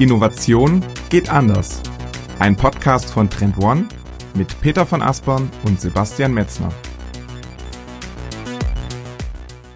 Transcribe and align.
Innovation 0.00 0.82
geht 1.10 1.28
anders. 1.28 1.82
Ein 2.38 2.56
Podcast 2.56 3.10
von 3.10 3.28
Trend 3.28 3.58
One 3.58 3.86
mit 4.32 4.58
Peter 4.62 4.86
von 4.86 5.02
Aspern 5.02 5.50
und 5.64 5.78
Sebastian 5.78 6.32
Metzner. 6.32 6.72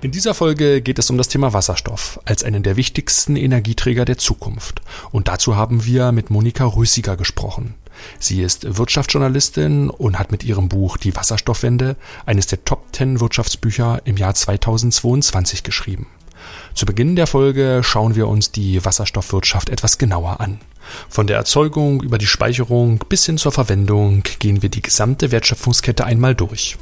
In 0.01 0.13
dieser 0.13 0.33
Folge 0.33 0.81
geht 0.81 0.99
es 0.99 1.11
um 1.11 1.19
das 1.19 1.29
Thema 1.29 1.53
Wasserstoff 1.53 2.19
als 2.25 2.43
einen 2.43 2.63
der 2.63 2.77
wichtigsten 2.77 3.37
Energieträger 3.37 4.07
der 4.07 4.17
Zukunft. 4.17 4.81
Und 5.13 5.29
dazu 5.29 5.57
haben 5.57 5.85
wir 5.85 6.11
mit 6.11 6.31
Monika 6.31 6.65
Rüssiger 6.65 7.19
gesprochen. 7.19 7.75
Sie 8.19 8.41
ist 8.41 8.79
Wirtschaftsjournalistin 8.79 9.91
und 9.91 10.19
hat 10.19 10.33
mit 10.33 10.43
ihrem 10.43 10.71
Buch 10.71 10.97
Die 10.97 11.15
Wasserstoffwende 11.15 11.97
eines 12.25 12.47
der 12.47 12.65
Top 12.65 12.87
10 12.93 13.21
Wirtschaftsbücher 13.21 14.01
im 14.07 14.17
Jahr 14.17 14.35
2022 14.35 15.65
geschrieben. 15.65 16.07
Zu 16.75 16.87
Beginn 16.87 17.17
der 17.17 17.27
Folge 17.27 17.83
schauen 17.83 18.17
wir 18.17 18.29
uns 18.29 18.51
die 18.51 18.85
Wasserstoffwirtschaft 18.85 19.69
etwas 19.69 19.99
genauer 19.99 20.41
an. 20.41 20.59
Von 21.09 21.27
der 21.27 21.37
Erzeugung 21.37 22.03
über 22.03 22.19
die 22.19 22.27
Speicherung 22.27 22.99
bis 23.09 23.25
hin 23.27 23.39
zur 23.39 23.53
Verwendung 23.53 24.23
gehen 24.39 24.63
wir 24.63 24.69
die 24.69 24.83
gesamte 24.83 25.33
Wertschöpfungskette 25.33 26.05
einmal 26.05 26.35
durch. 26.35 26.77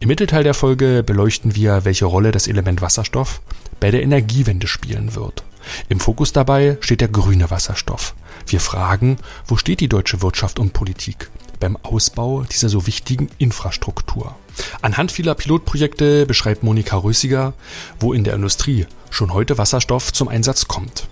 Im 0.00 0.08
Mittelteil 0.08 0.44
der 0.44 0.54
Folge 0.54 1.02
beleuchten 1.02 1.54
wir, 1.54 1.84
welche 1.84 2.06
Rolle 2.06 2.32
das 2.32 2.48
Element 2.48 2.80
Wasserstoff 2.80 3.40
bei 3.80 3.90
der 3.90 4.02
Energiewende 4.02 4.66
spielen 4.66 5.14
wird. 5.14 5.44
Im 5.88 6.00
Fokus 6.00 6.32
dabei 6.32 6.78
steht 6.80 7.00
der 7.00 7.08
grüne 7.08 7.50
Wasserstoff. 7.50 8.14
Wir 8.46 8.60
fragen, 8.60 9.18
wo 9.46 9.56
steht 9.56 9.80
die 9.80 9.88
deutsche 9.88 10.22
Wirtschaft 10.22 10.58
und 10.58 10.72
Politik 10.72 11.30
beim 11.60 11.76
Ausbau 11.82 12.44
dieser 12.44 12.68
so 12.68 12.86
wichtigen 12.86 13.28
Infrastruktur? 13.38 14.34
Anhand 14.82 15.12
vieler 15.12 15.34
Pilotprojekte 15.34 16.26
beschreibt 16.26 16.62
Monika 16.62 16.96
Rösiger, 16.96 17.54
wo 18.00 18.12
in 18.12 18.24
der 18.24 18.34
Industrie 18.34 18.86
schon 19.10 19.32
heute 19.32 19.58
Wasserstoff 19.58 20.12
zum 20.12 20.28
Einsatz 20.28 20.68
kommt. 20.68 21.08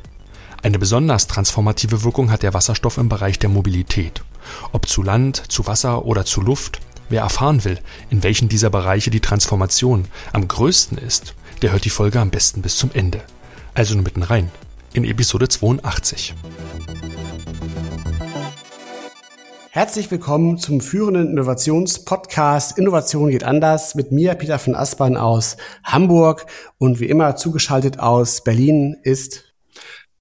Eine 0.62 0.78
besonders 0.78 1.26
transformative 1.26 2.04
Wirkung 2.04 2.30
hat 2.30 2.42
der 2.42 2.54
Wasserstoff 2.54 2.98
im 2.98 3.08
Bereich 3.08 3.38
der 3.38 3.50
Mobilität. 3.50 4.22
Ob 4.72 4.88
zu 4.88 5.02
Land, 5.02 5.50
zu 5.50 5.66
Wasser 5.66 6.04
oder 6.04 6.24
zu 6.24 6.40
Luft, 6.40 6.80
wer 7.08 7.22
erfahren 7.22 7.64
will, 7.64 7.78
in 8.10 8.22
welchen 8.22 8.48
dieser 8.48 8.70
Bereiche 8.70 9.10
die 9.10 9.20
Transformation 9.20 10.06
am 10.32 10.46
größten 10.46 10.98
ist, 10.98 11.34
der 11.62 11.72
hört 11.72 11.84
die 11.84 11.90
Folge 11.90 12.20
am 12.20 12.30
besten 12.30 12.62
bis 12.62 12.76
zum 12.76 12.90
Ende. 12.94 13.22
Also 13.74 13.94
nur 13.94 14.04
mitten 14.04 14.22
rein 14.22 14.50
in 14.92 15.04
Episode 15.04 15.48
82. 15.48 16.34
Herzlich 19.74 20.10
willkommen 20.10 20.58
zum 20.58 20.82
führenden 20.82 21.30
Innovationspodcast 21.30 22.76
Innovation 22.76 23.30
geht 23.30 23.42
anders 23.42 23.94
mit 23.94 24.12
mir, 24.12 24.34
Peter 24.34 24.58
von 24.58 24.74
Aspern 24.74 25.16
aus 25.16 25.56
Hamburg 25.82 26.44
und 26.76 27.00
wie 27.00 27.06
immer 27.06 27.36
zugeschaltet 27.36 27.98
aus 27.98 28.44
Berlin 28.44 28.98
ist 29.02 29.54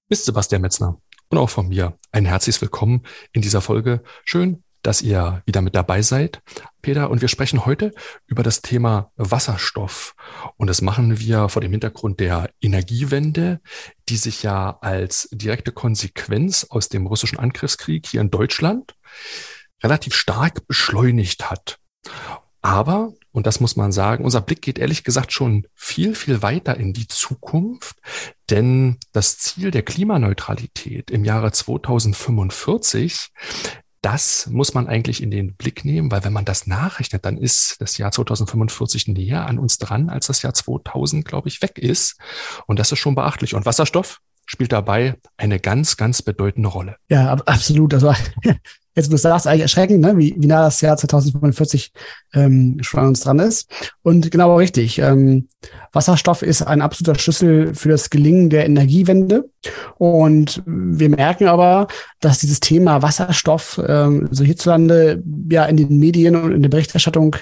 ist 0.08 0.24
Sebastian 0.24 0.62
Metzner 0.62 1.02
und 1.28 1.36
auch 1.36 1.50
von 1.50 1.68
mir 1.68 1.98
ein 2.12 2.24
herzliches 2.24 2.62
Willkommen 2.62 3.02
in 3.34 3.42
dieser 3.42 3.60
Folge. 3.60 4.02
Schön, 4.24 4.64
dass 4.82 5.02
ihr 5.02 5.42
wieder 5.46 5.62
mit 5.62 5.74
dabei 5.74 6.02
seid, 6.02 6.42
Peter. 6.82 7.10
Und 7.10 7.20
wir 7.20 7.28
sprechen 7.28 7.64
heute 7.64 7.92
über 8.26 8.42
das 8.42 8.62
Thema 8.62 9.10
Wasserstoff. 9.16 10.14
Und 10.56 10.66
das 10.66 10.82
machen 10.82 11.18
wir 11.18 11.48
vor 11.48 11.62
dem 11.62 11.70
Hintergrund 11.70 12.20
der 12.20 12.50
Energiewende, 12.60 13.60
die 14.08 14.16
sich 14.16 14.42
ja 14.42 14.78
als 14.80 15.28
direkte 15.32 15.72
Konsequenz 15.72 16.66
aus 16.68 16.88
dem 16.88 17.06
russischen 17.06 17.38
Angriffskrieg 17.38 18.06
hier 18.06 18.20
in 18.20 18.30
Deutschland 18.30 18.94
relativ 19.82 20.14
stark 20.14 20.66
beschleunigt 20.66 21.50
hat. 21.50 21.78
Aber, 22.62 23.12
und 23.32 23.46
das 23.46 23.58
muss 23.58 23.74
man 23.74 23.90
sagen, 23.90 24.24
unser 24.24 24.40
Blick 24.40 24.62
geht 24.62 24.78
ehrlich 24.78 25.02
gesagt 25.02 25.32
schon 25.32 25.66
viel, 25.74 26.14
viel 26.14 26.42
weiter 26.42 26.76
in 26.76 26.92
die 26.92 27.08
Zukunft, 27.08 27.96
denn 28.50 28.98
das 29.12 29.38
Ziel 29.38 29.72
der 29.72 29.82
Klimaneutralität 29.82 31.10
im 31.10 31.24
Jahre 31.24 31.50
2045, 31.50 33.30
das 34.02 34.48
muss 34.48 34.74
man 34.74 34.88
eigentlich 34.88 35.22
in 35.22 35.30
den 35.30 35.54
Blick 35.54 35.84
nehmen, 35.84 36.10
weil 36.10 36.24
wenn 36.24 36.32
man 36.32 36.44
das 36.44 36.66
nachrechnet, 36.66 37.24
dann 37.24 37.38
ist 37.38 37.80
das 37.80 37.96
Jahr 37.98 38.10
2045 38.10 39.08
näher 39.08 39.46
an 39.46 39.60
uns 39.60 39.78
dran, 39.78 40.10
als 40.10 40.26
das 40.26 40.42
Jahr 40.42 40.52
2000, 40.52 41.24
glaube 41.24 41.48
ich, 41.48 41.62
weg 41.62 41.78
ist. 41.78 42.18
Und 42.66 42.80
das 42.80 42.90
ist 42.90 42.98
schon 42.98 43.14
beachtlich. 43.14 43.54
Und 43.54 43.64
Wasserstoff 43.64 44.20
spielt 44.46 44.72
dabei 44.72 45.16
eine 45.36 45.58
ganz, 45.58 45.96
ganz 45.96 46.22
bedeutende 46.22 46.68
Rolle. 46.68 46.96
Ja, 47.08 47.32
absolut. 47.32 47.94
Also 47.94 48.12
jetzt 48.94 49.10
du 49.10 49.16
sagst, 49.16 49.46
eigentlich 49.46 49.62
erschreckend, 49.62 50.00
ne? 50.00 50.16
wie, 50.18 50.34
wie 50.36 50.46
nah 50.46 50.64
das 50.64 50.80
Jahr 50.80 50.96
2045 50.96 51.92
ähm, 52.34 52.78
schon 52.82 53.00
an 53.00 53.06
uns 53.08 53.20
dran 53.20 53.38
ist. 53.38 53.70
Und 54.02 54.30
genau 54.30 54.56
richtig. 54.56 54.98
Ähm, 54.98 55.48
Wasserstoff 55.92 56.42
ist 56.42 56.62
ein 56.62 56.82
absoluter 56.82 57.18
Schlüssel 57.18 57.74
für 57.74 57.88
das 57.88 58.10
Gelingen 58.10 58.50
der 58.50 58.66
Energiewende. 58.66 59.48
Und 59.96 60.62
wir 60.66 61.08
merken 61.08 61.46
aber, 61.46 61.86
dass 62.20 62.38
dieses 62.38 62.60
Thema 62.60 63.02
Wasserstoff 63.02 63.80
ähm, 63.86 64.28
so 64.30 64.44
hierzulande 64.44 65.22
ja 65.50 65.64
in 65.64 65.76
den 65.76 65.98
Medien 65.98 66.36
und 66.36 66.52
in 66.52 66.62
der 66.62 66.70
Berichterstattung 66.70 67.36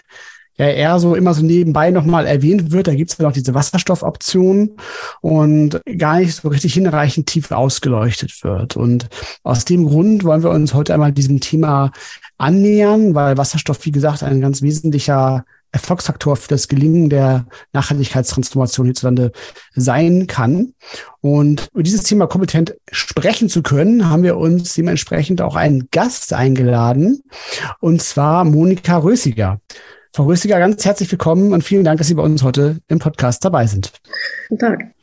ja 0.60 0.68
eher 0.68 0.98
so 1.00 1.14
immer 1.14 1.32
so 1.32 1.42
nebenbei 1.42 1.90
nochmal 1.90 2.26
erwähnt 2.26 2.70
wird. 2.70 2.86
Da 2.86 2.94
gibt 2.94 3.10
es 3.10 3.18
ja 3.18 3.24
noch 3.24 3.32
diese 3.32 3.54
Wasserstoffoption 3.54 4.76
und 5.22 5.80
gar 5.96 6.18
nicht 6.18 6.34
so 6.34 6.48
richtig 6.48 6.74
hinreichend 6.74 7.26
tief 7.26 7.50
ausgeleuchtet 7.50 8.44
wird. 8.44 8.76
Und 8.76 9.08
aus 9.42 9.64
dem 9.64 9.86
Grund 9.86 10.22
wollen 10.24 10.42
wir 10.42 10.50
uns 10.50 10.74
heute 10.74 10.92
einmal 10.92 11.12
diesem 11.12 11.40
Thema 11.40 11.92
annähern, 12.36 13.14
weil 13.14 13.38
Wasserstoff, 13.38 13.84
wie 13.86 13.90
gesagt, 13.90 14.22
ein 14.22 14.40
ganz 14.40 14.60
wesentlicher 14.60 15.44
Erfolgsfaktor 15.72 16.36
für 16.36 16.48
das 16.48 16.68
Gelingen 16.68 17.08
der 17.08 17.46
Nachhaltigkeitstransformation 17.72 18.86
hierzulande 18.86 19.32
sein 19.74 20.26
kann. 20.26 20.74
Und 21.20 21.68
über 21.72 21.84
dieses 21.84 22.02
Thema 22.02 22.26
kompetent 22.26 22.74
sprechen 22.90 23.48
zu 23.48 23.62
können, 23.62 24.10
haben 24.10 24.24
wir 24.24 24.36
uns 24.36 24.74
dementsprechend 24.74 25.40
auch 25.40 25.54
einen 25.54 25.88
Gast 25.90 26.32
eingeladen, 26.32 27.22
und 27.78 28.02
zwar 28.02 28.44
Monika 28.44 28.98
Rösiger. 28.98 29.60
Frau 30.12 30.24
Röstiger, 30.24 30.58
ganz 30.58 30.84
herzlich 30.84 31.08
willkommen 31.12 31.52
und 31.52 31.62
vielen 31.62 31.84
Dank, 31.84 31.98
dass 31.98 32.08
Sie 32.08 32.14
bei 32.14 32.22
uns 32.24 32.42
heute 32.42 32.80
im 32.88 32.98
Podcast 32.98 33.44
dabei 33.44 33.68
sind. 33.68 33.92
Guten 34.48 34.58
Tag. 34.58 34.94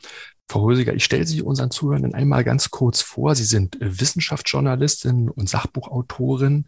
Frau 0.50 0.64
Rösiger, 0.64 0.94
ich 0.94 1.04
stelle 1.04 1.26
Sie 1.26 1.42
unseren 1.42 1.70
Zuhörern 1.70 2.14
einmal 2.14 2.44
ganz 2.44 2.70
kurz 2.70 3.00
vor. 3.00 3.34
Sie 3.34 3.44
sind 3.44 3.76
Wissenschaftsjournalistin 3.80 5.30
und 5.30 5.48
Sachbuchautorin. 5.48 6.66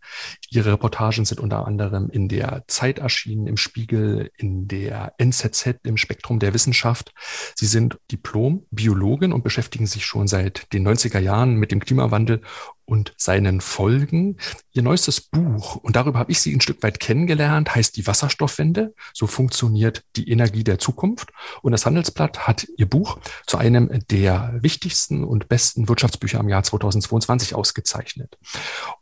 Ihre 0.50 0.73
Reportagen 0.73 1.25
sind 1.25 1.41
unter 1.41 1.67
anderem 1.67 2.09
in 2.11 2.29
der 2.29 2.65
Zeit 2.67 2.99
erschienen, 2.99 3.47
im 3.47 3.56
Spiegel, 3.59 4.31
in 4.37 4.69
der 4.69 5.15
NZZ, 5.19 5.77
im 5.84 5.99
Spektrum 5.99 6.39
der 6.39 6.53
Wissenschaft. 6.55 7.12
Sie 7.55 7.67
sind 7.67 7.99
Diplom-Biologin 8.11 9.33
und 9.33 9.45
beschäftigen 9.45 9.87
sich 9.87 10.05
schon 10.05 10.29
seit 10.29 10.73
den 10.75 10.87
90er 10.87 11.19
Jahren 11.19 11.56
mit 11.56 11.73
dem 11.73 11.81
Klimawandel 11.81 12.43
und 12.91 13.15
seinen 13.17 13.61
Folgen. 13.61 14.37
Ihr 14.73 14.83
neuestes 14.83 15.21
Buch, 15.21 15.77
und 15.77 15.95
darüber 15.95 16.19
habe 16.19 16.33
ich 16.33 16.41
sie 16.41 16.53
ein 16.53 16.61
Stück 16.61 16.83
weit 16.83 16.99
kennengelernt, 16.99 17.73
heißt 17.73 17.97
Die 17.97 18.06
Wasserstoffwende. 18.06 18.95
So 19.15 19.28
funktioniert 19.28 20.03
die 20.17 20.28
Energie 20.28 20.65
der 20.65 20.81
Zukunft. 20.81 21.31
Und 21.62 21.71
das 21.71 21.87
Handelsblatt 21.87 22.49
hat 22.49 22.67
ihr 22.77 22.91
Buch 22.91 23.21
zu 23.47 23.59
einem 23.59 23.91
der 24.11 24.59
wichtigsten 24.61 25.23
und 25.23 25.49
besten 25.49 25.89
Wirtschaftsbücher 25.89 26.41
im 26.41 26.49
Jahr 26.49 26.65
2022 26.65 27.55
ausgezeichnet. 27.55 28.39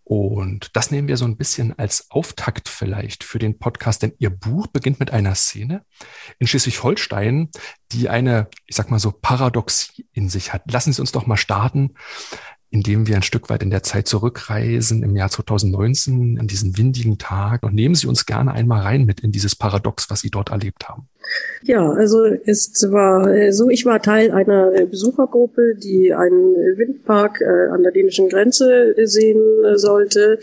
Und 0.04 0.70
das 0.74 0.90
nehmen 0.90 1.08
wir 1.08 1.16
so 1.16 1.24
ein 1.24 1.38
bisschen 1.38 1.78
als 1.78 2.10
Auftakt 2.10 2.68
vielleicht 2.68 3.24
für 3.24 3.38
den 3.38 3.58
Podcast, 3.58 4.02
denn 4.02 4.12
Ihr 4.18 4.30
Buch 4.30 4.66
beginnt 4.66 5.00
mit 5.00 5.12
einer 5.12 5.34
Szene 5.34 5.84
in 6.38 6.46
Schleswig-Holstein, 6.46 7.50
die 7.92 8.08
eine, 8.08 8.48
ich 8.66 8.76
sag 8.76 8.90
mal 8.90 8.98
so, 8.98 9.12
Paradoxie 9.12 10.06
in 10.12 10.28
sich 10.28 10.52
hat. 10.52 10.70
Lassen 10.70 10.92
Sie 10.92 11.00
uns 11.00 11.12
doch 11.12 11.26
mal 11.26 11.36
starten 11.36 11.94
indem 12.70 13.06
wir 13.06 13.16
ein 13.16 13.22
Stück 13.22 13.48
weit 13.48 13.62
in 13.62 13.70
der 13.70 13.82
Zeit 13.82 14.08
zurückreisen, 14.08 15.02
im 15.02 15.16
Jahr 15.16 15.30
2019, 15.30 16.38
an 16.38 16.46
diesen 16.46 16.76
windigen 16.76 17.18
Tag. 17.18 17.62
Und 17.62 17.74
nehmen 17.74 17.94
Sie 17.94 18.06
uns 18.06 18.26
gerne 18.26 18.52
einmal 18.52 18.82
rein 18.82 19.04
mit 19.04 19.20
in 19.20 19.32
dieses 19.32 19.56
Paradox, 19.56 20.10
was 20.10 20.20
Sie 20.20 20.30
dort 20.30 20.50
erlebt 20.50 20.88
haben. 20.88 21.08
Ja, 21.62 21.90
also 21.90 22.24
es 22.24 22.72
war 22.90 23.52
so, 23.52 23.68
ich 23.68 23.84
war 23.84 24.00
Teil 24.00 24.30
einer 24.30 24.70
Besuchergruppe, 24.86 25.74
die 25.76 26.14
einen 26.14 26.54
Windpark 26.76 27.40
äh, 27.40 27.72
an 27.72 27.82
der 27.82 27.92
dänischen 27.92 28.28
Grenze 28.28 28.94
sehen 29.04 29.42
sollte. 29.74 30.38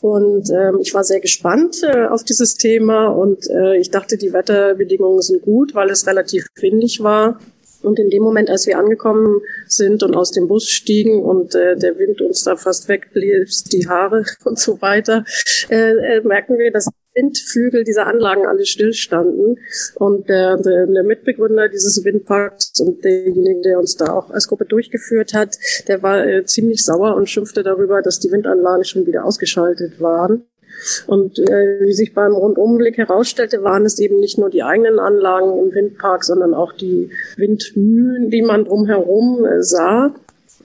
Und 0.00 0.50
ähm, 0.50 0.78
ich 0.80 0.94
war 0.94 1.04
sehr 1.04 1.20
gespannt 1.20 1.82
äh, 1.82 2.06
auf 2.06 2.24
dieses 2.24 2.56
Thema 2.56 3.08
und 3.08 3.48
äh, 3.50 3.76
ich 3.76 3.90
dachte, 3.90 4.16
die 4.16 4.32
Wetterbedingungen 4.32 5.20
sind 5.20 5.42
gut, 5.42 5.74
weil 5.74 5.90
es 5.90 6.06
relativ 6.06 6.46
windig 6.60 7.02
war. 7.02 7.38
Und 7.82 7.98
in 7.98 8.10
dem 8.10 8.22
Moment, 8.22 8.50
als 8.50 8.66
wir 8.66 8.78
angekommen 8.78 9.40
sind 9.66 10.02
und 10.02 10.14
aus 10.14 10.30
dem 10.30 10.48
Bus 10.48 10.68
stiegen 10.68 11.22
und 11.22 11.54
äh, 11.54 11.76
der 11.76 11.98
Wind 11.98 12.20
uns 12.20 12.44
da 12.44 12.56
fast 12.56 12.88
wegblies, 12.88 13.64
die 13.64 13.88
Haare 13.88 14.24
und 14.44 14.58
so 14.58 14.80
weiter, 14.80 15.24
äh, 15.70 16.16
äh, 16.16 16.20
merken 16.22 16.58
wir, 16.58 16.72
dass 16.72 16.88
Windflügel 17.14 17.84
dieser 17.84 18.06
Anlagen 18.06 18.46
alle 18.46 18.64
stillstanden. 18.64 19.58
Und 19.96 20.28
der, 20.28 20.56
der, 20.56 20.86
der 20.86 21.02
Mitbegründer 21.02 21.68
dieses 21.68 22.04
Windparks 22.04 22.80
und 22.80 23.04
derjenige, 23.04 23.60
der 23.60 23.78
uns 23.78 23.96
da 23.96 24.12
auch 24.12 24.30
als 24.30 24.48
Gruppe 24.48 24.64
durchgeführt 24.64 25.34
hat, 25.34 25.58
der 25.88 26.02
war 26.02 26.26
äh, 26.26 26.44
ziemlich 26.44 26.84
sauer 26.84 27.16
und 27.16 27.28
schimpfte 27.28 27.62
darüber, 27.62 28.02
dass 28.02 28.18
die 28.18 28.30
Windanlagen 28.30 28.84
schon 28.84 29.06
wieder 29.06 29.24
ausgeschaltet 29.24 30.00
waren. 30.00 30.44
Und 31.06 31.38
äh, 31.38 31.80
wie 31.80 31.92
sich 31.92 32.14
beim 32.14 32.32
Rundumblick 32.32 32.98
herausstellte, 32.98 33.62
waren 33.62 33.84
es 33.84 33.98
eben 33.98 34.18
nicht 34.20 34.38
nur 34.38 34.50
die 34.50 34.62
eigenen 34.62 34.98
Anlagen 34.98 35.58
im 35.58 35.74
Windpark, 35.74 36.24
sondern 36.24 36.54
auch 36.54 36.72
die 36.72 37.10
Windmühlen, 37.36 38.30
die 38.30 38.42
man 38.42 38.64
drumherum 38.64 39.44
äh, 39.44 39.62
sah. 39.62 40.14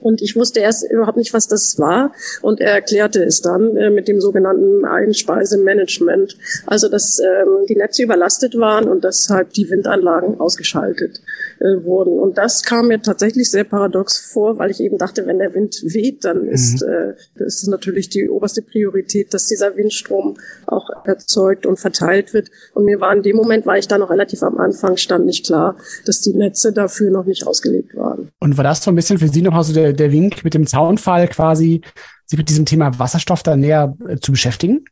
Und 0.00 0.22
ich 0.22 0.36
wusste 0.36 0.60
erst 0.60 0.90
überhaupt 0.90 1.16
nicht, 1.16 1.34
was 1.34 1.46
das 1.46 1.76
war. 1.78 2.12
Und 2.42 2.60
er 2.60 2.72
erklärte 2.72 3.22
es 3.24 3.40
dann 3.40 3.76
äh, 3.76 3.90
mit 3.90 4.08
dem 4.08 4.20
sogenannten 4.20 4.84
Einspeisemanagement. 4.84 6.36
Also, 6.66 6.88
dass 6.88 7.18
ähm, 7.18 7.66
die 7.68 7.76
Netze 7.76 8.02
überlastet 8.02 8.56
waren 8.58 8.88
und 8.88 9.04
deshalb 9.04 9.52
die 9.52 9.68
Windanlagen 9.70 10.40
ausgeschaltet 10.40 11.20
äh, 11.60 11.84
wurden. 11.84 12.18
Und 12.18 12.38
das 12.38 12.62
kam 12.62 12.88
mir 12.88 13.00
tatsächlich 13.00 13.50
sehr 13.50 13.64
paradox 13.64 14.18
vor, 14.18 14.58
weil 14.58 14.70
ich 14.70 14.80
eben 14.80 14.98
dachte, 14.98 15.26
wenn 15.26 15.38
der 15.38 15.54
Wind 15.54 15.82
weht, 15.82 16.24
dann 16.24 16.44
mhm. 16.44 16.50
ist, 16.50 16.82
äh, 16.82 17.14
ist 17.44 17.62
es 17.62 17.68
natürlich 17.68 18.08
die 18.08 18.28
oberste 18.28 18.62
Priorität, 18.62 19.34
dass 19.34 19.46
dieser 19.46 19.76
Windstrom 19.76 20.36
auch 20.66 20.88
erzeugt 21.04 21.66
und 21.66 21.78
verteilt 21.78 22.34
wird. 22.34 22.50
Und 22.74 22.84
mir 22.84 23.00
war 23.00 23.14
in 23.14 23.22
dem 23.22 23.36
Moment, 23.36 23.66
weil 23.66 23.80
ich 23.80 23.88
da 23.88 23.98
noch 23.98 24.10
relativ 24.10 24.42
am 24.42 24.58
Anfang 24.58 24.96
stand, 24.96 25.26
nicht 25.26 25.46
klar, 25.46 25.76
dass 26.06 26.20
die 26.20 26.34
Netze 26.34 26.72
dafür 26.72 27.10
noch 27.10 27.24
nicht 27.24 27.46
ausgelegt 27.46 27.96
waren. 27.96 28.30
Und 28.40 28.56
war 28.56 28.64
das 28.64 28.82
so 28.82 28.90
ein 28.90 28.94
bisschen 28.94 29.18
für 29.18 29.28
Sie 29.28 29.42
noch 29.42 29.62
so 29.62 29.72
der, 29.72 29.87
der 29.92 30.12
Wink 30.12 30.44
mit 30.44 30.54
dem 30.54 30.66
Zaunfall 30.66 31.28
quasi, 31.28 31.82
sich 32.28 32.38
mit 32.38 32.50
diesem 32.50 32.66
Thema 32.66 32.98
Wasserstoff 32.98 33.42
da 33.42 33.56
näher 33.56 33.96
äh, 34.06 34.16
zu 34.16 34.32
beschäftigen? 34.32 34.84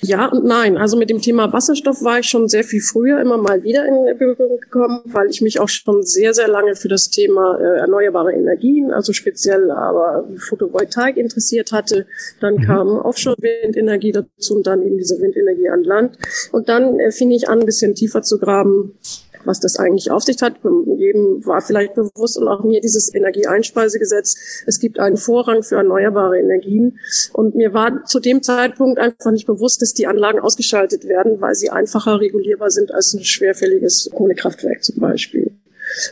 Ja 0.00 0.28
und 0.28 0.44
nein. 0.44 0.78
Also 0.78 0.96
mit 0.96 1.10
dem 1.10 1.20
Thema 1.20 1.52
Wasserstoff 1.52 2.02
war 2.02 2.20
ich 2.20 2.26
schon 2.26 2.48
sehr 2.48 2.64
viel 2.64 2.80
früher 2.80 3.20
immer 3.20 3.36
mal 3.36 3.62
wieder 3.62 3.84
in 3.86 4.18
Berührung 4.18 4.58
gekommen, 4.60 5.02
weil 5.04 5.28
ich 5.28 5.42
mich 5.42 5.60
auch 5.60 5.68
schon 5.68 6.02
sehr, 6.02 6.32
sehr 6.32 6.48
lange 6.48 6.74
für 6.76 6.88
das 6.88 7.10
Thema 7.10 7.58
äh, 7.60 7.80
erneuerbare 7.80 8.32
Energien, 8.32 8.92
also 8.92 9.12
speziell 9.12 9.70
aber 9.70 10.26
Photovoltaik 10.38 11.18
interessiert 11.18 11.72
hatte. 11.72 12.06
Dann 12.40 12.54
mhm. 12.54 12.62
kam 12.62 12.88
Offshore-Windenergie 12.88 14.12
dazu 14.12 14.56
und 14.56 14.66
dann 14.66 14.82
eben 14.82 14.96
diese 14.96 15.20
Windenergie 15.20 15.68
an 15.68 15.84
Land. 15.84 16.18
Und 16.50 16.70
dann 16.70 16.98
äh, 16.98 17.12
fing 17.12 17.30
ich 17.30 17.50
an, 17.50 17.60
ein 17.60 17.66
bisschen 17.66 17.94
tiefer 17.94 18.22
zu 18.22 18.38
graben 18.38 18.92
was 19.44 19.60
das 19.60 19.76
eigentlich 19.78 20.10
auf 20.10 20.22
sich 20.22 20.40
hat. 20.42 20.56
Jedem 20.96 21.44
war 21.46 21.60
vielleicht 21.60 21.94
bewusst 21.94 22.38
und 22.38 22.48
auch 22.48 22.64
mir 22.64 22.80
dieses 22.80 23.14
Energieeinspeisegesetz. 23.14 24.64
Es 24.66 24.80
gibt 24.80 24.98
einen 24.98 25.16
Vorrang 25.16 25.62
für 25.62 25.76
erneuerbare 25.76 26.38
Energien. 26.38 26.98
Und 27.32 27.54
mir 27.54 27.72
war 27.72 28.04
zu 28.04 28.20
dem 28.20 28.42
Zeitpunkt 28.42 28.98
einfach 28.98 29.30
nicht 29.30 29.46
bewusst, 29.46 29.82
dass 29.82 29.94
die 29.94 30.06
Anlagen 30.06 30.40
ausgeschaltet 30.40 31.06
werden, 31.06 31.40
weil 31.40 31.54
sie 31.54 31.70
einfacher 31.70 32.20
regulierbar 32.20 32.70
sind 32.70 32.92
als 32.92 33.14
ein 33.14 33.24
schwerfälliges 33.24 34.10
Kohlekraftwerk 34.12 34.82
zum 34.84 35.00
Beispiel. 35.00 35.52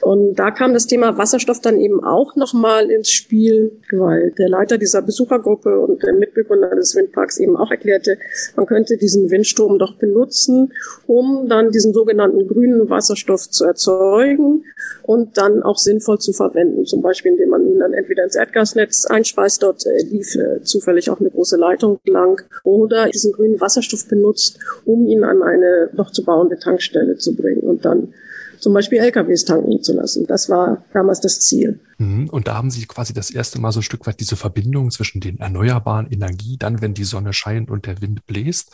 Und 0.01 0.35
da 0.37 0.51
kam 0.51 0.73
das 0.73 0.87
Thema 0.87 1.17
Wasserstoff 1.19 1.61
dann 1.61 1.81
eben 1.81 2.03
auch 2.03 2.37
nochmal 2.37 2.91
ins 2.91 3.11
Spiel, 3.11 3.73
weil 3.93 4.33
der 4.33 4.49
Leiter 4.49 4.79
dieser 4.79 5.03
Besuchergruppe 5.03 5.81
und 5.81 6.03
der 6.03 6.13
Mitbegründer 6.13 6.75
des 6.75 6.95
Windparks 6.95 7.39
eben 7.39 7.57
auch 7.57 7.71
erklärte, 7.71 8.19
man 8.57 8.67
könnte 8.67 8.97
diesen 8.97 9.31
Windstrom 9.31 9.79
doch 9.79 9.97
benutzen, 9.97 10.73
um 11.07 11.49
dann 11.49 11.71
diesen 11.71 11.93
sogenannten 11.93 12.47
grünen 12.49 12.89
Wasserstoff 12.91 13.49
zu 13.51 13.65
erzeugen 13.65 14.65
und 15.03 15.39
dann 15.39 15.63
auch 15.63 15.79
sinnvoll 15.79 16.19
zu 16.19 16.33
verwenden. 16.33 16.85
Zum 16.85 17.03
Beispiel, 17.03 17.33
indem 17.33 17.51
man 17.51 17.67
ihn 17.67 17.79
dann 17.79 17.93
entweder 17.93 18.25
ins 18.25 18.37
Erdgasnetz 18.37 19.07
einspeist, 19.07 19.63
dort 19.63 19.87
äh, 19.87 20.03
lief 20.05 20.35
äh, 20.37 20.63
zufällig 20.63 21.11
auch 21.11 21.21
eine 21.21 21.31
große 21.31 21.57
Leitung 21.57 21.99
lang, 22.05 22.43
oder 22.65 23.09
diesen 23.09 23.33
grünen 23.33 23.61
Wasserstoff 23.61 24.07
benutzt, 24.09 24.59
um 24.85 25.07
ihn 25.07 25.25
an 25.25 25.43
eine 25.43 25.91
noch 25.95 26.11
zu 26.11 26.25
bauende 26.25 26.59
Tankstelle 26.59 27.17
zu 27.17 27.35
bringen 27.35 27.61
und 27.61 27.85
dann 27.85 28.15
zum 28.61 28.75
Beispiel 28.75 28.99
LKWs 28.99 29.45
tanken 29.45 29.83
zu 29.83 29.95
lassen. 29.95 30.27
Das 30.27 30.49
war 30.49 30.85
damals 30.93 31.21
das 31.21 31.41
Ziel. 31.41 31.81
Mhm. 31.99 32.29
Und 32.31 32.49
da 32.49 32.55
haben 32.55 32.71
Sie 32.71 32.87
quasi 32.87 33.13
das 33.13 33.31
erste 33.31 33.61
Mal 33.61 33.73
so 33.73 33.81
ein 33.81 33.85
Stück 33.85 34.07
weit 34.07 34.21
diese 34.21 34.37
Verbindung 34.37 34.91
zwischen 34.91 35.21
den 35.21 35.39
erneuerbaren 35.39 36.11
Energie, 36.11 36.57
dann 36.59 36.81
wenn 36.81 36.95
die 36.95 37.05
Sonne 37.05 37.33
scheint 37.33 37.71
und 37.71 37.87
der 37.87 38.01
Wind 38.01 38.27
bläst 38.27 38.73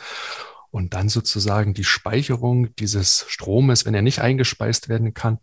und 0.71 0.93
dann 0.93 1.07
sozusagen 1.07 1.73
die 1.73 1.85
Speicherung 1.85 2.75
dieses 2.75 3.25
Stromes, 3.29 3.85
wenn 3.85 3.93
er 3.93 4.01
nicht 4.01 4.19
eingespeist 4.19 4.89
werden 4.89 5.13
kann, 5.13 5.39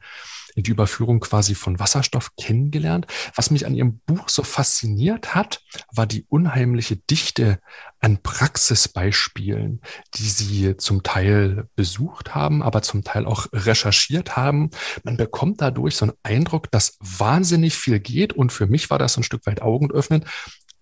die 0.57 0.71
Überführung 0.71 1.21
quasi 1.21 1.55
von 1.55 1.79
Wasserstoff 1.79 2.31
kennengelernt. 2.37 3.07
Was 3.35 3.51
mich 3.51 3.67
an 3.67 3.75
Ihrem 3.75 4.01
Buch 4.07 4.29
so 4.29 4.43
fasziniert 4.43 5.35
hat, 5.35 5.63
war 5.93 6.07
die 6.07 6.27
unheimliche 6.29 6.97
Dichte 6.97 7.59
an 8.01 8.23
Praxisbeispielen, 8.23 9.81
die 10.15 10.29
Sie 10.29 10.77
zum 10.77 11.03
Teil 11.03 11.69
besucht 11.77 12.35
haben, 12.35 12.63
aber 12.63 12.83
zum 12.83 13.05
Teil 13.05 13.27
auch 13.27 13.47
recherchiert 13.53 14.37
haben. 14.37 14.71
Man 15.05 15.17
bekommt 15.17 15.61
dadurch 15.61 15.97
so 15.97 16.07
einen 16.07 16.15
Eindruck, 16.23 16.71
dass 16.71 16.99
wahnsinnig 17.01 17.75
viel 17.75 18.01
geht. 18.01 18.33
Und 18.33 18.53
für 18.53 18.67
mich 18.67 18.91
war 18.91 18.99
das 18.99 19.17
ein 19.17 19.23
Stück 19.23 19.47
weit 19.47 19.63
augenöffnend, 19.63 20.27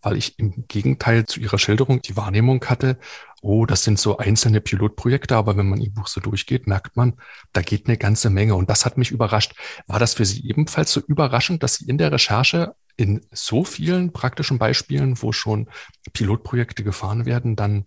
weil 0.03 0.17
ich 0.17 0.39
im 0.39 0.67
Gegenteil 0.69 1.27
zu 1.27 1.41
Ihrer 1.41 1.59
Schilderung 1.59 2.03
die 2.03 2.17
Wahrnehmung 2.17 2.65
hatte, 2.65 2.99
oh, 3.43 3.67
das 3.67 3.85
sind 3.85 3.99
so 3.99 4.19
einzelne 4.19 4.61
Pilotprojekte, 4.61 5.37
aber 5.37 5.57
wenn 5.57 5.69
man 5.69 5.81
Ihr 5.81 5.93
Buch 5.93 6.09
so 6.09 6.21
durchgeht, 6.21 6.67
merkt 6.67 6.97
man, 6.97 7.15
da 7.53 7.63
geht 7.63 7.87
eine 7.87 7.97
ganze 7.97 8.31
Menge. 8.31 8.55
Und 8.55 8.69
das 8.71 8.85
hat 8.85 8.99
mich 8.99 9.11
überrascht. 9.11 9.55
War 9.87 9.99
das 9.99 10.15
für 10.15 10.25
Sie 10.25 10.47
ebenfalls 10.49 10.93
so 10.93 11.01
überraschend, 11.01 11.63
dass 11.63 11.77
Sie 11.77 11.89
in 11.89 11.99
der 11.99 12.13
Recherche 12.13 12.75
in 12.97 13.27
so 13.33 13.65
vielen 13.65 14.13
praktischen 14.13 14.59
Beispielen, 14.59 15.23
wo 15.23 15.33
schon 15.33 15.69
Pilotprojekte 16.13 16.85
gefahren 16.85 17.25
werden, 17.25 17.57
dann 17.57 17.87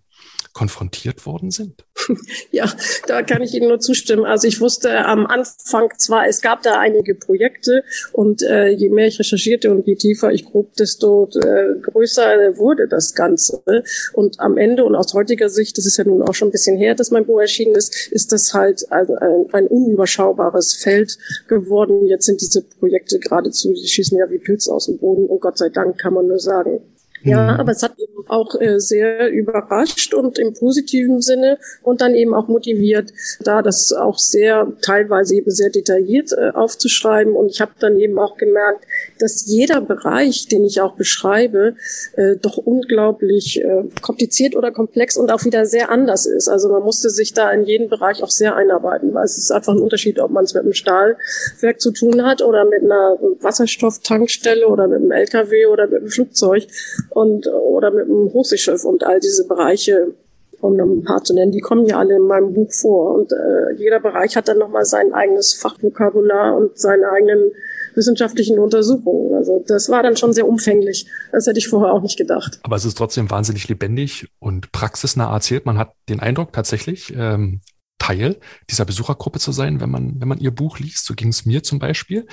konfrontiert 0.54 1.26
worden 1.26 1.50
sind? 1.50 1.84
Ja, 2.50 2.72
da 3.08 3.22
kann 3.22 3.42
ich 3.42 3.54
Ihnen 3.54 3.68
nur 3.68 3.80
zustimmen. 3.80 4.24
Also 4.24 4.46
ich 4.46 4.60
wusste 4.60 5.04
am 5.06 5.26
Anfang 5.26 5.88
zwar, 5.98 6.28
es 6.28 6.40
gab 6.40 6.62
da 6.62 6.78
einige 6.78 7.14
Projekte 7.14 7.82
und 8.12 8.42
äh, 8.42 8.68
je 8.68 8.90
mehr 8.90 9.08
ich 9.08 9.18
recherchierte 9.18 9.70
und 9.70 9.86
je 9.86 9.96
tiefer 9.96 10.30
ich 10.30 10.44
grub, 10.44 10.74
desto 10.74 11.28
äh, 11.34 11.80
größer 11.80 12.56
wurde 12.56 12.86
das 12.86 13.14
Ganze. 13.14 13.62
Und 14.12 14.38
am 14.38 14.56
Ende 14.56 14.84
und 14.84 14.94
aus 14.94 15.14
heutiger 15.14 15.48
Sicht, 15.48 15.78
das 15.78 15.86
ist 15.86 15.96
ja 15.96 16.04
nun 16.04 16.22
auch 16.22 16.34
schon 16.34 16.48
ein 16.48 16.52
bisschen 16.52 16.76
her, 16.76 16.94
dass 16.94 17.10
mein 17.10 17.26
Buch 17.26 17.40
erschienen 17.40 17.74
ist, 17.74 18.12
ist 18.12 18.30
das 18.30 18.54
halt 18.54 18.90
ein, 18.92 19.08
ein, 19.52 19.66
unüberschaubares 19.66 20.74
Feld 20.74 21.18
geworden. 21.48 22.06
Jetzt 22.06 22.26
sind 22.26 22.40
diese 22.40 22.62
Projekte 22.62 23.18
geradezu, 23.18 23.72
die 23.72 23.88
schießen 23.88 24.16
ja 24.18 24.30
wie 24.30 24.38
Pilze 24.38 24.72
aus 24.72 24.86
dem 24.86 24.98
Boden 24.98 25.26
und 25.26 25.40
Gott 25.40 25.58
sei 25.58 25.70
Dank 25.70 25.98
kann 25.98 26.14
man 26.14 26.28
nur 26.28 26.38
sagen. 26.38 26.93
Ja, 27.24 27.54
mhm. 27.54 27.60
aber 27.60 27.72
es 27.72 27.82
hat 27.82 27.98
eben 27.98 28.28
auch 28.28 28.60
äh, 28.60 28.78
sehr 28.78 29.30
überrascht 29.30 30.12
und 30.12 30.38
im 30.38 30.52
positiven 30.52 31.22
Sinne 31.22 31.58
und 31.82 32.00
dann 32.02 32.14
eben 32.14 32.34
auch 32.34 32.48
motiviert, 32.48 33.12
da 33.40 33.62
das 33.62 33.92
auch 33.92 34.18
sehr 34.18 34.72
teilweise 34.82 35.34
eben 35.36 35.50
sehr 35.50 35.70
detailliert 35.70 36.32
äh, 36.32 36.50
aufzuschreiben. 36.50 37.34
Und 37.34 37.50
ich 37.50 37.60
habe 37.62 37.72
dann 37.80 37.98
eben 37.98 38.18
auch 38.18 38.36
gemerkt, 38.36 38.84
dass 39.18 39.46
jeder 39.46 39.80
Bereich, 39.80 40.48
den 40.48 40.64
ich 40.64 40.82
auch 40.82 40.96
beschreibe, 40.96 41.76
äh, 42.16 42.36
doch 42.36 42.58
unglaublich 42.58 43.62
äh, 43.62 43.84
kompliziert 44.02 44.54
oder 44.54 44.70
komplex 44.70 45.16
und 45.16 45.32
auch 45.32 45.44
wieder 45.44 45.64
sehr 45.64 45.90
anders 45.90 46.26
ist. 46.26 46.48
Also 46.48 46.68
man 46.68 46.82
musste 46.82 47.08
sich 47.08 47.32
da 47.32 47.50
in 47.52 47.64
jeden 47.64 47.88
Bereich 47.88 48.22
auch 48.22 48.30
sehr 48.30 48.54
einarbeiten, 48.54 49.14
weil 49.14 49.24
es 49.24 49.38
ist 49.38 49.50
einfach 49.50 49.72
ein 49.72 49.80
Unterschied, 49.80 50.20
ob 50.20 50.30
man 50.30 50.44
es 50.44 50.52
mit 50.52 50.62
einem 50.62 50.74
Stahlwerk 50.74 51.80
zu 51.80 51.90
tun 51.90 52.24
hat 52.24 52.42
oder 52.42 52.66
mit 52.66 52.82
einer 52.82 53.16
Wasserstofftankstelle 53.40 54.68
oder 54.68 54.88
mit 54.88 54.98
einem 54.98 55.10
LKW 55.10 55.66
oder 55.66 55.86
mit 55.86 56.00
einem 56.00 56.08
Flugzeug 56.08 56.66
und 57.14 57.46
oder 57.46 57.90
mit 57.90 58.04
einem 58.04 58.32
Hochseeschiff 58.32 58.84
und 58.84 59.04
all 59.04 59.20
diese 59.20 59.46
Bereiche, 59.46 60.14
um 60.60 60.78
ein 60.80 61.04
paar 61.04 61.22
zu 61.22 61.34
nennen, 61.34 61.52
die 61.52 61.60
kommen 61.60 61.86
ja 61.86 61.98
alle 61.98 62.16
in 62.16 62.26
meinem 62.26 62.54
Buch 62.54 62.72
vor. 62.72 63.14
Und 63.14 63.32
äh, 63.32 63.74
jeder 63.76 64.00
Bereich 64.00 64.36
hat 64.36 64.48
dann 64.48 64.58
nochmal 64.58 64.84
sein 64.84 65.12
eigenes 65.12 65.54
Fachvokabular 65.54 66.56
und 66.56 66.78
seine 66.78 67.10
eigenen 67.10 67.52
wissenschaftlichen 67.94 68.58
Untersuchungen. 68.58 69.34
Also 69.34 69.62
das 69.66 69.88
war 69.88 70.02
dann 70.02 70.16
schon 70.16 70.32
sehr 70.32 70.48
umfänglich. 70.48 71.06
Das 71.32 71.46
hätte 71.46 71.58
ich 71.58 71.68
vorher 71.68 71.92
auch 71.92 72.02
nicht 72.02 72.16
gedacht. 72.16 72.58
Aber 72.62 72.76
es 72.76 72.84
ist 72.84 72.96
trotzdem 72.96 73.30
wahnsinnig 73.30 73.68
lebendig 73.68 74.28
und 74.40 74.72
praxisnah 74.72 75.32
erzählt. 75.32 75.66
Man 75.66 75.78
hat 75.78 75.92
den 76.08 76.20
Eindruck 76.20 76.52
tatsächlich, 76.52 77.14
ähm, 77.16 77.60
Teil 78.04 78.36
dieser 78.68 78.84
Besuchergruppe 78.84 79.38
zu 79.38 79.50
sein, 79.52 79.80
wenn 79.80 79.88
man, 79.88 80.20
wenn 80.20 80.28
man 80.28 80.38
Ihr 80.38 80.50
Buch 80.50 80.78
liest. 80.78 81.06
So 81.06 81.14
ging 81.14 81.28
es 81.28 81.46
mir 81.46 81.62
zum 81.62 81.78
Beispiel. 81.78 82.26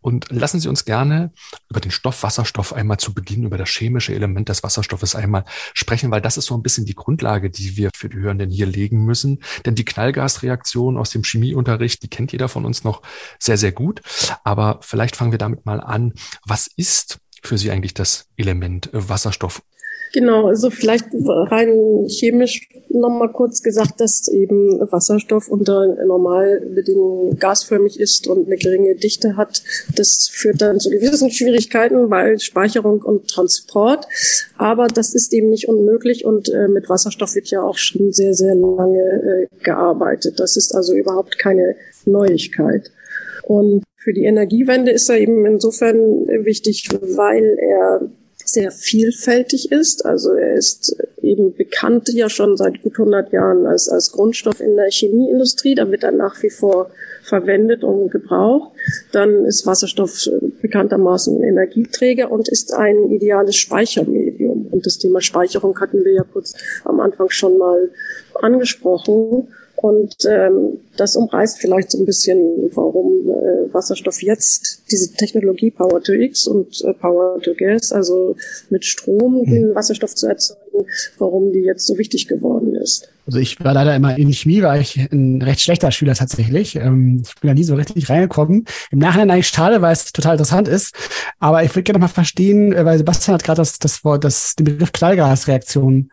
Und 0.00 0.30
lassen 0.30 0.60
Sie 0.60 0.68
uns 0.68 0.84
gerne 0.84 1.32
über 1.68 1.80
den 1.80 1.90
Stoff 1.90 2.22
Wasserstoff 2.22 2.72
einmal 2.72 2.98
zu 2.98 3.14
Beginn, 3.14 3.44
über 3.44 3.58
das 3.58 3.68
chemische 3.68 4.14
Element 4.14 4.48
des 4.48 4.62
Wasserstoffes 4.62 5.14
einmal 5.14 5.44
sprechen, 5.74 6.10
weil 6.10 6.20
das 6.20 6.36
ist 6.36 6.46
so 6.46 6.56
ein 6.56 6.62
bisschen 6.62 6.86
die 6.86 6.94
Grundlage, 6.94 7.50
die 7.50 7.76
wir 7.76 7.90
für 7.94 8.08
die 8.08 8.18
Hörenden 8.18 8.50
hier 8.50 8.66
legen 8.66 9.04
müssen. 9.04 9.42
Denn 9.64 9.74
die 9.74 9.84
Knallgasreaktion 9.84 10.96
aus 10.96 11.10
dem 11.10 11.22
Chemieunterricht, 11.22 12.02
die 12.02 12.08
kennt 12.08 12.32
jeder 12.32 12.48
von 12.48 12.64
uns 12.64 12.84
noch 12.84 13.02
sehr, 13.38 13.58
sehr 13.58 13.72
gut. 13.72 14.00
Aber 14.44 14.80
vielleicht 14.82 15.16
fangen 15.16 15.32
wir 15.32 15.38
damit 15.38 15.66
mal 15.66 15.80
an. 15.80 16.14
Was 16.46 16.66
ist 16.66 17.18
für 17.42 17.58
Sie 17.58 17.70
eigentlich 17.70 17.94
das 17.94 18.28
Element 18.36 18.90
Wasserstoff 18.92 19.62
Genau, 20.12 20.48
also 20.48 20.70
vielleicht 20.70 21.06
rein 21.12 22.04
chemisch 22.08 22.68
nochmal 22.88 23.30
kurz 23.30 23.62
gesagt, 23.62 24.00
dass 24.00 24.26
eben 24.28 24.80
Wasserstoff 24.90 25.48
unter 25.48 25.86
Normalbedingungen 26.04 27.38
gasförmig 27.38 28.00
ist 28.00 28.26
und 28.26 28.46
eine 28.46 28.56
geringe 28.56 28.96
Dichte 28.96 29.36
hat. 29.36 29.62
Das 29.94 30.28
führt 30.32 30.60
dann 30.62 30.80
zu 30.80 30.90
gewissen 30.90 31.30
Schwierigkeiten 31.30 32.08
bei 32.08 32.38
Speicherung 32.38 33.02
und 33.02 33.28
Transport. 33.28 34.06
Aber 34.58 34.88
das 34.88 35.14
ist 35.14 35.32
eben 35.32 35.50
nicht 35.50 35.68
unmöglich 35.68 36.24
und 36.24 36.48
äh, 36.48 36.66
mit 36.66 36.88
Wasserstoff 36.88 37.36
wird 37.36 37.48
ja 37.50 37.62
auch 37.62 37.78
schon 37.78 38.12
sehr, 38.12 38.34
sehr 38.34 38.56
lange 38.56 38.98
äh, 38.98 39.46
gearbeitet. 39.62 40.40
Das 40.40 40.56
ist 40.56 40.74
also 40.74 40.92
überhaupt 40.94 41.38
keine 41.38 41.76
Neuigkeit. 42.04 42.90
Und 43.44 43.84
für 43.96 44.12
die 44.12 44.24
Energiewende 44.24 44.90
ist 44.90 45.08
er 45.08 45.18
eben 45.18 45.46
insofern 45.46 46.26
wichtig, 46.44 46.88
weil 47.00 47.56
er 47.58 48.10
sehr 48.52 48.70
vielfältig 48.70 49.72
ist. 49.72 50.04
Also 50.04 50.32
er 50.32 50.54
ist 50.54 50.96
eben 51.22 51.54
bekannt 51.54 52.08
ja 52.12 52.28
schon 52.28 52.56
seit 52.56 52.82
gut 52.82 52.92
100 52.92 53.32
Jahren 53.32 53.66
als, 53.66 53.88
als 53.88 54.12
Grundstoff 54.12 54.60
in 54.60 54.76
der 54.76 54.90
Chemieindustrie. 54.90 55.74
Da 55.74 55.90
wird 55.90 56.02
er 56.02 56.12
nach 56.12 56.42
wie 56.42 56.50
vor 56.50 56.90
verwendet 57.22 57.84
und 57.84 58.10
gebraucht. 58.10 58.72
Dann 59.12 59.44
ist 59.44 59.66
Wasserstoff 59.66 60.28
bekanntermaßen 60.60 61.42
Energieträger 61.42 62.30
und 62.30 62.48
ist 62.48 62.74
ein 62.74 63.10
ideales 63.10 63.56
Speichermedium. 63.56 64.66
Und 64.70 64.86
das 64.86 64.98
Thema 64.98 65.20
Speicherung 65.20 65.78
hatten 65.80 66.04
wir 66.04 66.12
ja 66.12 66.24
kurz 66.24 66.54
am 66.84 67.00
Anfang 67.00 67.30
schon 67.30 67.58
mal 67.58 67.90
angesprochen. 68.34 69.48
Und 69.82 70.14
ähm, 70.28 70.78
das 70.98 71.16
umreißt 71.16 71.58
vielleicht 71.58 71.90
so 71.90 71.98
ein 71.98 72.04
bisschen, 72.04 72.38
warum 72.74 73.30
äh, 73.30 73.72
Wasserstoff 73.72 74.22
jetzt 74.22 74.82
diese 74.90 75.10
Technologie 75.14 75.70
Power 75.70 76.02
to 76.02 76.12
X 76.12 76.46
und 76.46 76.84
äh, 76.84 76.92
Power 76.92 77.40
to 77.40 77.52
Gas, 77.56 77.90
also 77.90 78.36
mit 78.68 78.84
Strom 78.84 79.42
den 79.44 79.70
mhm. 79.70 79.74
Wasserstoff 79.74 80.14
zu 80.14 80.26
erzeugen, 80.26 80.84
warum 81.16 81.50
die 81.52 81.60
jetzt 81.60 81.86
so 81.86 81.96
wichtig 81.96 82.28
geworden 82.28 82.74
ist. 82.74 83.08
Also 83.26 83.38
ich 83.38 83.58
war 83.64 83.72
leider 83.72 83.96
immer 83.96 84.18
in 84.18 84.30
Chemie, 84.34 84.60
war 84.60 84.78
ich 84.78 84.96
ein 85.10 85.40
recht 85.40 85.60
schlechter 85.60 85.90
Schüler 85.92 86.14
tatsächlich. 86.14 86.76
Ähm, 86.76 87.22
ich 87.24 87.40
bin 87.40 87.48
da 87.48 87.54
nie 87.54 87.64
so 87.64 87.74
richtig 87.74 88.10
reingekommen. 88.10 88.66
Im 88.90 88.98
Nachhinein 88.98 89.30
eigentlich 89.30 89.48
schade, 89.48 89.80
weil 89.80 89.94
es 89.94 90.12
total 90.12 90.32
interessant 90.32 90.68
ist. 90.68 90.94
Aber 91.38 91.64
ich 91.64 91.70
würde 91.70 91.84
gerne 91.84 92.00
mal 92.00 92.08
verstehen, 92.08 92.74
äh, 92.74 92.84
weil 92.84 92.98
Sebastian 92.98 93.34
hat 93.34 93.44
gerade 93.44 93.62
das, 93.62 93.78
das 93.78 94.04
Wort, 94.04 94.24
das, 94.24 94.56
den 94.56 94.64
Begriff 94.64 94.92
Knallgasreaktion 94.92 96.10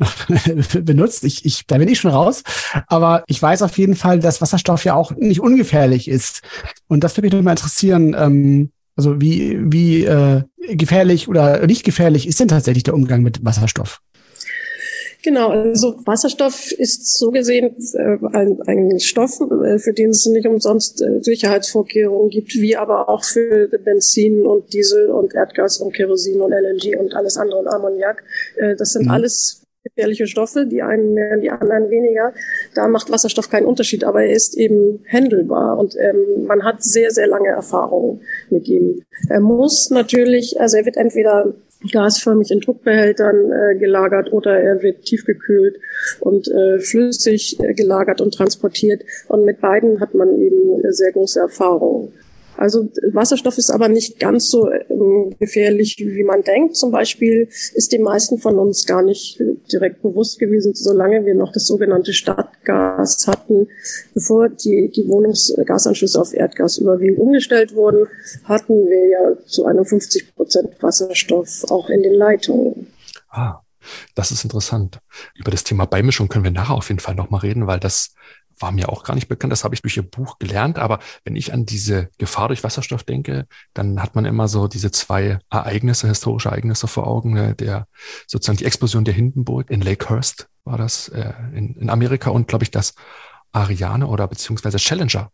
benutzt. 0.82 1.24
Ich, 1.24 1.44
ich, 1.44 1.66
da 1.66 1.78
bin 1.78 1.88
ich 1.88 2.00
schon 2.00 2.10
raus. 2.10 2.42
Aber 2.86 3.24
ich 3.26 3.40
weiß 3.40 3.62
auf 3.62 3.76
jeden 3.78 3.96
Fall, 3.96 4.20
dass 4.20 4.40
Wasserstoff 4.40 4.84
ja 4.84 4.94
auch 4.94 5.12
nicht 5.12 5.40
ungefährlich 5.40 6.08
ist. 6.08 6.42
Und 6.88 7.04
das 7.04 7.16
würde 7.16 7.26
mich 7.26 7.34
nochmal 7.34 7.52
interessieren. 7.52 8.14
Ähm, 8.18 8.70
also 8.96 9.20
wie, 9.20 9.58
wie 9.72 10.04
äh, 10.04 10.42
gefährlich 10.68 11.28
oder 11.28 11.66
nicht 11.66 11.84
gefährlich 11.84 12.26
ist 12.26 12.40
denn 12.40 12.48
tatsächlich 12.48 12.82
der 12.82 12.94
Umgang 12.94 13.22
mit 13.22 13.44
Wasserstoff? 13.44 14.00
Genau, 15.22 15.50
also 15.50 15.96
Wasserstoff 16.06 16.72
ist 16.72 17.18
so 17.18 17.30
gesehen 17.30 17.76
äh, 17.94 18.18
ein, 18.32 18.58
ein 18.66 19.00
Stoff, 19.00 19.38
äh, 19.40 19.78
für 19.78 19.92
den 19.92 20.10
es 20.10 20.24
nicht 20.26 20.46
umsonst 20.46 21.02
äh, 21.02 21.22
Sicherheitsvorkehrungen 21.22 22.30
gibt, 22.30 22.54
wie 22.54 22.76
aber 22.76 23.08
auch 23.08 23.22
für 23.22 23.68
Benzin 23.84 24.46
und 24.46 24.72
Diesel 24.72 25.10
und 25.10 25.34
Erdgas 25.34 25.78
und 25.78 25.92
Kerosin 25.94 26.40
und 26.40 26.52
LNG 26.52 26.98
und 26.98 27.14
alles 27.14 27.36
andere 27.36 27.60
und 27.60 27.68
Ammoniak. 27.68 28.22
Das 28.78 28.92
sind 28.92 29.06
mhm. 29.06 29.10
alles 29.10 29.59
gefährliche 29.82 30.26
Stoffe, 30.26 30.66
die 30.66 30.82
einen 30.82 31.14
mehr, 31.14 31.38
die 31.38 31.50
anderen 31.50 31.90
weniger. 31.90 32.32
Da 32.74 32.88
macht 32.88 33.10
Wasserstoff 33.10 33.50
keinen 33.50 33.66
Unterschied, 33.66 34.04
aber 34.04 34.22
er 34.22 34.32
ist 34.32 34.56
eben 34.56 35.00
händelbar 35.04 35.78
und 35.78 35.96
ähm, 35.98 36.46
man 36.46 36.64
hat 36.64 36.82
sehr, 36.82 37.10
sehr 37.10 37.26
lange 37.26 37.48
Erfahrung 37.48 38.20
mit 38.50 38.68
ihm. 38.68 39.02
Er 39.28 39.40
muss 39.40 39.90
natürlich, 39.90 40.60
also 40.60 40.76
er 40.76 40.84
wird 40.84 40.96
entweder 40.96 41.54
gasförmig 41.92 42.50
in 42.50 42.60
Druckbehältern 42.60 43.52
äh, 43.52 43.78
gelagert 43.78 44.32
oder 44.32 44.60
er 44.60 44.82
wird 44.82 45.02
tiefgekühlt 45.02 45.78
und 46.20 46.48
äh, 46.48 46.78
flüssig 46.78 47.58
äh, 47.60 47.72
gelagert 47.72 48.20
und 48.20 48.34
transportiert. 48.34 49.02
Und 49.28 49.44
mit 49.44 49.60
beiden 49.60 50.00
hat 50.00 50.14
man 50.14 50.38
eben 50.38 50.82
sehr 50.92 51.12
große 51.12 51.40
Erfahrung. 51.40 52.12
Also 52.60 52.90
Wasserstoff 53.14 53.56
ist 53.56 53.70
aber 53.70 53.88
nicht 53.88 54.20
ganz 54.20 54.50
so 54.50 54.70
ähm, 54.70 55.34
gefährlich, 55.38 55.96
wie 55.98 56.24
man 56.24 56.42
denkt. 56.42 56.76
Zum 56.76 56.90
Beispiel 56.90 57.48
ist 57.72 57.90
den 57.90 58.02
meisten 58.02 58.36
von 58.36 58.58
uns 58.58 58.84
gar 58.84 59.00
nicht 59.00 59.40
direkt 59.72 60.02
bewusst 60.02 60.38
gewesen, 60.38 60.74
solange 60.74 61.24
wir 61.24 61.34
noch 61.34 61.52
das 61.52 61.66
sogenannte 61.66 62.12
Stadtgas 62.12 63.26
hatten, 63.26 63.68
bevor 64.12 64.50
die, 64.50 64.92
die 64.94 65.08
Wohnungsgasanschlüsse 65.08 66.20
auf 66.20 66.34
Erdgas 66.34 66.76
überwiegend 66.76 67.18
umgestellt 67.18 67.74
wurden, 67.74 68.06
hatten 68.44 68.74
wir 68.74 69.08
ja 69.08 69.46
zu 69.46 69.64
51 69.64 70.34
Prozent 70.34 70.82
Wasserstoff 70.82 71.64
auch 71.70 71.88
in 71.88 72.02
den 72.02 72.12
Leitungen. 72.12 72.88
Ah, 73.30 73.60
das 74.14 74.32
ist 74.32 74.44
interessant. 74.44 74.98
Über 75.34 75.50
das 75.50 75.64
Thema 75.64 75.86
Beimischung 75.86 76.28
können 76.28 76.44
wir 76.44 76.50
nachher 76.50 76.74
auf 76.74 76.88
jeden 76.88 77.00
Fall 77.00 77.14
nochmal 77.14 77.40
reden, 77.40 77.66
weil 77.66 77.80
das 77.80 78.14
war 78.60 78.72
mir 78.72 78.88
auch 78.88 79.02
gar 79.02 79.14
nicht 79.14 79.28
bekannt. 79.28 79.52
Das 79.52 79.64
habe 79.64 79.74
ich 79.74 79.82
durch 79.82 79.96
Ihr 79.96 80.02
Buch 80.02 80.38
gelernt. 80.38 80.78
Aber 80.78 81.00
wenn 81.24 81.36
ich 81.36 81.52
an 81.52 81.66
diese 81.66 82.10
Gefahr 82.18 82.48
durch 82.48 82.62
Wasserstoff 82.62 83.02
denke, 83.02 83.46
dann 83.74 84.02
hat 84.02 84.14
man 84.14 84.24
immer 84.24 84.48
so 84.48 84.68
diese 84.68 84.90
zwei 84.90 85.38
Ereignisse, 85.50 86.08
historische 86.08 86.50
Ereignisse 86.50 86.86
vor 86.86 87.06
Augen. 87.06 87.32
Ne? 87.32 87.54
Der 87.54 87.86
sozusagen 88.26 88.58
die 88.58 88.66
Explosion 88.66 89.04
der 89.04 89.14
Hindenburg 89.14 89.70
in 89.70 89.80
Lakehurst 89.80 90.48
war 90.64 90.78
das 90.78 91.08
äh, 91.08 91.32
in, 91.54 91.74
in 91.74 91.90
Amerika 91.90 92.30
und 92.30 92.48
glaube 92.48 92.64
ich 92.64 92.70
das 92.70 92.94
Ariane 93.52 94.06
oder 94.06 94.28
beziehungsweise 94.28 94.78
Challenger. 94.78 95.32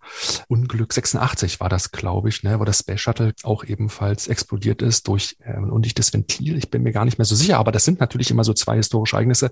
Unglück 0.48 0.92
86 0.92 1.60
war 1.60 1.68
das, 1.68 1.92
glaube 1.92 2.28
ich, 2.28 2.42
ne, 2.42 2.58
wo 2.58 2.64
das 2.64 2.80
Space 2.80 3.00
Shuttle 3.00 3.34
auch 3.42 3.64
ebenfalls 3.64 4.26
explodiert 4.28 4.80
ist 4.82 5.06
durch 5.08 5.36
äh, 5.40 5.52
ein 5.52 5.70
undichtes 5.70 6.12
Ventil. 6.12 6.56
Ich 6.56 6.70
bin 6.70 6.82
mir 6.82 6.92
gar 6.92 7.04
nicht 7.04 7.18
mehr 7.18 7.26
so 7.26 7.34
sicher, 7.34 7.58
aber 7.58 7.72
das 7.72 7.84
sind 7.84 8.00
natürlich 8.00 8.30
immer 8.30 8.44
so 8.44 8.54
zwei 8.54 8.76
historische 8.76 9.16
Ereignisse, 9.16 9.50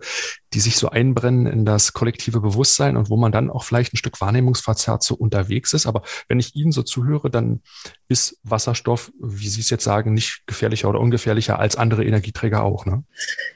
die 0.53 0.61
sich 0.61 0.77
so 0.77 0.89
einbrennen 0.89 1.47
in 1.47 1.65
das 1.65 1.93
kollektive 1.93 2.41
Bewusstsein 2.41 2.97
und 2.97 3.11
wo 3.11 3.17
man 3.17 3.33
dann 3.33 3.51
auch 3.51 3.65
vielleicht 3.65 3.93
ein 3.93 3.99
Stück 3.99 4.21
Wahrnehmungsverzerrt 4.21 5.03
so 5.03 5.15
unterwegs 5.15 5.73
ist. 5.73 5.87
Aber 5.87 6.03
wenn 6.29 6.39
ich 6.39 6.57
Ihnen 6.57 6.73
so 6.73 6.83
zuhöre, 6.83 7.31
dann 7.31 7.61
ist 8.09 8.39
Wasserstoff, 8.43 9.13
wie 9.21 9.49
Sie 9.49 9.61
es 9.61 9.71
jetzt 9.71 9.85
sagen, 9.85 10.15
nicht 10.15 10.43
gefährlicher 10.47 10.89
oder 10.89 11.01
ungefährlicher 11.01 11.59
als 11.59 11.77
andere 11.77 12.05
Energieträger 12.05 12.63
auch. 12.63 12.87
Ne? 12.87 13.05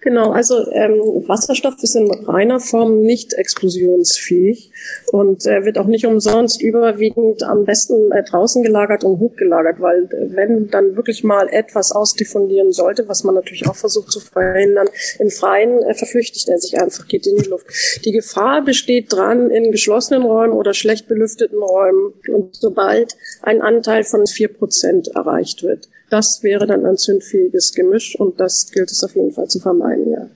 Genau, 0.02 0.32
also 0.32 0.70
ähm, 0.72 0.98
Wasserstoff 1.26 1.74
ist 1.82 1.94
in 1.94 2.10
reiner 2.26 2.60
Form 2.60 3.00
nicht 3.00 3.32
explosionsfähig 3.32 4.70
und 5.12 5.46
äh, 5.46 5.64
wird 5.64 5.78
auch 5.78 5.86
nicht 5.86 6.06
umsonst 6.06 6.60
überwiegend 6.60 7.42
am 7.42 7.64
besten 7.64 8.12
äh, 8.12 8.22
draußen 8.22 8.62
gelagert 8.62 9.04
und 9.04 9.18
hochgelagert, 9.18 9.80
weil 9.80 10.04
äh, 10.04 10.36
wenn 10.36 10.68
dann 10.68 10.96
wirklich 10.96 11.24
mal 11.24 11.48
etwas 11.48 11.92
ausdiffundieren 11.92 12.72
sollte, 12.72 13.08
was 13.08 13.24
man 13.24 13.34
natürlich 13.34 13.66
auch 13.68 13.76
versucht 13.76 14.12
zu 14.12 14.20
verhindern, 14.20 14.88
im 15.18 15.30
Freien 15.30 15.82
äh, 15.82 15.94
verflüchtigt 15.94 16.48
er 16.48 16.58
sich 16.58 16.80
einfach, 16.80 17.06
geht 17.06 17.26
in 17.26 17.36
die 17.36 17.48
Luft. 17.48 17.66
Die 18.04 18.12
Gefahr 18.12 18.64
besteht 18.64 19.12
dran 19.12 19.50
in 19.50 19.72
geschlossenen 19.72 20.22
Räumen 20.22 20.52
oder 20.52 20.74
schlecht 20.74 21.08
belüfteten 21.08 21.58
Räumen 21.58 22.14
und 22.32 22.56
sobald 22.56 23.16
ein 23.42 23.62
Anteil 23.62 24.04
von 24.04 24.26
vier 24.26 24.48
Prozent 24.48 25.08
erreicht 25.14 25.62
wird, 25.62 25.88
das 26.10 26.42
wäre 26.42 26.66
dann 26.66 26.86
ein 26.86 26.96
zündfähiges 26.96 27.72
Gemisch 27.74 28.18
und 28.18 28.40
das 28.40 28.70
gilt 28.72 28.90
es 28.90 29.04
auf 29.04 29.14
jeden 29.14 29.32
Fall 29.32 29.48
zu 29.48 29.60
vermeiden, 29.60 30.10
ja. 30.10 30.28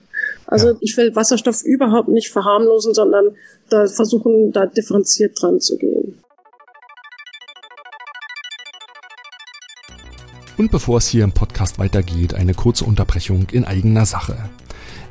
Also 0.47 0.69
ja. 0.69 0.75
ich 0.81 0.95
will 0.97 1.15
Wasserstoff 1.15 1.63
überhaupt 1.63 2.09
nicht 2.09 2.29
verharmlosen, 2.29 2.93
sondern 2.93 3.35
da 3.69 3.87
versuchen, 3.87 4.51
da 4.51 4.65
differenziert 4.65 5.41
dran 5.41 5.59
zu 5.59 5.77
gehen. 5.77 6.19
Und 10.57 10.69
bevor 10.71 10.97
es 10.99 11.07
hier 11.07 11.23
im 11.23 11.31
Podcast 11.31 11.79
weitergeht, 11.79 12.35
eine 12.35 12.53
kurze 12.53 12.85
Unterbrechung 12.85 13.47
in 13.51 13.65
eigener 13.65 14.05
Sache. 14.05 14.37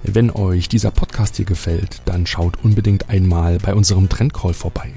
Wenn 0.05 0.31
euch 0.31 0.69
dieser 0.69 0.91
Podcast 0.91 1.37
hier 1.37 1.45
gefällt, 1.45 2.03
dann 2.05 2.27
schaut 2.27 2.63
unbedingt 2.63 3.09
einmal 3.09 3.59
bei 3.59 3.75
unserem 3.75 4.09
Trendcall 4.09 4.55
vorbei. 4.55 4.93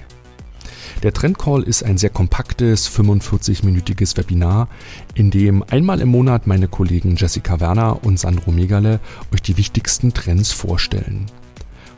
Der 1.05 1.13
Trendcall 1.13 1.61
ist 1.61 1.83
ein 1.83 1.99
sehr 1.99 2.09
kompaktes 2.09 2.89
45-minütiges 2.89 4.17
Webinar, 4.17 4.67
in 5.13 5.29
dem 5.29 5.61
einmal 5.61 6.01
im 6.01 6.09
Monat 6.09 6.47
meine 6.47 6.67
Kollegen 6.67 7.15
Jessica 7.15 7.59
Werner 7.59 8.03
und 8.03 8.19
Sandro 8.19 8.51
Megale 8.51 8.99
euch 9.31 9.43
die 9.43 9.55
wichtigsten 9.55 10.15
Trends 10.15 10.51
vorstellen. 10.51 11.27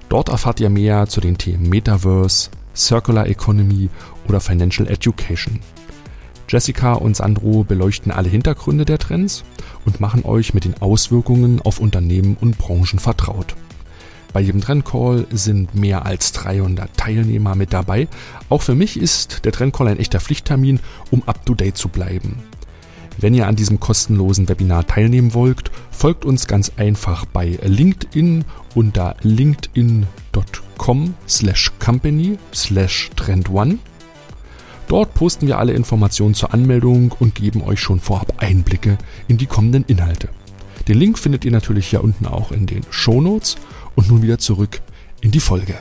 Dort 0.10 0.28
erfahrt 0.28 0.60
ihr 0.60 0.70
mehr 0.70 1.08
zu 1.08 1.22
den 1.22 1.38
Themen 1.38 1.70
Metaverse, 1.70 2.50
Circular 2.76 3.28
Economy 3.28 3.90
oder 4.28 4.42
Financial 4.42 4.90
Education. 4.90 5.62
Jessica 6.50 6.92
und 6.92 7.16
Sandro 7.16 7.64
beleuchten 7.64 8.12
alle 8.12 8.28
Hintergründe 8.28 8.84
der 8.84 8.98
Trends 8.98 9.46
und 9.86 10.02
machen 10.02 10.26
euch 10.26 10.54
mit 10.54 10.66
den 10.66 10.82
Auswirkungen 10.82 11.62
auf 11.62 11.80
Unternehmen 11.80 12.36
und 12.42 12.58
Branchen 12.58 13.00
vertraut. 13.00 13.56
Bei 14.38 14.44
jedem 14.44 14.62
Trendcall 14.62 15.25
sind 15.32 15.74
mehr 15.74 16.06
als 16.06 16.32
300 16.32 16.96
Teilnehmer 16.96 17.56
mit 17.56 17.74
dabei. 17.74 18.08
Auch 18.50 18.62
für 18.62 18.75
mich 18.75 19.00
ist 19.00 19.46
der 19.46 19.51
Trendcall 19.51 19.88
ein 19.88 19.98
echter 19.98 20.20
Pflichttermin, 20.20 20.79
um 21.10 21.24
up-to-date 21.24 21.75
zu 21.75 21.89
bleiben. 21.89 22.38
Wenn 23.17 23.34
ihr 23.34 23.48
an 23.48 23.56
diesem 23.56 23.79
kostenlosen 23.79 24.48
Webinar 24.48 24.86
teilnehmen 24.86 25.34
wollt, 25.34 25.72
folgt 25.89 26.24
uns 26.24 26.46
ganz 26.46 26.72
einfach 26.77 27.25
bei 27.25 27.58
LinkedIn 27.63 28.46
unter 28.75 29.15
linkedin.com 29.24 31.15
slash 31.27 31.72
company 31.79 32.38
slash 32.53 33.10
trendone. 33.15 33.79
Dort 34.88 35.15
posten 35.15 35.48
wir 35.48 35.58
alle 35.58 35.74
Informationen 35.74 36.36
zur 36.36 36.53
Anmeldung 36.53 37.12
und 37.17 37.34
geben 37.34 37.63
euch 37.63 37.79
schon 37.79 38.00
vorab 38.00 38.36
Einblicke 38.38 39.00
in 39.27 39.38
die 39.38 39.48
kommenden 39.48 39.84
Inhalte. 39.88 40.29
Den 40.88 41.00
Link 41.00 41.17
findet 41.17 41.44
ihr 41.44 41.51
natürlich 41.51 41.88
hier 41.88 42.03
unten 42.03 42.27
auch 42.27 42.51
in 42.51 42.67
den 42.67 42.84
Show 42.91 43.20
Notes 43.20 43.58
und 43.98 44.10
nun 44.10 44.22
wieder 44.22 44.38
zurück 44.38 44.80
in 45.20 45.32
die 45.32 45.42
Folge. 45.42 45.75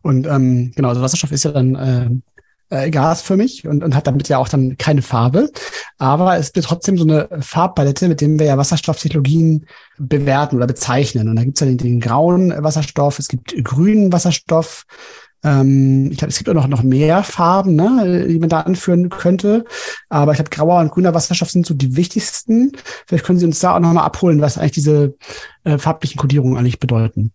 Und 0.00 0.26
ähm, 0.26 0.72
genau, 0.74 0.90
also 0.90 1.02
Wasserstoff 1.02 1.32
ist 1.32 1.44
ja 1.44 1.50
dann 1.50 2.22
äh, 2.70 2.84
äh, 2.86 2.90
Gas 2.90 3.22
für 3.22 3.36
mich 3.36 3.66
und, 3.66 3.82
und 3.82 3.94
hat 3.94 4.06
damit 4.06 4.28
ja 4.28 4.38
auch 4.38 4.48
dann 4.48 4.78
keine 4.78 5.02
Farbe. 5.02 5.50
Aber 5.98 6.38
es 6.38 6.54
wird 6.54 6.66
trotzdem 6.66 6.96
so 6.96 7.04
eine 7.04 7.28
Farbpalette, 7.40 8.06
mit 8.06 8.20
dem 8.20 8.38
wir 8.38 8.46
ja 8.46 8.56
Wasserstofftechnologien 8.56 9.66
bewerten 9.98 10.56
oder 10.56 10.68
bezeichnen. 10.68 11.28
Und 11.28 11.36
da 11.36 11.44
gibt's 11.44 11.60
ja 11.60 11.66
den, 11.66 11.78
den 11.78 12.00
grauen 12.00 12.54
Wasserstoff, 12.56 13.18
es 13.18 13.28
gibt 13.28 13.52
grünen 13.64 14.12
Wasserstoff, 14.12 14.84
Ähm, 15.44 16.10
ich 16.10 16.18
glaube, 16.18 16.30
es 16.30 16.38
gibt 16.38 16.48
auch 16.48 16.54
noch, 16.54 16.68
noch 16.68 16.82
mehr 16.82 17.22
Farben, 17.22 17.76
ne, 17.76 18.26
die 18.28 18.38
man 18.38 18.48
da 18.48 18.60
anführen 18.60 19.08
könnte. 19.08 19.64
Aber 20.08 20.32
ich 20.32 20.36
glaube, 20.36 20.50
grauer 20.50 20.80
und 20.80 20.90
grüner 20.90 21.14
Wasserstoff 21.14 21.50
sind 21.50 21.66
so 21.66 21.74
die 21.74 21.96
wichtigsten. 21.96 22.72
Vielleicht 23.06 23.24
können 23.24 23.38
Sie 23.38 23.46
uns 23.46 23.60
da 23.60 23.76
auch 23.76 23.80
nochmal 23.80 24.04
abholen, 24.04 24.40
was 24.40 24.58
eigentlich 24.58 24.72
diese 24.72 25.14
äh, 25.64 25.78
farblichen 25.78 26.18
Kodierungen 26.18 26.56
eigentlich 26.56 26.80
bedeuten. 26.80 27.32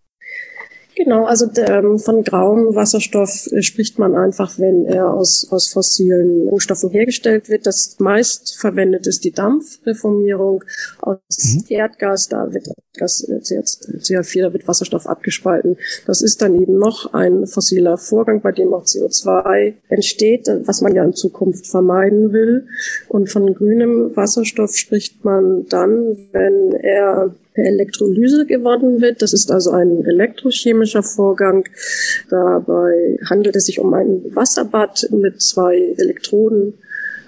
Genau, 1.03 1.25
also 1.25 1.47
ähm, 1.55 1.97
von 1.97 2.23
grauem 2.23 2.75
Wasserstoff 2.75 3.47
äh, 3.51 3.63
spricht 3.63 3.97
man 3.97 4.15
einfach, 4.15 4.59
wenn 4.59 4.85
er 4.85 5.11
aus, 5.11 5.47
aus 5.49 5.69
fossilen 5.69 6.47
Rohstoffen 6.47 6.91
hergestellt 6.91 7.49
wird. 7.49 7.65
Das 7.65 7.95
meist 7.97 8.59
verwendet 8.59 9.07
ist 9.07 9.23
die 9.23 9.31
Dampfreformierung 9.31 10.63
aus 10.99 11.17
mhm. 11.55 11.63
Erdgas. 11.69 12.27
Da 12.27 12.53
wird 12.53 12.67
Gas, 12.95 13.27
äh, 13.27 13.41
CH4, 13.41 14.41
da 14.43 14.53
wird 14.53 14.67
Wasserstoff 14.67 15.07
abgespalten. 15.07 15.77
Das 16.05 16.21
ist 16.21 16.39
dann 16.43 16.61
eben 16.61 16.77
noch 16.77 17.13
ein 17.13 17.47
fossiler 17.47 17.97
Vorgang, 17.97 18.41
bei 18.41 18.51
dem 18.51 18.71
auch 18.71 18.83
CO2 18.83 19.73
entsteht, 19.89 20.47
was 20.65 20.81
man 20.81 20.93
ja 20.93 21.03
in 21.03 21.13
Zukunft 21.13 21.65
vermeiden 21.65 22.31
will. 22.31 22.67
Und 23.09 23.31
von 23.31 23.51
grünem 23.55 24.15
Wasserstoff 24.15 24.75
spricht 24.75 25.25
man 25.25 25.65
dann, 25.67 26.15
wenn 26.31 26.73
er 26.73 27.33
per 27.53 27.65
Elektrolyse 27.65 28.45
gewonnen 28.45 29.01
wird. 29.01 29.21
Das 29.21 29.33
ist 29.33 29.51
also 29.51 29.71
ein 29.71 30.05
elektrochemischer 30.05 31.03
Vorgang. 31.03 31.65
Dabei 32.29 33.17
handelt 33.29 33.55
es 33.55 33.65
sich 33.65 33.79
um 33.79 33.93
ein 33.93 34.23
Wasserbad 34.33 35.07
mit 35.11 35.41
zwei 35.41 35.77
Elektroden 35.97 36.73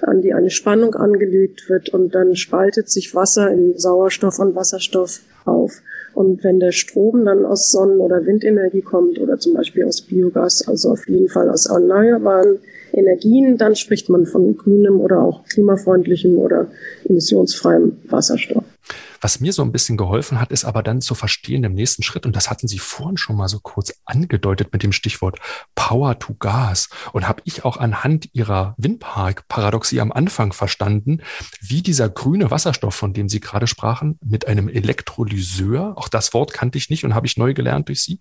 an 0.01 0.21
die 0.21 0.33
eine 0.33 0.49
Spannung 0.49 0.95
angelegt 0.95 1.69
wird 1.69 1.89
und 1.89 2.13
dann 2.13 2.35
spaltet 2.35 2.89
sich 2.89 3.15
Wasser 3.15 3.49
in 3.51 3.77
Sauerstoff 3.77 4.39
und 4.39 4.55
Wasserstoff 4.55 5.21
auf. 5.45 5.81
Und 6.13 6.43
wenn 6.43 6.59
der 6.59 6.71
Strom 6.71 7.25
dann 7.25 7.45
aus 7.45 7.71
Sonnen- 7.71 7.99
oder 7.99 8.25
Windenergie 8.25 8.81
kommt 8.81 9.19
oder 9.19 9.39
zum 9.39 9.53
Beispiel 9.53 9.85
aus 9.85 10.01
Biogas, 10.01 10.67
also 10.67 10.91
auf 10.91 11.07
jeden 11.07 11.29
Fall 11.29 11.49
aus 11.49 11.65
erneuerbaren 11.65 12.59
Energien, 12.91 13.57
dann 13.57 13.75
spricht 13.75 14.09
man 14.09 14.25
von 14.25 14.55
grünem 14.55 14.99
oder 14.99 15.21
auch 15.21 15.43
klimafreundlichem 15.45 16.37
oder 16.37 16.67
emissionsfreiem 17.05 17.97
Wasserstoff. 18.09 18.72
Was 19.21 19.39
mir 19.39 19.53
so 19.53 19.61
ein 19.61 19.71
bisschen 19.71 19.97
geholfen 19.97 20.39
hat, 20.39 20.51
ist 20.51 20.65
aber 20.65 20.83
dann 20.83 21.01
zu 21.01 21.15
verstehen 21.15 21.63
im 21.63 21.73
nächsten 21.73 22.03
Schritt, 22.03 22.25
und 22.25 22.35
das 22.35 22.49
hatten 22.49 22.67
Sie 22.67 22.79
vorhin 22.79 23.17
schon 23.17 23.37
mal 23.37 23.47
so 23.47 23.59
kurz 23.59 23.93
angedeutet 24.05 24.73
mit 24.73 24.83
dem 24.83 24.91
Stichwort 24.91 25.39
Power 25.75 26.19
to 26.19 26.33
Gas. 26.33 26.89
Und 27.13 27.27
habe 27.27 27.41
ich 27.45 27.63
auch 27.63 27.77
anhand 27.77 28.29
Ihrer 28.33 28.75
Windpark-Paradoxie 28.77 30.01
am 30.01 30.11
Anfang 30.11 30.51
verstanden, 30.53 31.21
wie 31.61 31.81
dieser 31.81 32.09
grüne 32.09 32.51
Wasserstoff, 32.51 32.95
von 32.95 33.13
dem 33.13 33.29
Sie 33.29 33.39
gerade 33.39 33.67
sprachen, 33.67 34.19
mit 34.23 34.47
einem 34.47 34.67
Elektrolyseur, 34.67 35.97
auch 35.97 36.09
das 36.09 36.33
Wort 36.33 36.53
kannte 36.53 36.77
ich 36.77 36.89
nicht 36.89 37.05
und 37.05 37.15
habe 37.15 37.27
ich 37.27 37.37
neu 37.37 37.53
gelernt 37.53 37.87
durch 37.87 38.01
Sie, 38.01 38.19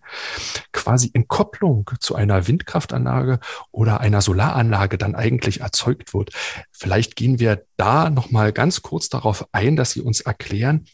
quasi 0.72 1.10
in 1.12 1.26
Kopplung 1.26 1.90
zu 1.98 2.14
einer 2.14 2.46
Windkraftanlage 2.46 3.40
oder 3.72 4.00
einer 4.00 4.22
Solaranlage 4.22 4.98
dann 4.98 5.14
eigentlich 5.14 5.60
erzeugt 5.60 6.14
wird. 6.14 6.30
Vielleicht 6.70 7.16
gehen 7.16 7.38
wir 7.40 7.64
da 7.76 8.10
nochmal 8.10 8.52
ganz 8.52 8.82
kurz 8.82 9.08
darauf 9.08 9.46
ein, 9.52 9.76
dass 9.76 9.90
Sie 9.90 10.00
uns 10.00 10.20
erklären, 10.20 10.51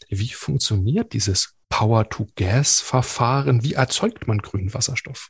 wie 0.09 0.29
funktioniert 0.29 1.13
dieses 1.13 1.55
Power-to-Gas-Verfahren? 1.69 3.63
Wie 3.63 3.73
erzeugt 3.73 4.27
man 4.27 4.39
grünen 4.39 4.73
Wasserstoff? 4.73 5.29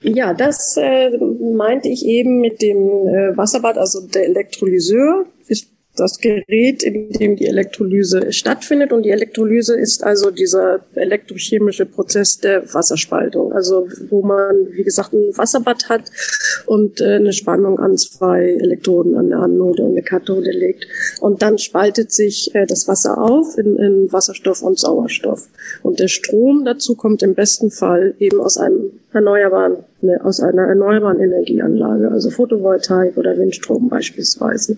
Ja, 0.00 0.34
das 0.34 0.76
äh, 0.76 1.10
meinte 1.18 1.88
ich 1.88 2.04
eben 2.04 2.40
mit 2.40 2.60
dem 2.60 2.78
äh, 2.78 3.36
Wasserbad, 3.36 3.78
also 3.78 4.06
der 4.08 4.24
Elektrolyseur 4.24 5.26
ist 5.46 5.71
das 5.96 6.18
Gerät, 6.18 6.82
in 6.82 7.10
dem 7.10 7.36
die 7.36 7.46
Elektrolyse 7.46 8.32
stattfindet. 8.32 8.92
Und 8.92 9.02
die 9.02 9.10
Elektrolyse 9.10 9.78
ist 9.78 10.02
also 10.02 10.30
dieser 10.30 10.80
elektrochemische 10.94 11.84
Prozess 11.84 12.38
der 12.38 12.72
Wasserspaltung. 12.72 13.52
Also 13.52 13.88
wo 14.08 14.22
man, 14.22 14.68
wie 14.72 14.84
gesagt, 14.84 15.12
ein 15.12 15.36
Wasserbad 15.36 15.88
hat 15.88 16.10
und 16.66 17.00
äh, 17.00 17.16
eine 17.16 17.32
Spannung 17.32 17.78
an 17.78 17.98
zwei 17.98 18.56
Elektroden, 18.60 19.16
an 19.16 19.28
der 19.28 19.40
Anode 19.40 19.82
und 19.82 19.94
der 19.94 20.04
Kathode 20.04 20.50
legt. 20.50 20.86
Und 21.20 21.42
dann 21.42 21.58
spaltet 21.58 22.10
sich 22.12 22.54
äh, 22.54 22.66
das 22.66 22.88
Wasser 22.88 23.18
auf 23.18 23.58
in, 23.58 23.76
in 23.76 24.12
Wasserstoff 24.12 24.62
und 24.62 24.78
Sauerstoff. 24.78 25.48
Und 25.82 26.00
der 26.00 26.08
Strom 26.08 26.64
dazu 26.64 26.94
kommt 26.94 27.22
im 27.22 27.34
besten 27.34 27.70
Fall 27.70 28.14
eben 28.18 28.40
aus 28.40 28.56
einem 28.56 28.92
erneuerbaren, 29.12 29.78
ne, 30.00 30.18
aus 30.22 30.40
einer 30.40 30.62
erneuerbaren 30.62 31.20
Energieanlage, 31.20 32.10
also 32.10 32.30
Photovoltaik 32.30 33.16
oder 33.16 33.36
Windstrom 33.36 33.88
beispielsweise. 33.88 34.76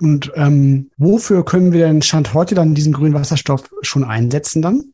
Und 0.00 0.32
ähm, 0.36 0.90
wofür 0.98 1.44
können 1.44 1.72
wir 1.72 1.86
denn 1.86 2.02
Stand 2.02 2.34
heute 2.34 2.54
dann 2.54 2.74
diesen 2.74 2.92
grünen 2.92 3.14
Wasserstoff 3.14 3.70
schon 3.82 4.04
einsetzen 4.04 4.62
dann? 4.62 4.84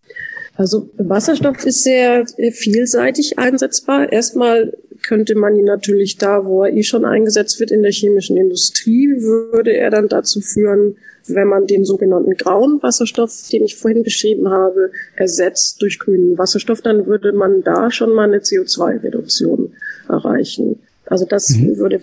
Also 0.56 0.90
Wasserstoff 0.98 1.64
ist 1.64 1.84
sehr 1.84 2.26
vielseitig 2.52 3.38
einsetzbar. 3.38 4.12
Erstmal 4.12 4.76
könnte 5.10 5.34
man 5.34 5.56
ihn 5.56 5.64
natürlich 5.64 6.18
da, 6.18 6.44
wo 6.44 6.62
er 6.62 6.72
eh 6.72 6.84
schon 6.84 7.04
eingesetzt 7.04 7.58
wird 7.58 7.72
in 7.72 7.82
der 7.82 7.90
chemischen 7.90 8.36
Industrie, 8.36 9.08
würde 9.18 9.72
er 9.72 9.90
dann 9.90 10.06
dazu 10.06 10.40
führen, 10.40 10.94
wenn 11.26 11.48
man 11.48 11.66
den 11.66 11.84
sogenannten 11.84 12.36
grauen 12.36 12.80
Wasserstoff, 12.80 13.48
den 13.52 13.64
ich 13.64 13.74
vorhin 13.74 14.04
beschrieben 14.04 14.50
habe, 14.50 14.92
ersetzt 15.16 15.82
durch 15.82 15.98
grünen 15.98 16.38
Wasserstoff, 16.38 16.80
dann 16.80 17.06
würde 17.06 17.32
man 17.32 17.62
da 17.64 17.90
schon 17.90 18.12
mal 18.14 18.28
eine 18.28 18.38
CO2-Reduktion 18.38 19.72
erreichen. 20.08 20.78
Also 21.06 21.24
das 21.24 21.50
mhm. 21.50 21.76
würde 21.78 22.00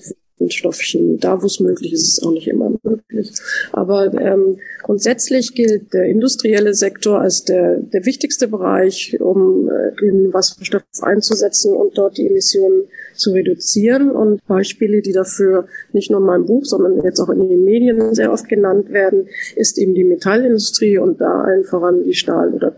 Stoffchemie. 0.47 1.17
Da, 1.17 1.41
wo 1.41 1.45
es 1.45 1.59
möglich 1.59 1.93
ist, 1.93 2.03
ist 2.03 2.17
es 2.19 2.23
auch 2.23 2.31
nicht 2.31 2.47
immer 2.47 2.71
möglich. 2.83 3.31
Aber 3.71 4.13
ähm, 4.13 4.57
grundsätzlich 4.83 5.53
gilt 5.55 5.93
der 5.93 6.05
industrielle 6.05 6.73
Sektor 6.73 7.19
als 7.19 7.43
der, 7.43 7.77
der 7.77 8.05
wichtigste 8.05 8.47
Bereich, 8.47 9.17
um 9.19 9.69
äh, 9.69 9.95
grünen 9.95 10.33
Wasserstoff 10.33 10.83
einzusetzen 11.01 11.75
und 11.75 11.97
dort 11.97 12.17
die 12.17 12.27
Emissionen 12.27 12.83
zu 13.15 13.31
reduzieren. 13.31 14.11
Und 14.11 14.45
Beispiele, 14.47 15.01
die 15.01 15.13
dafür 15.13 15.67
nicht 15.91 16.11
nur 16.11 16.19
in 16.19 16.25
meinem 16.25 16.45
Buch, 16.45 16.65
sondern 16.65 17.03
jetzt 17.03 17.19
auch 17.19 17.29
in 17.29 17.49
den 17.49 17.63
Medien 17.63 18.13
sehr 18.13 18.31
oft 18.31 18.47
genannt 18.47 18.91
werden, 18.91 19.27
ist 19.55 19.77
eben 19.77 19.95
die 19.95 20.03
Metallindustrie 20.03 20.97
und 20.99 21.19
da 21.19 21.41
allen 21.41 21.63
voran 21.63 22.03
die 22.03 22.13
Stahl- 22.13 22.53
oder 22.53 22.71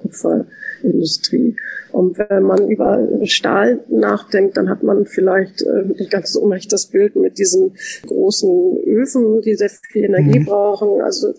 Kupferindustrie. 0.80 1.56
Und 1.92 2.18
wenn 2.20 2.44
man 2.44 2.70
über 2.70 3.08
Stahl 3.26 3.84
nachdenkt, 3.90 4.58
dann 4.58 4.70
hat 4.70 4.84
man 4.84 5.06
vielleicht 5.06 5.62
äh, 5.62 5.86
nicht 5.98 6.12
ganz 6.12 6.34
so 6.34 6.42
unrecht 6.42 6.72
das 6.72 6.88
Bild 6.88 7.16
mit 7.16 7.38
diesen 7.38 7.76
großen 8.06 8.78
Öfen, 8.86 9.42
die 9.42 9.56
sehr 9.56 9.70
viel 9.70 10.06
Energie 10.06 10.40
mhm. 10.40 10.46
brauchen, 10.46 11.02
also 11.02 11.34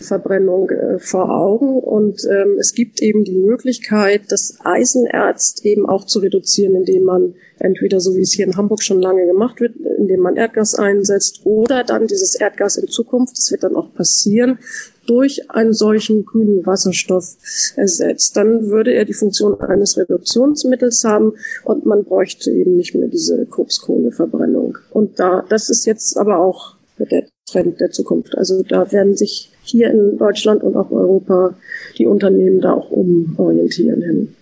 Verbrennung 0.00 0.70
äh, 0.70 0.98
vor 0.98 1.30
Augen. 1.30 1.78
Und 1.80 2.22
ähm, 2.30 2.56
es 2.58 2.74
gibt 2.74 3.02
eben 3.02 3.24
die 3.24 3.38
Möglichkeit, 3.38 4.22
das 4.28 4.58
Eisenerz 4.62 5.56
eben 5.62 5.86
auch 5.86 6.04
zu 6.04 6.20
reduzieren, 6.20 6.76
indem 6.76 7.04
man 7.04 7.34
entweder 7.58 8.00
so 8.00 8.14
wie 8.14 8.20
es 8.20 8.32
hier 8.32 8.46
in 8.46 8.56
Hamburg 8.56 8.82
schon 8.82 9.00
lange 9.00 9.26
gemacht 9.26 9.60
wird, 9.60 9.74
indem 9.98 10.20
man 10.20 10.36
Erdgas 10.36 10.74
einsetzt, 10.74 11.40
oder 11.44 11.84
dann 11.84 12.06
dieses 12.06 12.34
Erdgas 12.34 12.76
in 12.76 12.86
Zukunft, 12.86 13.36
das 13.36 13.50
wird 13.50 13.62
dann 13.62 13.76
auch 13.76 13.92
passieren, 13.94 14.58
durch 15.06 15.50
einen 15.50 15.72
solchen 15.72 16.24
grünen 16.24 16.66
Wasserstoff 16.66 17.36
ersetzt. 17.76 18.36
Dann 18.36 18.68
würde 18.68 18.92
er 18.92 19.04
die 19.04 19.14
Funktion 19.14 19.60
eines 19.60 19.96
Reduktionsmittels 19.96 21.04
haben 21.04 21.32
und 21.64 21.86
man 21.86 22.04
bräuchte 22.04 22.50
eben 22.50 22.76
nicht 22.76 22.94
mehr 22.94 23.08
diese 23.08 23.46
Kokskohleverbrennung. 23.46 24.78
Und 24.90 25.18
da, 25.18 25.44
das 25.48 25.70
ist 25.70 25.86
jetzt 25.86 26.16
aber 26.16 26.38
auch 26.38 26.76
der 26.98 27.26
Trend 27.46 27.80
der 27.80 27.90
Zukunft. 27.90 28.36
Also 28.36 28.62
da 28.62 28.90
werden 28.92 29.16
sich 29.16 29.52
hier 29.62 29.90
in 29.90 30.18
Deutschland 30.18 30.62
und 30.62 30.76
auch 30.76 30.90
Europa 30.90 31.54
die 31.98 32.06
Unternehmen 32.06 32.60
da 32.60 32.72
auch 32.72 32.90
umorientieren 32.90 34.02
hin. 34.02 34.36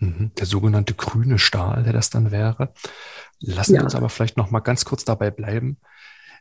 Mhm. 0.00 0.30
Der 0.38 0.46
sogenannte 0.46 0.94
grüne 0.94 1.38
Stahl, 1.38 1.82
der 1.82 1.92
das 1.92 2.10
dann 2.10 2.30
wäre. 2.30 2.70
Lassen 3.40 3.74
ja. 3.74 3.80
wir 3.80 3.84
uns 3.84 3.94
aber 3.94 4.08
vielleicht 4.08 4.36
noch 4.36 4.50
mal 4.50 4.60
ganz 4.60 4.84
kurz 4.84 5.04
dabei 5.04 5.30
bleiben. 5.30 5.78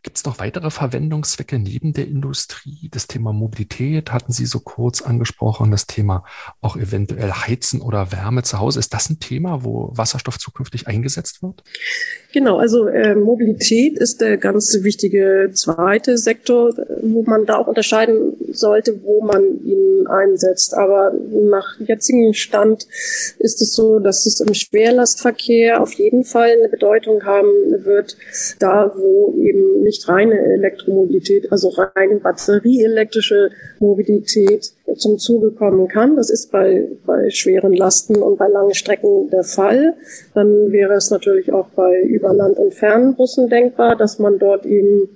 Gibt 0.04 0.18
es 0.18 0.26
noch 0.26 0.40
weitere 0.40 0.70
Verwendungszwecke 0.72 1.60
neben 1.60 1.94
der 1.94 2.08
Industrie? 2.08 2.90
Das 2.92 3.08
Thema 3.08 3.34
Mobilität 3.34 4.12
hatten 4.12 4.32
Sie 4.32 4.46
so 4.46 4.60
kurz 4.60 5.02
angesprochen, 5.02 5.72
das 5.72 5.88
Thema 5.88 6.24
auch 6.62 6.78
eventuell 6.78 7.32
Heizen 7.32 7.82
oder 7.82 8.12
Wärme 8.12 8.44
zu 8.44 8.60
Hause. 8.60 8.80
Ist 8.80 8.94
das 8.94 9.10
ein 9.10 9.20
Thema, 9.20 9.64
wo 9.64 9.92
Wasserstoff 9.94 10.38
zukünftig 10.38 10.88
eingesetzt 10.88 11.44
wird? 11.44 11.64
Genau, 12.34 12.58
also 12.58 12.88
äh, 12.88 13.16
Mobilität 13.16 13.98
ist 13.98 14.22
der 14.22 14.38
ganz 14.38 14.78
wichtige 14.84 15.52
zweite 15.54 16.18
Sektor, 16.18 16.74
wo 17.02 17.24
man 17.24 17.46
da 17.46 17.58
auch 17.58 17.68
unterscheiden 17.68 18.34
sollte, 18.52 19.02
wo 19.04 19.22
man 19.22 19.44
ihn 19.66 20.08
einsetzt. 20.08 20.76
Aber 20.76 21.12
nach 21.30 21.80
jetzigem 21.80 22.34
Stand 22.34 22.88
ist 23.40 23.62
es 23.62 23.74
so, 23.74 24.00
dass 24.00 24.26
es 24.26 24.40
im 24.40 24.54
Schwerlastverkehr 24.54 25.82
auf 25.82 25.94
jeden 25.94 26.24
Fall 26.24 26.52
eine 26.58 26.70
Bedeutung 26.70 27.24
haben 27.26 27.50
wird, 27.84 28.16
da 28.60 28.92
wo 28.96 29.34
eben 29.38 29.84
nicht 29.90 30.08
reine 30.08 30.38
Elektromobilität, 30.38 31.52
also 31.52 31.70
rein 31.70 32.20
batterieelektrische 32.22 33.50
Mobilität 33.80 34.72
zum 34.96 35.18
Zuge 35.18 35.50
kommen 35.52 35.88
kann. 35.88 36.16
Das 36.16 36.30
ist 36.30 36.52
bei, 36.52 36.88
bei 37.08 37.32
schweren 37.32 37.74
Lasten 37.74 38.18
und 38.18 38.38
bei 38.38 38.48
langen 38.48 38.76
Strecken 38.76 39.32
der 39.32 39.44
Fall. 39.44 39.96
Dann 40.36 40.72
wäre 40.72 40.94
es 40.94 41.10
natürlich 41.10 41.52
auch 41.52 41.70
bei 41.70 42.02
Überland- 42.04 42.60
und 42.60 42.76
Fernbussen 42.76 43.50
denkbar, 43.50 43.96
dass 43.96 44.20
man 44.20 44.38
dort 44.38 44.64
eben 44.68 45.10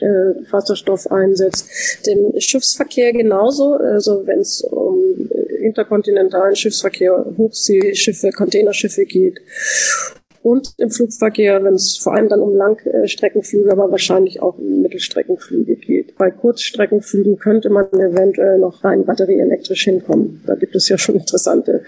äh, 0.00 0.50
Wasserstoff 0.50 1.10
einsetzt. 1.12 2.04
Den 2.06 2.40
Schiffsverkehr 2.40 3.12
genauso, 3.12 3.74
also 3.74 4.26
wenn 4.26 4.40
es 4.40 4.62
um 4.62 5.30
interkontinentalen 5.60 6.56
Schiffsverkehr, 6.56 7.24
Hochseeschiffe, 7.36 8.30
Containerschiffe 8.30 9.04
geht 9.04 9.40
und 10.42 10.72
im 10.78 10.90
Flugverkehr, 10.90 11.62
wenn 11.64 11.74
es 11.74 11.96
vor 11.96 12.14
allem 12.14 12.28
dann 12.28 12.40
um 12.40 12.54
Langstreckenflüge, 12.54 13.70
aber 13.72 13.90
wahrscheinlich 13.90 14.40
auch 14.42 14.58
um 14.58 14.82
Mittelstreckenflüge 14.82 15.76
geht. 15.76 16.16
Bei 16.16 16.30
Kurzstreckenflügen 16.30 17.38
könnte 17.38 17.70
man 17.70 17.86
eventuell 17.92 18.58
noch 18.58 18.84
rein 18.84 19.04
batterieelektrisch 19.04 19.84
hinkommen. 19.84 20.42
Da 20.46 20.54
gibt 20.54 20.74
es 20.74 20.88
ja 20.88 20.98
schon 20.98 21.16
interessante 21.16 21.82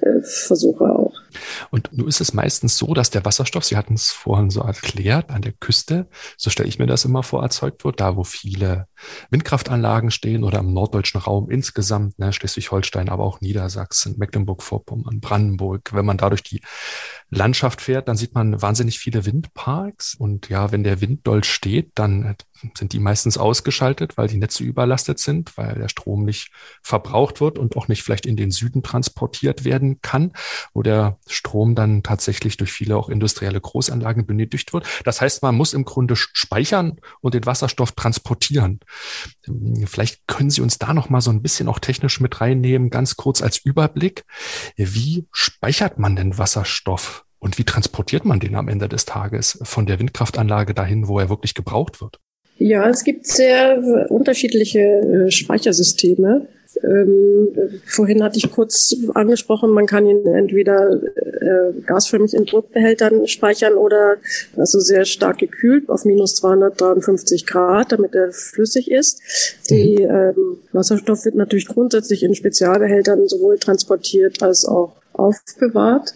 äh, 0.00 0.20
Versuche 0.22 0.84
auch. 0.84 1.23
Und 1.70 1.90
nun 1.92 2.08
ist 2.08 2.20
es 2.20 2.32
meistens 2.32 2.76
so, 2.76 2.94
dass 2.94 3.10
der 3.10 3.24
Wasserstoff, 3.24 3.64
Sie 3.64 3.76
hatten 3.76 3.94
es 3.94 4.10
vorhin 4.10 4.50
so 4.50 4.60
erklärt, 4.60 5.30
an 5.30 5.42
der 5.42 5.52
Küste, 5.52 6.08
so 6.36 6.50
stelle 6.50 6.68
ich 6.68 6.78
mir 6.78 6.86
das 6.86 7.04
immer 7.04 7.22
vor, 7.22 7.42
erzeugt 7.42 7.84
wird, 7.84 8.00
da 8.00 8.16
wo 8.16 8.24
viele 8.24 8.86
Windkraftanlagen 9.30 10.10
stehen 10.10 10.44
oder 10.44 10.60
im 10.60 10.72
norddeutschen 10.72 11.20
Raum 11.20 11.50
insgesamt, 11.50 12.18
ne, 12.18 12.32
Schleswig-Holstein, 12.32 13.08
aber 13.08 13.24
auch 13.24 13.40
Niedersachsen, 13.40 14.16
Mecklenburg-Vorpommern, 14.18 15.20
Brandenburg. 15.20 15.92
Wenn 15.92 16.06
man 16.06 16.18
da 16.18 16.30
durch 16.30 16.42
die 16.42 16.60
Landschaft 17.30 17.80
fährt, 17.80 18.08
dann 18.08 18.16
sieht 18.16 18.34
man 18.34 18.60
wahnsinnig 18.62 18.98
viele 18.98 19.26
Windparks. 19.26 20.14
Und 20.14 20.48
ja, 20.48 20.72
wenn 20.72 20.84
der 20.84 21.00
Wind 21.00 21.26
doll 21.26 21.44
steht, 21.44 21.92
dann 21.94 22.36
sind 22.76 22.92
die 22.92 22.98
meistens 22.98 23.38
ausgeschaltet, 23.38 24.16
weil 24.16 24.28
die 24.28 24.36
Netze 24.36 24.64
überlastet 24.64 25.18
sind, 25.18 25.56
weil 25.56 25.74
der 25.74 25.88
Strom 25.88 26.24
nicht 26.24 26.50
verbraucht 26.82 27.40
wird 27.40 27.58
und 27.58 27.76
auch 27.76 27.88
nicht 27.88 28.02
vielleicht 28.02 28.26
in 28.26 28.36
den 28.36 28.50
Süden 28.50 28.82
transportiert 28.82 29.64
werden 29.64 30.00
kann, 30.02 30.32
wo 30.72 30.82
der 30.82 31.18
Strom 31.26 31.74
dann 31.74 32.02
tatsächlich 32.02 32.56
durch 32.56 32.72
viele 32.72 32.96
auch 32.96 33.08
industrielle 33.08 33.60
Großanlagen 33.60 34.26
benötigt 34.26 34.72
wird. 34.72 34.86
Das 35.04 35.20
heißt, 35.20 35.42
man 35.42 35.54
muss 35.54 35.74
im 35.74 35.84
Grunde 35.84 36.16
speichern 36.16 37.00
und 37.20 37.34
den 37.34 37.46
Wasserstoff 37.46 37.92
transportieren. 37.92 38.80
Vielleicht 39.86 40.26
können 40.26 40.50
Sie 40.50 40.60
uns 40.60 40.78
da 40.78 40.94
noch 40.94 41.10
mal 41.10 41.20
so 41.20 41.30
ein 41.30 41.42
bisschen 41.42 41.68
auch 41.68 41.78
technisch 41.78 42.20
mit 42.20 42.40
reinnehmen, 42.40 42.90
ganz 42.90 43.16
kurz 43.16 43.42
als 43.42 43.58
Überblick. 43.58 44.24
Wie 44.76 45.26
speichert 45.32 45.98
man 45.98 46.16
denn 46.16 46.38
Wasserstoff? 46.38 47.24
Und 47.38 47.58
wie 47.58 47.64
transportiert 47.64 48.24
man 48.24 48.40
den 48.40 48.54
am 48.54 48.68
Ende 48.68 48.88
des 48.88 49.04
Tages 49.04 49.58
von 49.62 49.84
der 49.84 49.98
Windkraftanlage 49.98 50.72
dahin, 50.72 51.08
wo 51.08 51.18
er 51.18 51.28
wirklich 51.28 51.52
gebraucht 51.52 52.00
wird? 52.00 52.18
Ja, 52.58 52.88
es 52.88 53.04
gibt 53.04 53.26
sehr 53.26 54.10
unterschiedliche 54.10 54.80
äh, 54.80 55.30
Speichersysteme. 55.30 56.46
Ähm, 56.82 57.48
vorhin 57.84 58.22
hatte 58.22 58.38
ich 58.38 58.50
kurz 58.50 58.96
angesprochen, 59.14 59.70
man 59.70 59.86
kann 59.86 60.06
ihn 60.06 60.26
entweder 60.26 61.00
äh, 61.02 61.72
gasförmig 61.86 62.34
in 62.34 62.46
Druckbehältern 62.46 63.26
speichern 63.26 63.74
oder 63.74 64.16
also 64.56 64.80
sehr 64.80 65.04
stark 65.04 65.38
gekühlt 65.38 65.88
auf 65.88 66.04
minus 66.04 66.36
253 66.36 67.46
Grad, 67.46 67.92
damit 67.92 68.14
er 68.14 68.32
flüssig 68.32 68.90
ist. 68.90 69.20
Die 69.70 69.98
mhm. 70.00 70.10
ähm, 70.10 70.58
Wasserstoff 70.72 71.24
wird 71.24 71.36
natürlich 71.36 71.68
grundsätzlich 71.68 72.22
in 72.22 72.34
Spezialbehältern 72.34 73.28
sowohl 73.28 73.58
transportiert 73.58 74.42
als 74.42 74.64
auch 74.64 74.96
aufbewahrt. 75.14 76.14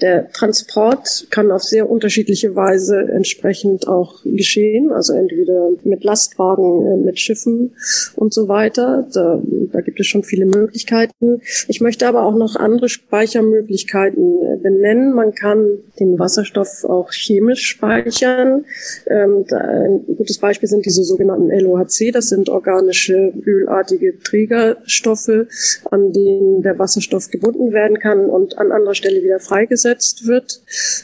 Der 0.00 0.30
Transport 0.30 1.28
kann 1.30 1.50
auf 1.50 1.62
sehr 1.62 1.88
unterschiedliche 1.88 2.54
Weise 2.56 3.00
entsprechend 3.00 3.88
auch 3.88 4.22
geschehen, 4.24 4.92
also 4.92 5.12
entweder 5.14 5.70
mit 5.84 6.04
Lastwagen, 6.04 6.86
äh, 6.86 6.96
mit 6.96 7.20
Schiffen 7.20 7.72
und 8.16 8.32
so 8.34 8.48
weiter. 8.48 9.06
Da, 9.12 9.40
da 9.72 9.80
gibt 9.80 10.00
es 10.00 10.06
schon 10.06 10.22
viele 10.22 10.46
Möglichkeiten. 10.46 11.40
Ich 11.68 11.80
möchte 11.80 12.06
aber 12.06 12.24
auch 12.24 12.34
noch 12.34 12.56
andere 12.56 12.88
Speichermöglichkeiten 12.88 14.42
äh, 14.42 14.56
benennen. 14.56 15.14
Man 15.14 15.34
kann 15.34 15.78
den 16.00 16.18
Wasserstoff 16.18 16.84
auch 16.84 17.12
chemisch 17.12 17.64
speichern. 17.66 18.64
Ähm, 19.06 19.44
ein 19.50 20.04
gutes 20.16 20.38
Beispiel 20.38 20.68
sind 20.68 20.86
diese 20.86 21.04
sogenannten 21.04 21.50
LOHC. 21.50 22.10
Das 22.12 22.28
sind 22.28 22.48
organische 22.48 23.32
ölartige 23.44 24.18
Trägerstoffe, 24.18 25.46
an 25.90 26.12
denen 26.12 26.62
der 26.62 26.78
Wasserstoff 26.78 27.30
gebunden 27.30 27.72
werden 27.72 27.98
kann 27.98 28.23
und 28.28 28.58
an 28.58 28.72
anderer 28.72 28.94
Stelle 28.94 29.22
wieder 29.22 29.40
freigesetzt 29.40 30.26
wird. 30.26 30.60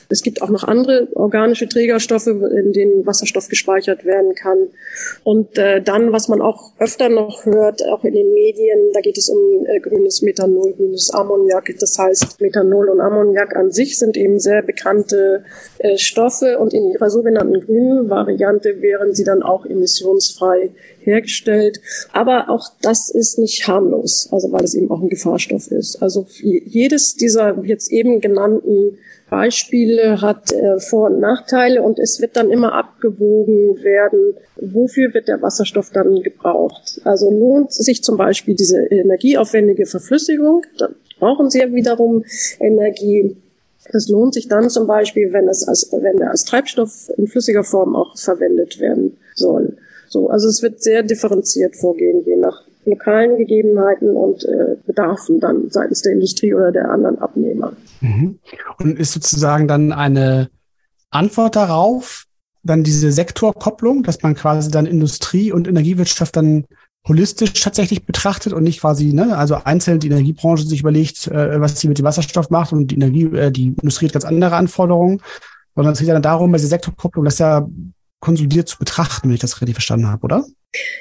Es 0.08 0.22
gibt 0.22 0.42
auch 0.42 0.50
noch 0.50 0.64
andere 0.64 1.08
organische 1.14 1.68
Trägerstoffe, 1.68 2.26
in 2.26 2.72
denen 2.72 3.06
Wasserstoff 3.06 3.48
gespeichert 3.48 4.04
werden 4.04 4.34
kann. 4.34 4.68
Und 5.24 5.58
äh, 5.58 5.82
dann, 5.82 6.12
was 6.12 6.28
man 6.28 6.40
auch 6.40 6.72
öfter 6.78 7.08
noch 7.08 7.44
hört, 7.44 7.82
auch 7.86 8.04
in 8.04 8.14
den 8.14 8.32
Medien, 8.32 8.92
da 8.92 9.00
geht 9.00 9.18
es 9.18 9.28
um 9.28 9.66
äh, 9.66 9.80
grünes 9.80 10.22
Methanol, 10.22 10.72
grünes 10.74 11.10
Ammoniak. 11.12 11.74
Das 11.78 11.98
heißt, 11.98 12.40
Methanol 12.40 12.88
und 12.88 13.00
Ammoniak 13.00 13.56
an 13.56 13.70
sich 13.70 13.98
sind 13.98 14.16
eben 14.16 14.38
sehr 14.38 14.62
bekannte 14.62 15.44
äh, 15.78 15.96
Stoffe 15.96 16.58
und 16.58 16.74
in 16.74 16.90
ihrer 16.92 17.10
sogenannten 17.10 17.60
grünen 17.60 18.10
Variante 18.10 18.80
wären 18.80 19.14
sie 19.14 19.24
dann 19.24 19.42
auch 19.42 19.66
emissionsfrei 19.66 20.70
hergestellt. 21.02 21.80
Aber 22.12 22.48
auch 22.48 22.68
das 22.82 23.10
ist 23.10 23.38
nicht 23.38 23.66
harmlos, 23.66 24.28
also 24.30 24.52
weil 24.52 24.64
es 24.64 24.74
eben 24.74 24.90
auch 24.90 25.00
ein 25.00 25.08
Gefahrstoff 25.08 25.70
ist. 25.70 26.02
Also 26.02 26.26
jedes 26.40 27.16
dieser 27.16 27.62
jetzt 27.64 27.90
eben 27.90 28.20
genannten 28.20 28.98
Beispiele 29.30 30.20
hat 30.20 30.52
äh, 30.52 30.80
Vor- 30.80 31.10
und 31.10 31.20
Nachteile 31.20 31.82
und 31.82 31.98
es 32.00 32.20
wird 32.20 32.36
dann 32.36 32.50
immer 32.50 32.72
abgewogen 32.74 33.82
werden, 33.82 34.34
wofür 34.56 35.14
wird 35.14 35.28
der 35.28 35.40
Wasserstoff 35.40 35.90
dann 35.90 36.22
gebraucht. 36.22 37.00
Also 37.04 37.30
lohnt 37.30 37.72
sich 37.72 38.02
zum 38.02 38.16
Beispiel 38.16 38.56
diese 38.56 38.82
energieaufwendige 38.90 39.86
Verflüssigung, 39.86 40.64
da 40.78 40.88
brauchen 41.20 41.48
sie 41.48 41.60
ja 41.60 41.72
wiederum 41.72 42.24
Energie. 42.58 43.36
Das 43.92 44.08
lohnt 44.08 44.34
sich 44.34 44.48
dann 44.48 44.68
zum 44.68 44.86
Beispiel, 44.86 45.32
wenn 45.32 45.48
es 45.48 45.66
als, 45.66 45.88
wenn 45.92 46.20
er 46.20 46.30
als 46.30 46.44
Treibstoff 46.44 47.10
in 47.16 47.28
flüssiger 47.28 47.64
Form 47.64 47.94
auch 47.94 48.16
verwendet 48.18 48.80
werden 48.80 49.16
soll. 49.34 49.76
So, 50.10 50.28
also 50.28 50.48
es 50.48 50.60
wird 50.60 50.82
sehr 50.82 51.04
differenziert 51.04 51.76
vorgehen, 51.76 52.24
je 52.26 52.36
nach 52.36 52.64
lokalen 52.84 53.38
Gegebenheiten 53.38 54.16
und 54.16 54.44
äh, 54.44 54.76
Bedarfen 54.84 55.38
dann 55.38 55.70
seitens 55.70 56.02
der 56.02 56.14
Industrie 56.14 56.52
oder 56.52 56.72
der 56.72 56.90
anderen 56.90 57.18
Abnehmer. 57.20 57.72
Mhm. 58.00 58.40
Und 58.78 58.98
ist 58.98 59.12
sozusagen 59.12 59.68
dann 59.68 59.92
eine 59.92 60.50
Antwort 61.10 61.54
darauf, 61.54 62.24
dann 62.64 62.82
diese 62.82 63.12
Sektorkopplung, 63.12 64.02
dass 64.02 64.20
man 64.22 64.34
quasi 64.34 64.68
dann 64.68 64.86
Industrie 64.86 65.52
und 65.52 65.68
Energiewirtschaft 65.68 66.36
dann 66.36 66.64
holistisch 67.06 67.52
tatsächlich 67.52 68.04
betrachtet 68.04 68.52
und 68.52 68.64
nicht 68.64 68.80
quasi, 68.80 69.12
ne, 69.12 69.38
also 69.38 69.54
einzeln 69.54 70.00
die 70.00 70.08
Energiebranche 70.08 70.66
sich 70.66 70.80
überlegt, 70.80 71.28
äh, 71.28 71.60
was 71.60 71.78
sie 71.78 71.86
mit 71.86 71.98
dem 71.98 72.04
Wasserstoff 72.04 72.50
macht 72.50 72.72
und 72.72 72.88
die 72.88 72.96
Energie, 72.96 73.26
äh, 73.26 73.52
die 73.52 73.68
Industrie 73.80 74.06
hat 74.06 74.14
ganz 74.14 74.24
andere 74.24 74.56
Anforderungen, 74.56 75.22
sondern 75.76 75.92
es 75.92 76.00
geht 76.00 76.08
ja 76.08 76.14
dann 76.14 76.22
darum, 76.22 76.50
bei 76.50 76.58
dieser 76.58 76.68
Sektorkopplung, 76.68 77.24
dass 77.24 77.38
ja 77.38 77.66
konsolidiert 78.20 78.68
zu 78.68 78.78
betrachten, 78.78 79.28
wenn 79.28 79.34
ich 79.34 79.40
das 79.40 79.60
richtig 79.60 79.74
verstanden 79.74 80.06
habe, 80.06 80.22
oder? 80.22 80.44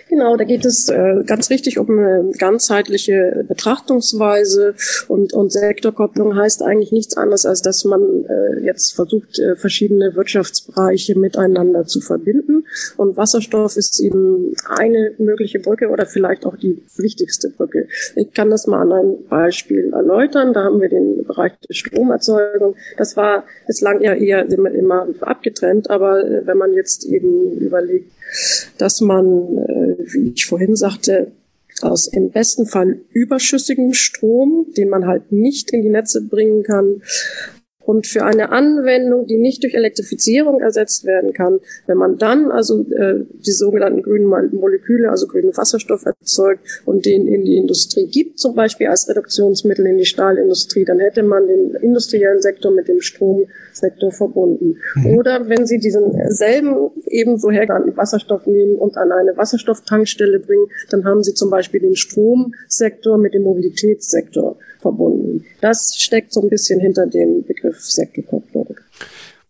Genau, 0.07 0.35
da 0.35 0.45
geht 0.45 0.65
es 0.65 0.89
äh, 0.89 1.23
ganz 1.27 1.51
richtig 1.51 1.77
um 1.77 1.91
eine 1.91 2.31
ganzheitliche 2.35 3.45
Betrachtungsweise 3.47 4.73
und, 5.07 5.33
und 5.33 5.51
Sektorkopplung 5.51 6.35
heißt 6.35 6.63
eigentlich 6.63 6.91
nichts 6.91 7.15
anderes, 7.15 7.45
als 7.45 7.61
dass 7.61 7.85
man 7.85 8.25
äh, 8.25 8.65
jetzt 8.65 8.95
versucht, 8.95 9.37
äh, 9.37 9.55
verschiedene 9.55 10.15
Wirtschaftsbereiche 10.15 11.17
miteinander 11.19 11.85
zu 11.85 12.01
verbinden. 12.01 12.65
Und 12.97 13.15
Wasserstoff 13.15 13.77
ist 13.77 13.99
eben 13.99 14.55
eine 14.67 15.13
mögliche 15.19 15.59
Brücke 15.59 15.89
oder 15.89 16.07
vielleicht 16.07 16.47
auch 16.47 16.57
die 16.57 16.83
wichtigste 16.95 17.51
Brücke. 17.51 17.87
Ich 18.15 18.33
kann 18.33 18.49
das 18.49 18.65
mal 18.65 18.81
an 18.81 18.91
einem 18.91 19.27
Beispiel 19.29 19.91
erläutern. 19.93 20.53
Da 20.53 20.63
haben 20.63 20.81
wir 20.81 20.89
den 20.89 21.23
Bereich 21.25 21.51
der 21.69 21.75
Stromerzeugung. 21.75 22.75
Das 22.97 23.15
war 23.15 23.45
bislang 23.67 24.01
ja 24.01 24.15
eher 24.15 24.49
immer, 24.49 24.71
immer 24.71 25.07
abgetrennt, 25.21 25.91
aber 25.91 26.25
äh, 26.25 26.47
wenn 26.47 26.57
man 26.57 26.73
jetzt 26.73 27.05
eben 27.05 27.51
überlegt, 27.59 28.11
dass 28.77 29.01
man, 29.01 29.57
äh, 29.57 29.95
wie 30.13 30.33
ich 30.35 30.45
vorhin 30.45 30.75
sagte, 30.75 31.31
aus 31.81 32.07
im 32.07 32.31
besten 32.31 32.65
Fall 32.65 32.99
überschüssigem 33.11 33.93
Strom, 33.93 34.67
den 34.75 34.89
man 34.89 35.07
halt 35.07 35.31
nicht 35.31 35.71
in 35.71 35.81
die 35.81 35.89
Netze 35.89 36.21
bringen 36.21 36.63
kann, 36.63 37.01
und 37.89 38.05
für 38.05 38.23
eine 38.23 38.51
Anwendung, 38.51 39.25
die 39.25 39.37
nicht 39.37 39.63
durch 39.63 39.73
Elektrifizierung 39.73 40.61
ersetzt 40.61 41.05
werden 41.05 41.33
kann, 41.33 41.59
wenn 41.87 41.97
man 41.97 42.19
dann 42.19 42.51
also 42.51 42.81
äh, 42.91 43.25
die 43.33 43.51
sogenannten 43.51 44.03
grünen 44.03 44.27
Moleküle, 44.27 45.09
also 45.09 45.25
grünen 45.25 45.57
Wasserstoff 45.57 46.05
erzeugt 46.05 46.83
und 46.85 47.07
den 47.07 47.25
in 47.25 47.45
die 47.45 47.57
Industrie 47.57 48.05
gibt, 48.05 48.37
zum 48.37 48.53
Beispiel 48.53 48.89
als 48.89 49.09
Reduktionsmittel 49.09 49.87
in 49.87 49.97
die 49.97 50.05
Stahlindustrie, 50.05 50.85
dann 50.85 50.99
hätte 50.99 51.23
man 51.23 51.47
den 51.47 51.73
industriellen 51.81 52.43
Sektor 52.43 52.71
mit 52.71 52.87
dem 52.87 53.01
Stromsektor 53.01 54.11
verbunden. 54.11 54.77
Mhm. 54.93 55.17
Oder 55.17 55.49
wenn 55.49 55.65
Sie 55.65 55.79
diesen 55.79 56.13
selben 56.29 56.91
ebenso 57.07 57.49
hergestellten 57.49 57.97
Wasserstoff 57.97 58.45
nehmen 58.45 58.77
und 58.77 58.97
an 58.97 59.11
eine 59.11 59.35
Wasserstofftankstelle 59.35 60.39
bringen, 60.39 60.67
dann 60.91 61.05
haben 61.05 61.23
Sie 61.23 61.33
zum 61.33 61.49
Beispiel 61.49 61.81
den 61.81 61.95
Stromsektor 61.95 63.17
mit 63.17 63.33
dem 63.33 63.41
Mobilitätssektor 63.41 64.57
verbunden. 64.79 65.45
Das 65.61 65.95
steckt 65.97 66.33
so 66.33 66.41
ein 66.41 66.49
bisschen 66.49 66.79
hinter 66.79 67.07
dem 67.07 67.43
Begriff 67.45 67.79
Sektorkopplung. 67.81 68.75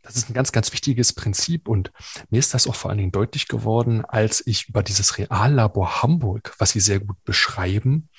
Das 0.10 0.18
ist 0.18 0.28
ein 0.28 0.34
ganz, 0.34 0.52
ganz 0.52 0.74
wichtiges 0.74 1.14
Prinzip 1.14 1.68
und 1.68 1.92
mir 2.32 2.40
ist 2.40 2.56
das 2.56 2.66
auch 2.66 2.74
vor 2.74 2.90
allen 2.90 2.98
Dingen 2.98 3.12
deutlich 3.12 3.48
geworden, 3.48 4.04
als 4.06 4.42
ich 4.44 4.68
über 4.68 4.82
dieses 4.82 5.20
Reallabor 5.20 6.02
Hamburg, 6.02 6.56
was 6.58 6.72
Sie 6.72 6.80
sehr 6.80 7.00
gut 7.00 7.24
beschreiben, 7.26 8.10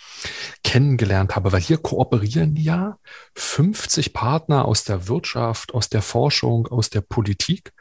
kennengelernt 0.63 1.35
habe, 1.35 1.51
weil 1.51 1.61
hier 1.61 1.79
kooperieren 1.79 2.55
ja 2.55 2.97
50 3.35 4.13
Partner 4.13 4.67
aus 4.67 4.85
der 4.85 5.09
Wirtschaft, 5.09 5.75
aus 5.75 5.89
der 5.89 6.01
Forschung, 6.01 6.69
aus 6.69 6.91
der 6.91 7.01
Politik. 7.01 7.73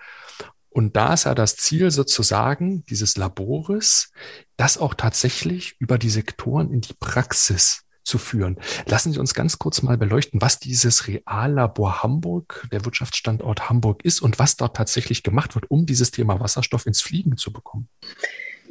Und 0.69 0.95
da 0.95 1.13
ist 1.13 1.25
ja 1.25 1.35
das 1.35 1.55
Ziel 1.57 1.91
sozusagen 1.91 2.83
dieses 2.87 3.15
Labores, 3.15 4.11
das 4.57 4.79
auch 4.79 4.95
tatsächlich 4.95 5.75
über 5.77 5.99
die 5.99 6.09
Sektoren 6.09 6.71
in 6.71 6.81
die 6.81 6.95
Praxis 6.99 7.85
zu 8.09 8.17
führen. 8.17 8.57
Lassen 8.87 9.13
Sie 9.13 9.19
uns 9.19 9.33
ganz 9.33 9.59
kurz 9.59 9.81
mal 9.81 9.97
beleuchten, 9.97 10.41
was 10.41 10.59
dieses 10.59 11.07
Reallabor 11.07 12.03
Hamburg, 12.03 12.67
der 12.71 12.83
Wirtschaftsstandort 12.83 13.69
Hamburg 13.69 14.03
ist 14.03 14.21
und 14.21 14.39
was 14.39 14.57
dort 14.57 14.75
tatsächlich 14.75 15.23
gemacht 15.23 15.55
wird, 15.55 15.71
um 15.71 15.85
dieses 15.85 16.11
Thema 16.11 16.39
Wasserstoff 16.39 16.85
ins 16.85 17.01
Fliegen 17.01 17.37
zu 17.37 17.53
bekommen. 17.53 17.87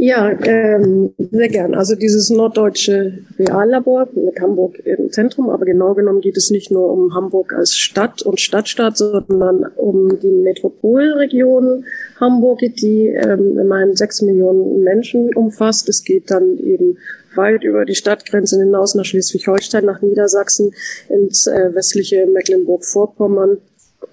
Ja, 0.00 0.30
ähm, 0.44 1.12
sehr 1.18 1.48
gern. 1.48 1.74
Also 1.74 1.96
dieses 1.96 2.30
norddeutsche 2.30 3.18
Reallabor 3.36 4.06
mit 4.14 4.38
Hamburg 4.40 4.78
im 4.84 5.10
Zentrum, 5.10 5.50
aber 5.50 5.64
genau 5.64 5.94
genommen 5.94 6.20
geht 6.20 6.36
es 6.36 6.50
nicht 6.50 6.70
nur 6.70 6.92
um 6.92 7.16
Hamburg 7.16 7.52
als 7.52 7.74
Stadt 7.74 8.22
und 8.22 8.38
Stadtstaat, 8.38 8.96
sondern 8.96 9.66
um 9.74 10.20
die 10.20 10.30
Metropolregion 10.30 11.84
Hamburg, 12.20 12.60
die 12.60 13.08
ähm, 13.08 13.58
immerhin 13.58 13.96
sechs 13.96 14.22
Millionen 14.22 14.84
Menschen 14.84 15.34
umfasst. 15.34 15.88
Es 15.88 16.04
geht 16.04 16.30
dann 16.30 16.58
eben 16.58 16.98
weit 17.34 17.64
über 17.64 17.84
die 17.84 17.96
Stadtgrenzen 17.96 18.60
hinaus 18.60 18.94
nach 18.94 19.04
Schleswig-Holstein, 19.04 19.84
nach 19.84 20.00
Niedersachsen, 20.00 20.74
ins 21.08 21.48
äh, 21.48 21.74
westliche 21.74 22.24
Mecklenburg-Vorpommern. 22.26 23.58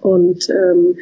Und 0.02 0.50
ähm, 0.50 0.98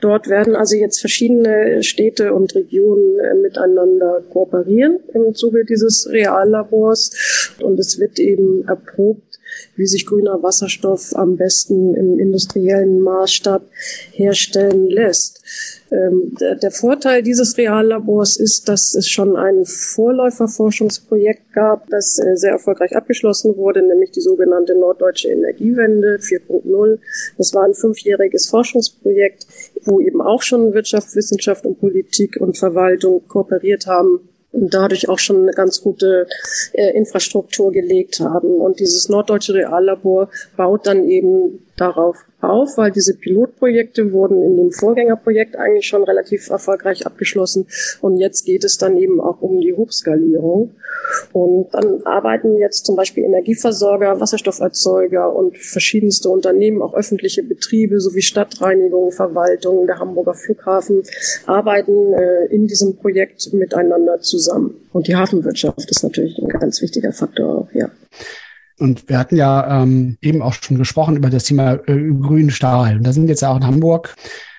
Dort 0.00 0.28
werden 0.28 0.54
also 0.54 0.76
jetzt 0.76 1.00
verschiedene 1.00 1.82
Städte 1.82 2.34
und 2.34 2.54
Regionen 2.54 3.18
äh, 3.18 3.34
miteinander 3.34 4.22
kooperieren 4.30 5.00
im 5.14 5.34
Zuge 5.34 5.64
dieses 5.64 6.08
Reallabors. 6.10 7.54
Und 7.62 7.78
es 7.78 7.98
wird 7.98 8.18
eben 8.18 8.68
erprobt, 8.68 9.25
wie 9.76 9.86
sich 9.86 10.06
grüner 10.06 10.42
Wasserstoff 10.42 11.14
am 11.14 11.36
besten 11.36 11.94
im 11.94 12.18
industriellen 12.18 13.00
Maßstab 13.00 13.62
herstellen 14.12 14.88
lässt. 14.88 15.42
Ähm, 15.90 16.34
der, 16.40 16.70
Vorteil 16.72 17.22
dieses 17.22 17.56
Reallabors 17.56 18.36
ist, 18.36 18.68
dass 18.68 18.94
es 18.94 19.08
schon 19.08 19.36
ein 19.36 19.64
Vorläuferforschungsprojekt 19.64 21.52
gab, 21.52 21.88
das 21.90 22.18
äh, 22.18 22.36
sehr 22.36 22.52
erfolgreich 22.52 22.96
abgeschlossen 22.96 23.56
wurde, 23.56 23.82
nämlich 23.82 24.10
die 24.10 24.20
sogenannte 24.20 24.74
Norddeutsche 24.74 25.28
Energiewende 25.28 26.18
4.0. 26.20 26.98
Das 27.38 27.54
war 27.54 27.64
ein 27.64 27.74
fünfjähriges 27.74 28.48
Forschungsprojekt, 28.48 29.46
wo 29.84 30.00
eben 30.00 30.20
auch 30.20 30.42
schon 30.42 30.74
Wirtschaft, 30.74 31.14
Wissenschaft 31.14 31.64
und 31.64 31.78
Politik 31.78 32.36
und 32.40 32.58
Verwaltung 32.58 33.26
kooperiert 33.28 33.86
haben 33.86 34.28
und 34.52 34.72
dadurch 34.72 35.08
auch 35.08 35.18
schon 35.18 35.42
eine 35.42 35.52
ganz 35.52 35.80
gute 35.82 36.26
äh, 36.72 36.96
Infrastruktur 36.96 37.72
gelegt 37.72 38.20
haben. 38.20 38.60
Und 38.60 38.80
dieses 38.80 39.08
norddeutsche 39.08 39.54
Reallabor 39.54 40.30
baut 40.56 40.86
dann 40.86 41.08
eben 41.08 41.65
darauf 41.76 42.16
auf, 42.40 42.76
weil 42.76 42.90
diese 42.90 43.14
Pilotprojekte 43.14 44.12
wurden 44.12 44.42
in 44.42 44.56
dem 44.56 44.72
Vorgängerprojekt 44.72 45.56
eigentlich 45.56 45.86
schon 45.86 46.04
relativ 46.04 46.48
erfolgreich 46.50 47.06
abgeschlossen. 47.06 47.66
Und 48.00 48.16
jetzt 48.18 48.44
geht 48.44 48.64
es 48.64 48.78
dann 48.78 48.96
eben 48.96 49.20
auch 49.20 49.40
um 49.40 49.60
die 49.60 49.74
Hochskalierung. 49.74 50.74
Und 51.32 51.68
dann 51.72 52.02
arbeiten 52.04 52.56
jetzt 52.56 52.86
zum 52.86 52.96
Beispiel 52.96 53.24
Energieversorger, 53.24 54.20
Wasserstofferzeuger 54.20 55.34
und 55.34 55.56
verschiedenste 55.56 56.28
Unternehmen, 56.28 56.82
auch 56.82 56.94
öffentliche 56.94 57.42
Betriebe 57.42 58.00
sowie 58.00 58.22
Stadtreinigung, 58.22 59.12
Verwaltung, 59.12 59.86
der 59.86 59.98
Hamburger 59.98 60.34
Flughafen, 60.34 61.02
arbeiten 61.46 62.12
äh, 62.14 62.46
in 62.46 62.66
diesem 62.66 62.96
Projekt 62.96 63.52
miteinander 63.52 64.20
zusammen. 64.20 64.74
Und 64.92 65.08
die 65.08 65.16
Hafenwirtschaft 65.16 65.90
ist 65.90 66.02
natürlich 66.02 66.38
ein 66.38 66.48
ganz 66.48 66.80
wichtiger 66.82 67.12
Faktor, 67.12 67.68
ja. 67.72 67.90
Und 68.78 69.08
wir 69.08 69.18
hatten 69.18 69.36
ja 69.36 69.82
ähm, 69.82 70.18
eben 70.20 70.42
auch 70.42 70.52
schon 70.52 70.76
gesprochen 70.78 71.16
über 71.16 71.30
das 71.30 71.44
Thema 71.44 71.74
äh, 71.86 72.10
grünen 72.20 72.50
Stahl. 72.50 72.98
Und 72.98 73.06
da 73.06 73.12
sind 73.12 73.28
jetzt 73.28 73.44
auch 73.44 73.56
in 73.56 73.66
Hamburg 73.66 74.14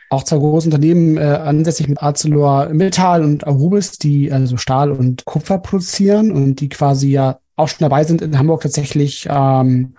auch 0.10 0.23
zwei 0.23 0.38
große 0.38 0.67
Unternehmen 0.67 1.17
äh, 1.17 1.21
ansässig 1.21 1.88
mit 1.88 2.01
ArcelorMittal 2.01 3.23
und 3.23 3.45
Arubis, 3.45 3.97
die 3.97 4.32
also 4.32 4.58
Stahl 4.58 4.91
und 4.91 5.25
Kupfer 5.25 5.60
produzieren 5.60 6.32
und 6.32 6.62
die 6.62 6.69
quasi 6.69 7.10
ja 7.10 7.39
auch 7.56 7.67
schon 7.67 7.80
dabei 7.80 8.03
sind, 8.03 8.21
in 8.21 8.38
Hamburg 8.38 8.62
tatsächlich 8.62 9.27
ähm, 9.30 9.95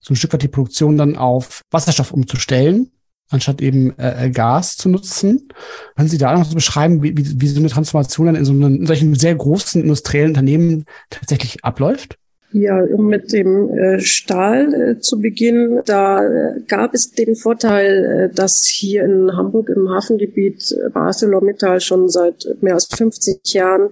so 0.00 0.12
ein 0.12 0.16
Stück 0.16 0.32
weit 0.32 0.42
die 0.42 0.48
Produktion 0.48 0.96
dann 0.96 1.16
auf 1.16 1.62
Wasserstoff 1.70 2.12
umzustellen, 2.12 2.92
anstatt 3.30 3.60
eben 3.60 3.98
äh, 3.98 4.26
äh 4.26 4.30
Gas 4.30 4.76
zu 4.76 4.88
nutzen. 4.88 5.48
Können 5.96 6.08
Sie 6.08 6.18
da 6.18 6.36
noch 6.36 6.44
so 6.44 6.54
beschreiben, 6.54 7.02
wie, 7.02 7.16
wie, 7.16 7.40
wie 7.40 7.48
so 7.48 7.58
eine 7.58 7.70
Transformation 7.70 8.26
dann 8.26 8.36
in 8.36 8.44
so 8.44 8.52
einem 8.52 8.76
in 8.76 8.86
solchen 8.86 9.14
sehr 9.14 9.34
großen 9.34 9.82
industriellen 9.82 10.28
Unternehmen 10.28 10.84
tatsächlich 11.10 11.64
abläuft? 11.64 12.18
Ja, 12.50 12.82
um 12.82 13.08
mit 13.08 13.32
dem 13.32 13.68
äh, 13.70 14.00
Stahl 14.00 14.72
äh, 14.72 15.00
zu 15.00 15.20
beginnen, 15.20 15.82
da 15.84 16.24
äh, 16.24 16.60
gab 16.66 16.94
es 16.94 17.10
den 17.12 17.36
Vorteil, 17.36 18.30
dass 18.34 18.64
hier 18.64 19.04
in 19.04 19.36
Hamburg 19.36 19.68
im 19.68 19.90
Hafengebiet 19.90 20.72
äh, 20.72 20.88
bei 20.88 21.80
schon 21.80 22.08
seit 22.08 22.48
mehr 22.62 22.72
als 22.72 22.86
50 22.86 23.52
Jahren 23.52 23.90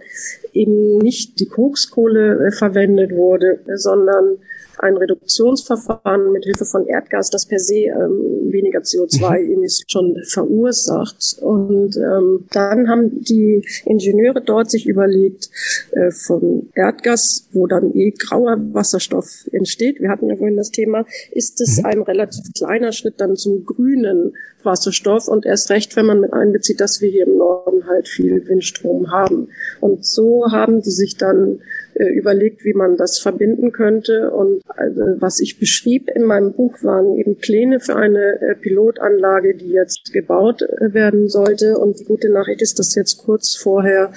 eben 0.57 0.99
nicht 0.99 1.39
die 1.41 1.47
Kokskohle 1.47 2.47
äh, 2.47 2.51
verwendet 2.51 3.13
wurde, 3.13 3.61
sondern 3.75 4.39
ein 4.79 4.97
Reduktionsverfahren 4.97 6.33
mit 6.33 6.45
Hilfe 6.45 6.65
von 6.65 6.87
Erdgas, 6.87 7.31
das 7.31 7.47
per 7.47 7.59
se 7.59 7.87
ähm, 7.87 8.53
weniger 8.53 8.81
CO2-Emissionen 8.81 10.13
mhm. 10.13 10.23
schon 10.23 10.23
verursacht. 10.25 11.39
Und 11.41 11.97
ähm, 11.97 12.47
dann 12.53 12.89
haben 12.89 13.23
die 13.23 13.65
Ingenieure 13.85 14.41
dort 14.41 14.71
sich 14.71 14.87
überlegt, 14.87 15.49
äh, 15.93 16.11
von 16.11 16.69
Erdgas, 16.75 17.49
wo 17.53 17.67
dann 17.67 17.95
eh 17.95 18.11
grauer 18.11 18.57
Wasserstoff 18.73 19.49
entsteht, 19.53 20.01
wir 20.01 20.11
hatten 20.11 20.29
ja 20.29 20.37
vorhin 20.37 20.57
das 20.57 20.71
Thema, 20.71 21.05
ist 21.31 21.61
es 21.61 21.79
mhm. 21.79 21.87
ein 21.87 22.03
relativ 22.03 22.45
kleiner 22.57 22.93
Schritt 22.93 23.15
dann 23.19 23.37
zum 23.37 23.65
grünen 23.65 24.35
Wasserstoff 24.63 25.29
und 25.29 25.47
erst 25.47 25.71
recht, 25.71 25.97
wenn 25.97 26.07
man 26.07 26.21
mit 26.21 26.33
einbezieht, 26.33 26.81
dass 26.81 27.01
wir 27.01 27.09
hier 27.09 27.27
im 27.27 27.39
Norden 27.39 27.76
halt 27.87 28.09
viel 28.09 28.47
Windstrom 28.49 29.11
haben. 29.11 29.49
Und 29.81 30.05
so 30.05 30.47
haben 30.51 30.83
die 30.83 30.91
sich 30.91 31.17
dann 31.17 31.61
äh, 31.95 32.13
überlegt, 32.13 32.65
wie 32.65 32.75
man 32.75 32.97
das 32.97 33.19
verbinden 33.19 33.73
könnte. 33.73 34.31
Und 34.31 34.63
also, 34.69 35.01
was 35.19 35.41
ich 35.41 35.59
beschrieb 35.59 36.11
in 36.15 36.25
meinem 36.25 36.53
Buch 36.53 36.83
waren 36.83 37.17
eben 37.17 37.37
Pläne 37.37 37.81
für 37.81 37.97
eine 37.97 38.41
äh, 38.41 38.55
Pilotanlage, 38.55 39.55
die 39.55 39.71
jetzt 39.71 40.13
gebaut 40.13 40.63
äh, 40.63 40.93
werden 40.93 41.29
sollte. 41.29 41.79
Und 41.79 41.99
die 41.99 42.05
gute 42.05 42.29
Nachricht 42.31 42.61
ist, 42.61 42.79
dass 42.79 42.95
jetzt 42.95 43.17
kurz 43.17 43.57
vorher 43.57 44.13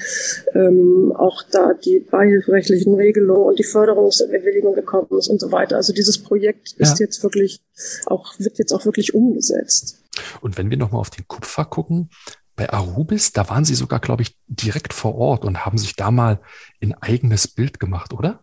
ähm, 0.53 1.13
auch 1.15 1.41
da 1.51 1.73
die 1.73 1.99
beihilferechtlichen 1.99 2.95
Regelungen 2.95 3.47
und 3.47 3.59
die 3.59 3.63
Förderungsbewilligung 3.63 4.73
gekommen 4.75 5.17
ist 5.17 5.29
und 5.29 5.39
so 5.39 5.51
weiter. 5.51 5.77
Also 5.77 5.93
dieses 5.93 6.17
Projekt 6.17 6.75
ja. 6.77 6.85
ist 6.85 6.99
jetzt 6.99 7.23
wirklich 7.23 7.61
auch, 8.07 8.37
wird 8.39 8.57
jetzt 8.57 8.73
auch 8.73 8.85
wirklich 8.85 9.13
umgesetzt. 9.13 10.03
Und 10.41 10.57
wenn 10.57 10.69
wir 10.69 10.77
nochmal 10.77 10.99
auf 10.99 11.09
den 11.09 11.27
Kupfer 11.27 11.65
gucken, 11.65 12.09
bei 12.59 12.69
Arubis, 12.73 13.31
da 13.31 13.47
waren 13.47 13.63
Sie 13.63 13.73
sogar, 13.73 14.01
glaube 14.01 14.21
ich, 14.21 14.35
direkt 14.49 14.91
vor 14.91 15.15
Ort 15.15 15.45
und 15.45 15.65
haben 15.65 15.77
sich 15.77 15.95
da 15.95 16.11
mal 16.11 16.39
ein 16.81 16.93
eigenes 16.99 17.47
Bild 17.47 17.79
gemacht, 17.79 18.11
oder? 18.11 18.41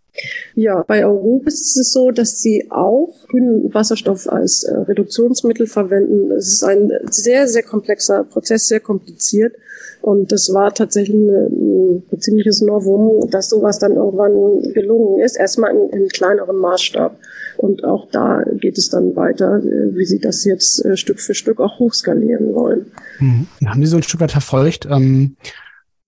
Ja, 0.54 0.82
bei 0.88 1.04
Arubis 1.04 1.60
ist 1.60 1.76
es 1.76 1.92
so, 1.92 2.10
dass 2.12 2.40
sie 2.40 2.68
auch 2.70 3.12
grünen 3.28 3.74
Wasserstoff 3.74 4.26
als 4.26 4.64
äh, 4.64 4.74
Reduktionsmittel 4.74 5.66
verwenden. 5.66 6.32
Es 6.32 6.48
ist 6.48 6.64
ein 6.64 6.90
sehr, 7.10 7.46
sehr 7.46 7.62
komplexer 7.62 8.24
Prozess, 8.24 8.68
sehr 8.68 8.80
kompliziert. 8.80 9.54
Und 10.00 10.32
das 10.32 10.50
war 10.54 10.72
tatsächlich 10.72 11.14
ein, 11.14 12.02
ein 12.10 12.20
ziemliches 12.20 12.62
Novum, 12.62 13.28
dass 13.30 13.50
sowas 13.50 13.78
dann 13.78 13.96
irgendwann 13.96 14.72
gelungen 14.72 15.20
ist. 15.20 15.36
Erstmal 15.36 15.76
in, 15.76 15.90
in 15.90 16.08
kleinerem 16.08 16.56
Maßstab. 16.56 17.18
Und 17.58 17.84
auch 17.84 18.08
da 18.10 18.42
geht 18.60 18.78
es 18.78 18.88
dann 18.88 19.16
weiter, 19.16 19.58
äh, 19.58 19.94
wie 19.94 20.04
sie 20.04 20.18
das 20.18 20.44
jetzt 20.44 20.84
äh, 20.84 20.96
Stück 20.96 21.20
für 21.20 21.34
Stück 21.34 21.60
auch 21.60 21.78
hochskalieren 21.78 22.54
wollen. 22.54 22.86
Mhm. 23.18 23.46
Haben 23.64 23.80
Sie 23.84 23.90
so 23.90 23.96
ein 23.96 24.02
Stück 24.02 24.20
weit 24.20 24.32
verfolgt? 24.32 24.86
Ähm 24.90 25.36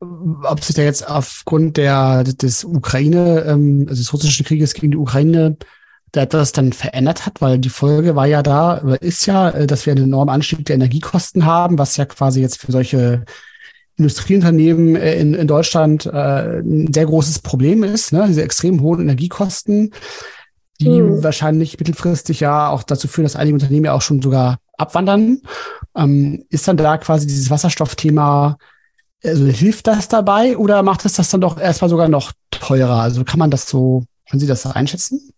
ob 0.01 0.63
sich 0.63 0.77
da 0.77 0.83
jetzt 0.83 1.09
aufgrund 1.09 1.77
der 1.77 2.23
des 2.23 2.65
Ukraine, 2.65 3.45
ähm, 3.49 3.87
also 3.89 4.01
des 4.01 4.13
russischen 4.13 4.47
Krieges 4.47 4.75
gegen 4.75 4.93
die 4.93 4.97
Ukraine, 4.97 5.57
da 6.13 6.23
etwas 6.23 6.53
dann 6.53 6.73
verändert 6.73 7.27
hat, 7.27 7.41
weil 7.41 7.59
die 7.59 7.69
Folge 7.69 8.17
war 8.17 8.27
ja 8.27 8.43
da, 8.43 8.77
ist 9.01 9.27
ja, 9.27 9.51
äh, 9.51 9.67
dass 9.67 9.87
wir 9.87 9.93
einen 9.93 10.05
enormen 10.05 10.31
Anstieg 10.35 10.65
der 10.65 10.77
Energiekosten 10.77 11.45
haben, 11.45 11.79
was 11.79 11.97
ja 11.97 12.05
quasi 12.07 12.41
jetzt 12.41 12.61
für 12.61 12.73
solche 12.73 13.25
Industrieunternehmen 13.97 14.95
in, 14.95 15.35
in 15.35 15.47
Deutschland 15.49 16.07
äh, 16.07 16.61
ein 16.61 16.93
sehr 16.93 17.07
großes 17.07 17.41
Problem 17.41 17.83
ist, 17.83 18.13
ne? 18.13 18.25
diese 18.29 18.43
extrem 18.43 18.81
hohen 18.81 19.01
Energiekosten 19.01 19.93
die 20.81 21.03
mhm. 21.03 21.23
wahrscheinlich 21.23 21.79
mittelfristig 21.79 22.41
ja 22.41 22.71
auch 22.71 22.83
dazu 22.83 23.09
führen, 23.09 23.25
dass 23.25 23.37
einige 23.37 23.55
Unternehmen 23.55 23.87
ja 23.87 23.93
auch 23.93 24.03
schon 24.03 24.23
sogar 24.23 24.59
abwandern. 24.77 25.43
Ähm, 25.97 26.45
ist 26.51 26.69
dann 26.69 26.77
da 26.77 26.99
quasi 26.99 27.27
dieses 27.27 27.51
Wasserstoffthema, 27.51 28.59
also 29.25 29.47
hilft 29.47 29.89
das 29.89 30.09
dabei 30.09 30.57
oder 30.57 30.83
macht 30.83 31.05
es 31.05 31.15
das 31.15 31.31
dann 31.31 31.41
doch 31.41 31.61
erstmal 31.61 31.89
sogar 31.89 32.09
noch 32.09 32.33
teurer? 32.51 33.01
Also 33.01 33.25
kann 33.25 33.39
man 33.39 33.51
das 33.51 33.69
so, 33.69 34.05
können 34.31 34.41
Sie 34.41 34.47
das 34.47 34.65
einschätzen? 34.67 35.33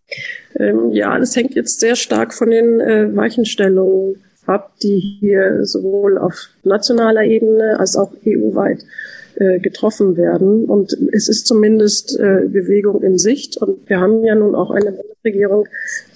Ähm, 0.58 0.90
ja, 0.90 1.18
das 1.18 1.34
hängt 1.36 1.54
jetzt 1.54 1.80
sehr 1.80 1.96
stark 1.96 2.34
von 2.34 2.50
den 2.50 2.80
äh, 2.80 3.16
Weichenstellungen 3.16 4.16
ab, 4.46 4.72
die 4.82 5.18
hier 5.20 5.64
sowohl 5.64 6.18
auf 6.18 6.48
nationaler 6.64 7.22
Ebene 7.22 7.78
als 7.78 7.96
auch 7.96 8.12
EU-weit 8.26 8.84
äh, 9.40 9.58
getroffen 9.58 10.18
werden. 10.18 10.66
Und 10.66 10.94
es 11.12 11.28
ist 11.30 11.46
zumindest 11.46 12.14
äh, 12.20 12.46
Bewegung 12.46 13.02
in 13.02 13.16
Sicht. 13.16 13.56
Und 13.56 13.88
wir 13.88 13.98
haben 13.98 14.22
ja 14.22 14.34
nun 14.34 14.54
auch 14.54 14.70
eine 14.70 14.92
Bundesregierung, 14.92 15.66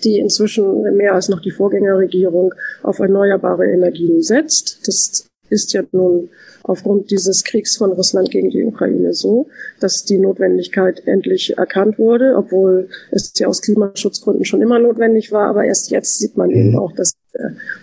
die 0.05 0.19
inzwischen 0.19 0.83
mehr 0.95 1.15
als 1.15 1.31
noch 1.31 1.41
die 1.41 1.51
Vorgängerregierung 1.51 2.53
auf 2.83 2.99
erneuerbare 2.99 3.65
Energien 3.65 4.21
setzt. 4.21 4.87
Das 4.87 5.27
ist 5.49 5.73
ja 5.73 5.85
nun 5.93 6.29
aufgrund 6.65 7.11
dieses 7.11 7.45
Kriegs 7.45 7.79
von 7.79 7.93
Russland 7.93 8.31
gegen 8.31 8.51
die 8.51 8.65
Ukraine 8.65 9.15
so, 9.15 9.49
dass 9.81 10.05
die 10.05 10.19
Notwendigkeit 10.19 11.07
endlich 11.07 11.57
erkannt 11.57 11.99
wurde, 11.99 12.35
obwohl 12.37 12.89
es 13.11 13.33
ja 13.39 13.49
aus 13.49 13.63
Klimaschutzgründen 13.63 14.45
schon 14.45 14.61
immer 14.61 14.79
notwendig 14.79 15.33
war. 15.33 15.49
Aber 15.49 15.65
erst 15.65 15.91
jetzt 15.91 16.19
sieht 16.19 16.37
man 16.37 16.51
eben 16.51 16.73
mhm. 16.73 16.79
auch, 16.79 16.93
dass 16.93 17.15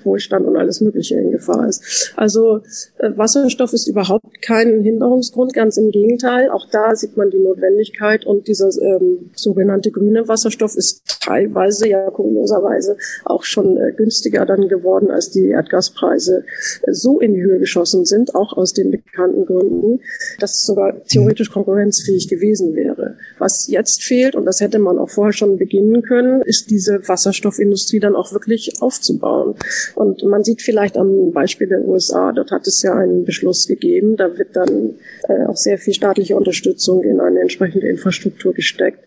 Wohlstand 0.03 0.45
und 0.45 0.55
alles 0.55 0.81
Mögliche 0.81 1.17
in 1.17 1.31
Gefahr 1.31 1.67
ist. 1.67 2.13
Also 2.15 2.61
äh, 2.97 3.11
Wasserstoff 3.15 3.73
ist 3.73 3.87
überhaupt 3.87 4.41
kein 4.41 4.81
Hinderungsgrund, 4.81 5.53
ganz 5.53 5.77
im 5.77 5.91
Gegenteil. 5.91 6.49
Auch 6.49 6.67
da 6.71 6.95
sieht 6.95 7.17
man 7.17 7.29
die 7.29 7.39
Notwendigkeit 7.39 8.25
und 8.25 8.47
dieser 8.47 8.69
ähm, 8.81 9.31
sogenannte 9.35 9.91
grüne 9.91 10.27
Wasserstoff 10.27 10.75
ist 10.75 11.21
teilweise, 11.21 11.87
ja 11.87 12.09
kurioserweise, 12.09 12.97
auch 13.25 13.43
schon 13.43 13.77
äh, 13.77 13.91
günstiger 13.95 14.45
dann 14.45 14.67
geworden, 14.67 15.11
als 15.11 15.31
die 15.31 15.47
Erdgaspreise 15.47 16.43
äh, 16.83 16.93
so 16.93 17.19
in 17.19 17.33
die 17.33 17.41
Höhe 17.41 17.59
geschossen 17.59 18.05
sind, 18.05 18.35
auch 18.35 18.55
aus 18.57 18.73
den 18.73 18.91
bekannten 18.91 19.45
Gründen, 19.45 19.99
dass 20.39 20.59
es 20.59 20.65
sogar 20.65 21.03
theoretisch 21.03 21.51
konkurrenzfähig 21.51 22.27
gewesen 22.27 22.75
wäre. 22.75 23.17
Was 23.37 23.67
jetzt 23.67 24.03
fehlt, 24.03 24.35
und 24.35 24.45
das 24.45 24.61
hätte 24.61 24.79
man 24.79 24.97
auch 24.97 25.09
vorher 25.09 25.33
schon 25.33 25.57
beginnen 25.57 26.01
können, 26.01 26.41
ist 26.41 26.69
diese 26.69 27.07
Wasserstoffindustrie 27.07 27.99
dann 27.99 28.15
auch 28.15 28.33
wirklich 28.33 28.81
aufzubauen 28.81 29.40
anschauen. 29.41 29.55
Und 29.95 30.23
man 30.23 30.43
sieht 30.43 30.61
vielleicht 30.61 30.97
am 30.97 31.31
Beispiel 31.31 31.67
der 31.67 31.87
USA, 31.87 32.31
dort 32.31 32.51
hat 32.51 32.67
es 32.67 32.81
ja 32.81 32.93
einen 32.93 33.25
Beschluss 33.25 33.67
gegeben, 33.67 34.15
da 34.15 34.37
wird 34.37 34.55
dann 34.55 34.95
äh, 35.27 35.45
auch 35.47 35.57
sehr 35.57 35.77
viel 35.77 35.93
staatliche 35.93 36.35
Unterstützung 36.35 37.03
in 37.03 37.19
eine 37.19 37.41
entsprechende 37.41 37.87
Infrastruktur 37.87 38.53
gesteckt. 38.53 39.03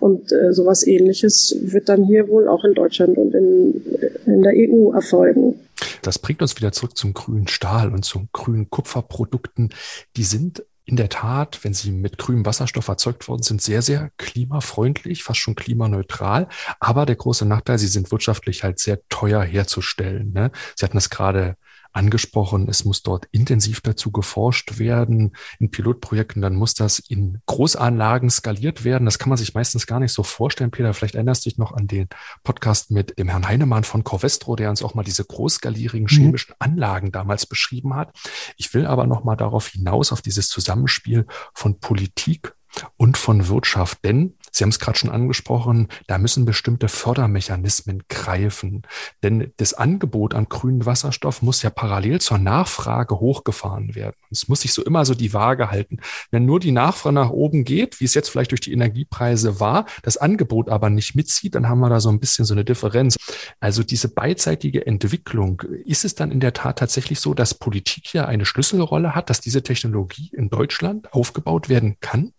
Und 0.00 0.32
äh, 0.32 0.52
sowas 0.52 0.86
ähnliches 0.86 1.56
wird 1.60 1.88
dann 1.88 2.04
hier 2.04 2.28
wohl 2.28 2.48
auch 2.48 2.64
in 2.64 2.74
Deutschland 2.74 3.16
und 3.16 3.34
in, 3.34 3.82
in 4.26 4.42
der 4.42 4.52
EU 4.54 4.92
erfolgen. 4.92 5.60
Das 6.02 6.18
bringt 6.18 6.40
uns 6.40 6.56
wieder 6.56 6.72
zurück 6.72 6.96
zum 6.96 7.12
grünen 7.14 7.48
Stahl 7.48 7.92
und 7.92 8.04
zu 8.04 8.28
grünen 8.32 8.70
Kupferprodukten. 8.70 9.70
Die 10.16 10.22
sind 10.22 10.64
in 10.86 10.94
der 10.94 11.08
Tat, 11.08 11.58
wenn 11.64 11.74
sie 11.74 11.90
mit 11.90 12.16
grünem 12.16 12.46
Wasserstoff 12.46 12.86
erzeugt 12.86 13.26
worden 13.26 13.42
sind, 13.42 13.60
sehr, 13.60 13.82
sehr 13.82 14.10
klimafreundlich, 14.18 15.24
fast 15.24 15.40
schon 15.40 15.56
klimaneutral. 15.56 16.48
Aber 16.78 17.06
der 17.06 17.16
große 17.16 17.44
Nachteil, 17.44 17.78
sie 17.78 17.88
sind 17.88 18.12
wirtschaftlich 18.12 18.62
halt 18.62 18.78
sehr 18.78 19.00
teuer 19.08 19.42
herzustellen. 19.42 20.32
Ne? 20.32 20.52
Sie 20.76 20.84
hatten 20.84 20.96
es 20.96 21.10
gerade 21.10 21.56
angesprochen, 21.96 22.68
es 22.68 22.84
muss 22.84 23.02
dort 23.02 23.26
intensiv 23.32 23.80
dazu 23.80 24.12
geforscht 24.12 24.78
werden 24.78 25.34
in 25.58 25.70
Pilotprojekten, 25.70 26.42
dann 26.42 26.54
muss 26.54 26.74
das 26.74 26.98
in 26.98 27.40
Großanlagen 27.46 28.28
skaliert 28.28 28.84
werden. 28.84 29.06
Das 29.06 29.18
kann 29.18 29.30
man 29.30 29.38
sich 29.38 29.54
meistens 29.54 29.86
gar 29.86 29.98
nicht 29.98 30.12
so 30.12 30.22
vorstellen. 30.22 30.70
Peter, 30.70 30.92
vielleicht 30.92 31.14
erinnerst 31.14 31.46
du 31.46 31.50
dich 31.50 31.58
noch 31.58 31.72
an 31.72 31.86
den 31.86 32.08
Podcast 32.44 32.90
mit 32.90 33.18
dem 33.18 33.28
Herrn 33.28 33.48
Heinemann 33.48 33.84
von 33.84 34.04
Corvestro, 34.04 34.56
der 34.56 34.70
uns 34.70 34.82
auch 34.82 34.94
mal 34.94 35.04
diese 35.04 35.24
großskalierigen 35.24 36.04
mhm. 36.04 36.22
chemischen 36.22 36.54
Anlagen 36.58 37.12
damals 37.12 37.46
beschrieben 37.46 37.94
hat. 37.94 38.12
Ich 38.56 38.74
will 38.74 38.86
aber 38.86 39.06
noch 39.06 39.24
mal 39.24 39.36
darauf 39.36 39.68
hinaus, 39.68 40.12
auf 40.12 40.20
dieses 40.20 40.48
Zusammenspiel 40.48 41.26
von 41.54 41.80
Politik 41.80 42.54
und 42.96 43.16
von 43.16 43.48
Wirtschaft. 43.48 44.04
Denn, 44.04 44.34
Sie 44.56 44.64
haben 44.64 44.70
es 44.70 44.78
gerade 44.78 44.96
schon 44.96 45.10
angesprochen, 45.10 45.88
da 46.06 46.16
müssen 46.16 46.46
bestimmte 46.46 46.88
Fördermechanismen 46.88 48.04
greifen. 48.08 48.82
Denn 49.22 49.52
das 49.58 49.74
Angebot 49.74 50.32
an 50.32 50.48
grünen 50.48 50.86
Wasserstoff 50.86 51.42
muss 51.42 51.60
ja 51.62 51.68
parallel 51.68 52.22
zur 52.22 52.38
Nachfrage 52.38 53.20
hochgefahren 53.20 53.94
werden. 53.94 54.16
Es 54.30 54.48
muss 54.48 54.62
sich 54.62 54.72
so 54.72 54.82
immer 54.82 55.04
so 55.04 55.14
die 55.14 55.34
Waage 55.34 55.70
halten. 55.70 55.98
Wenn 56.30 56.46
nur 56.46 56.58
die 56.58 56.72
Nachfrage 56.72 57.14
nach 57.14 57.28
oben 57.28 57.64
geht, 57.64 58.00
wie 58.00 58.06
es 58.06 58.14
jetzt 58.14 58.30
vielleicht 58.30 58.50
durch 58.50 58.62
die 58.62 58.72
Energiepreise 58.72 59.60
war, 59.60 59.84
das 60.02 60.16
Angebot 60.16 60.70
aber 60.70 60.88
nicht 60.88 61.14
mitzieht, 61.14 61.54
dann 61.54 61.68
haben 61.68 61.80
wir 61.80 61.90
da 61.90 62.00
so 62.00 62.08
ein 62.08 62.18
bisschen 62.18 62.46
so 62.46 62.54
eine 62.54 62.64
Differenz. 62.64 63.16
Also 63.60 63.82
diese 63.82 64.08
beidseitige 64.08 64.86
Entwicklung, 64.86 65.60
ist 65.84 66.06
es 66.06 66.14
dann 66.14 66.30
in 66.30 66.40
der 66.40 66.54
Tat 66.54 66.78
tatsächlich 66.78 67.20
so, 67.20 67.34
dass 67.34 67.52
Politik 67.52 68.04
hier 68.06 68.26
eine 68.26 68.46
Schlüsselrolle 68.46 69.14
hat, 69.14 69.28
dass 69.28 69.42
diese 69.42 69.62
Technologie 69.62 70.30
in 70.32 70.48
Deutschland 70.48 71.12
aufgebaut 71.12 71.68
werden 71.68 71.96
kann? 72.00 72.32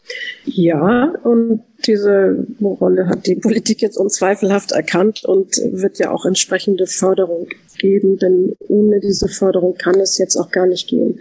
Ja, 0.45 1.13
und 1.23 1.63
diese 1.85 2.45
Rolle 2.61 3.07
hat 3.07 3.27
die 3.27 3.35
Politik 3.35 3.81
jetzt 3.81 3.97
unzweifelhaft 3.97 4.71
erkannt 4.71 5.25
und 5.25 5.57
wird 5.57 5.99
ja 5.99 6.11
auch 6.11 6.25
entsprechende 6.25 6.87
Förderung 6.87 7.47
geben, 7.77 8.17
denn 8.17 8.55
ohne 8.67 8.99
diese 8.99 9.27
Förderung 9.27 9.75
kann 9.75 9.99
es 9.99 10.17
jetzt 10.17 10.35
auch 10.37 10.49
gar 10.51 10.65
nicht 10.65 10.87
gehen. 10.87 11.19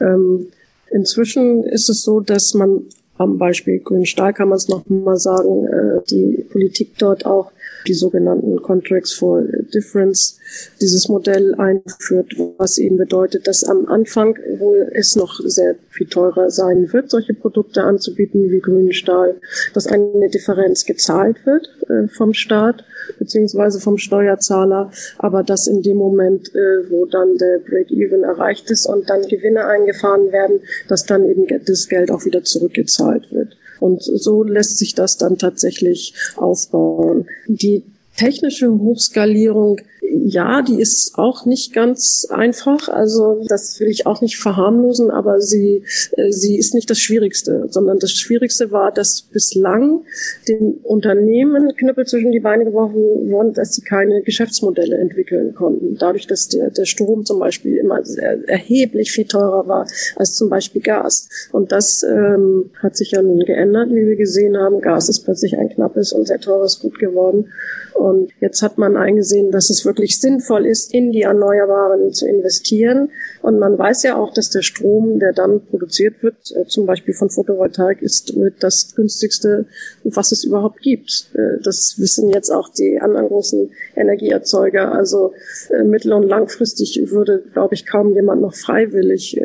Ähm, 0.00 0.48
inzwischen 0.90 1.64
ist 1.64 1.88
es 1.88 2.02
so, 2.02 2.20
dass 2.20 2.54
man 2.54 2.82
am 3.18 3.38
Beispiel 3.38 3.80
Grünen 3.80 4.06
Stahl 4.06 4.34
kann 4.34 4.48
man 4.48 4.58
es 4.58 4.68
noch 4.68 4.86
mal 4.88 5.16
sagen, 5.16 5.66
äh, 5.66 6.00
die 6.10 6.44
Politik 6.50 6.98
dort 6.98 7.24
auch 7.24 7.50
die 7.86 7.94
sogenannten 7.94 8.60
Contracts 8.62 9.12
for 9.12 9.42
Difference 9.74 10.38
dieses 10.80 11.08
Modell 11.08 11.54
einführt, 11.54 12.34
was 12.58 12.78
eben 12.78 12.96
bedeutet, 12.96 13.46
dass 13.46 13.64
am 13.64 13.86
Anfang 13.86 14.36
wohl 14.58 14.90
es 14.92 15.16
noch 15.16 15.40
sehr 15.44 15.76
viel 15.90 16.06
teurer 16.06 16.50
sein 16.50 16.92
wird, 16.92 17.10
solche 17.10 17.34
Produkte 17.34 17.82
anzubieten 17.82 18.50
wie 18.50 18.60
grünen 18.60 18.92
Stahl, 18.92 19.40
dass 19.74 19.86
eine 19.86 20.28
Differenz 20.30 20.84
gezahlt 20.84 21.44
wird 21.46 21.68
äh, 21.88 22.08
vom 22.08 22.32
Staat 22.32 22.84
beziehungsweise 23.18 23.80
vom 23.80 23.98
Steuerzahler, 23.98 24.90
aber 25.18 25.42
dass 25.42 25.66
in 25.66 25.82
dem 25.82 25.96
Moment, 25.96 26.54
äh, 26.54 26.90
wo 26.90 27.06
dann 27.06 27.36
der 27.36 27.58
Break-Even 27.58 28.24
erreicht 28.24 28.70
ist 28.70 28.86
und 28.86 29.08
dann 29.08 29.22
Gewinne 29.22 29.66
eingefahren 29.66 30.32
werden, 30.32 30.60
dass 30.88 31.04
dann 31.04 31.24
eben 31.28 31.46
das 31.64 31.88
Geld 31.88 32.10
auch 32.10 32.24
wieder 32.24 32.42
zurückgezahlt 32.44 33.32
wird. 33.32 33.56
Und 33.80 34.02
so 34.02 34.42
lässt 34.42 34.78
sich 34.78 34.94
das 34.94 35.16
dann 35.16 35.38
tatsächlich 35.38 36.14
aufbauen. 36.36 37.26
Die 37.46 37.84
technische 38.16 38.70
Hochskalierung 38.70 39.80
ja, 40.10 40.62
die 40.62 40.80
ist 40.80 41.12
auch 41.14 41.46
nicht 41.46 41.72
ganz 41.72 42.26
einfach. 42.30 42.88
Also 42.88 43.42
das 43.48 43.78
will 43.80 43.88
ich 43.88 44.06
auch 44.06 44.20
nicht 44.20 44.38
verharmlosen, 44.38 45.10
aber 45.10 45.40
sie, 45.40 45.84
äh, 46.16 46.30
sie 46.30 46.58
ist 46.58 46.74
nicht 46.74 46.90
das 46.90 46.98
Schwierigste, 46.98 47.66
sondern 47.70 47.98
das 47.98 48.12
Schwierigste 48.12 48.70
war, 48.70 48.92
dass 48.92 49.22
bislang 49.22 50.04
den 50.48 50.78
Unternehmen 50.82 51.74
Knüppel 51.76 52.06
zwischen 52.06 52.32
die 52.32 52.40
Beine 52.40 52.64
geworfen 52.64 53.30
wurden, 53.30 53.52
dass 53.52 53.74
sie 53.74 53.82
keine 53.82 54.22
Geschäftsmodelle 54.22 54.96
entwickeln 54.96 55.54
konnten. 55.54 55.96
Dadurch, 55.98 56.26
dass 56.26 56.48
der, 56.48 56.70
der 56.70 56.84
Strom 56.84 57.24
zum 57.24 57.38
Beispiel 57.38 57.76
immer 57.76 58.04
sehr, 58.04 58.48
erheblich 58.48 59.12
viel 59.12 59.26
teurer 59.26 59.66
war 59.66 59.86
als 60.16 60.34
zum 60.34 60.48
Beispiel 60.48 60.82
Gas. 60.82 61.28
Und 61.52 61.72
das 61.72 62.02
ähm, 62.02 62.70
hat 62.82 62.96
sich 62.96 63.12
ja 63.12 63.22
nun 63.22 63.40
geändert, 63.40 63.90
wie 63.90 64.06
wir 64.06 64.16
gesehen 64.16 64.56
haben. 64.56 64.80
Gas 64.80 65.08
ist 65.08 65.24
plötzlich 65.24 65.56
ein 65.56 65.68
knappes 65.68 66.12
und 66.12 66.26
sehr 66.26 66.40
teures 66.40 66.80
Gut 66.80 66.98
geworden. 66.98 67.52
Und 67.94 68.30
jetzt 68.40 68.62
hat 68.62 68.78
man 68.78 68.96
eingesehen, 68.96 69.50
dass 69.50 69.70
es 69.70 69.84
wirklich 69.84 69.95
sinnvoll 70.04 70.66
ist, 70.66 70.92
in 70.92 71.12
die 71.12 71.22
Erneuerbaren 71.22 72.12
zu 72.12 72.26
investieren. 72.26 73.10
Und 73.42 73.58
man 73.58 73.78
weiß 73.78 74.02
ja 74.04 74.16
auch, 74.16 74.32
dass 74.32 74.50
der 74.50 74.62
Strom, 74.62 75.18
der 75.18 75.32
dann 75.32 75.64
produziert 75.66 76.22
wird, 76.22 76.36
äh, 76.54 76.66
zum 76.66 76.86
Beispiel 76.86 77.14
von 77.14 77.30
Photovoltaik, 77.30 78.02
ist 78.02 78.34
das 78.60 78.94
günstigste, 78.94 79.66
was 80.04 80.32
es 80.32 80.44
überhaupt 80.44 80.80
gibt. 80.80 81.30
Äh, 81.34 81.60
das 81.62 81.94
wissen 81.98 82.30
jetzt 82.30 82.50
auch 82.50 82.68
die 82.68 83.00
anderen 83.00 83.28
großen 83.28 83.70
Energieerzeuger. 83.94 84.92
Also 84.92 85.32
äh, 85.70 85.82
mittel- 85.82 86.12
und 86.12 86.28
langfristig 86.28 87.00
würde, 87.10 87.42
glaube 87.52 87.74
ich, 87.74 87.86
kaum 87.86 88.14
jemand 88.14 88.42
noch 88.42 88.54
freiwillig 88.54 89.40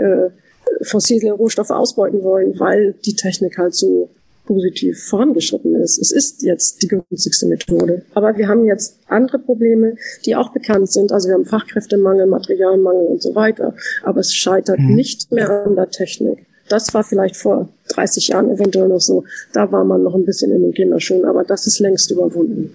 fossile 0.83 1.31
Rohstoffe 1.33 1.71
ausbeuten 1.71 2.23
wollen, 2.23 2.59
weil 2.59 2.93
die 3.05 3.15
Technik 3.15 3.57
halt 3.57 3.75
so 3.75 4.09
positiv 4.51 5.01
vorangeschritten 5.05 5.75
ist. 5.75 5.97
Es 5.97 6.11
ist 6.11 6.43
jetzt 6.43 6.81
die 6.81 6.89
günstigste 6.89 7.47
Methode. 7.47 8.03
Aber 8.13 8.35
wir 8.35 8.49
haben 8.49 8.65
jetzt 8.65 8.99
andere 9.07 9.39
Probleme, 9.39 9.95
die 10.25 10.35
auch 10.35 10.51
bekannt 10.51 10.91
sind. 10.91 11.13
Also 11.13 11.29
wir 11.29 11.35
haben 11.35 11.45
Fachkräftemangel, 11.45 12.25
Materialmangel 12.25 13.05
und 13.05 13.21
so 13.21 13.33
weiter. 13.33 13.73
Aber 14.03 14.19
es 14.19 14.33
scheitert 14.33 14.79
mhm. 14.79 14.95
nicht 14.95 15.31
mehr 15.31 15.49
an 15.49 15.75
der 15.77 15.89
Technik. 15.89 16.45
Das 16.67 16.93
war 16.93 17.03
vielleicht 17.03 17.37
vor 17.37 17.69
30 17.89 18.29
Jahren 18.29 18.51
eventuell 18.51 18.89
noch 18.89 18.99
so. 18.99 19.23
Da 19.53 19.71
war 19.71 19.85
man 19.85 20.03
noch 20.03 20.15
ein 20.15 20.25
bisschen 20.25 20.51
in 20.51 20.61
den 20.63 20.73
Kinderschuhen, 20.73 21.23
aber 21.23 21.45
das 21.45 21.65
ist 21.67 21.79
längst 21.79 22.11
überwunden. 22.11 22.73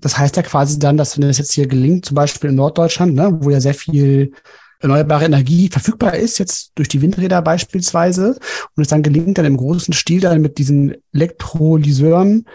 Das 0.00 0.18
heißt 0.18 0.36
ja 0.36 0.42
quasi 0.42 0.80
dann, 0.80 0.96
dass 0.96 1.20
wenn 1.20 1.28
es 1.28 1.38
jetzt 1.38 1.52
hier 1.52 1.68
gelingt, 1.68 2.06
zum 2.06 2.16
Beispiel 2.16 2.50
in 2.50 2.56
Norddeutschland, 2.56 3.14
ne, 3.14 3.38
wo 3.40 3.50
ja 3.50 3.60
sehr 3.60 3.74
viel 3.74 4.32
erneuerbare 4.82 5.24
Energie 5.24 5.68
verfügbar 5.68 6.14
ist, 6.14 6.38
jetzt 6.38 6.72
durch 6.74 6.88
die 6.88 7.00
Windräder 7.00 7.40
beispielsweise, 7.40 8.38
und 8.76 8.82
es 8.82 8.88
dann 8.88 9.02
gelingt, 9.02 9.38
dann 9.38 9.46
im 9.46 9.56
großen 9.56 9.94
Stil 9.94 10.20
dann 10.20 10.42
mit 10.42 10.58
diesen 10.58 10.94
Elektrolyseuren 11.12 12.46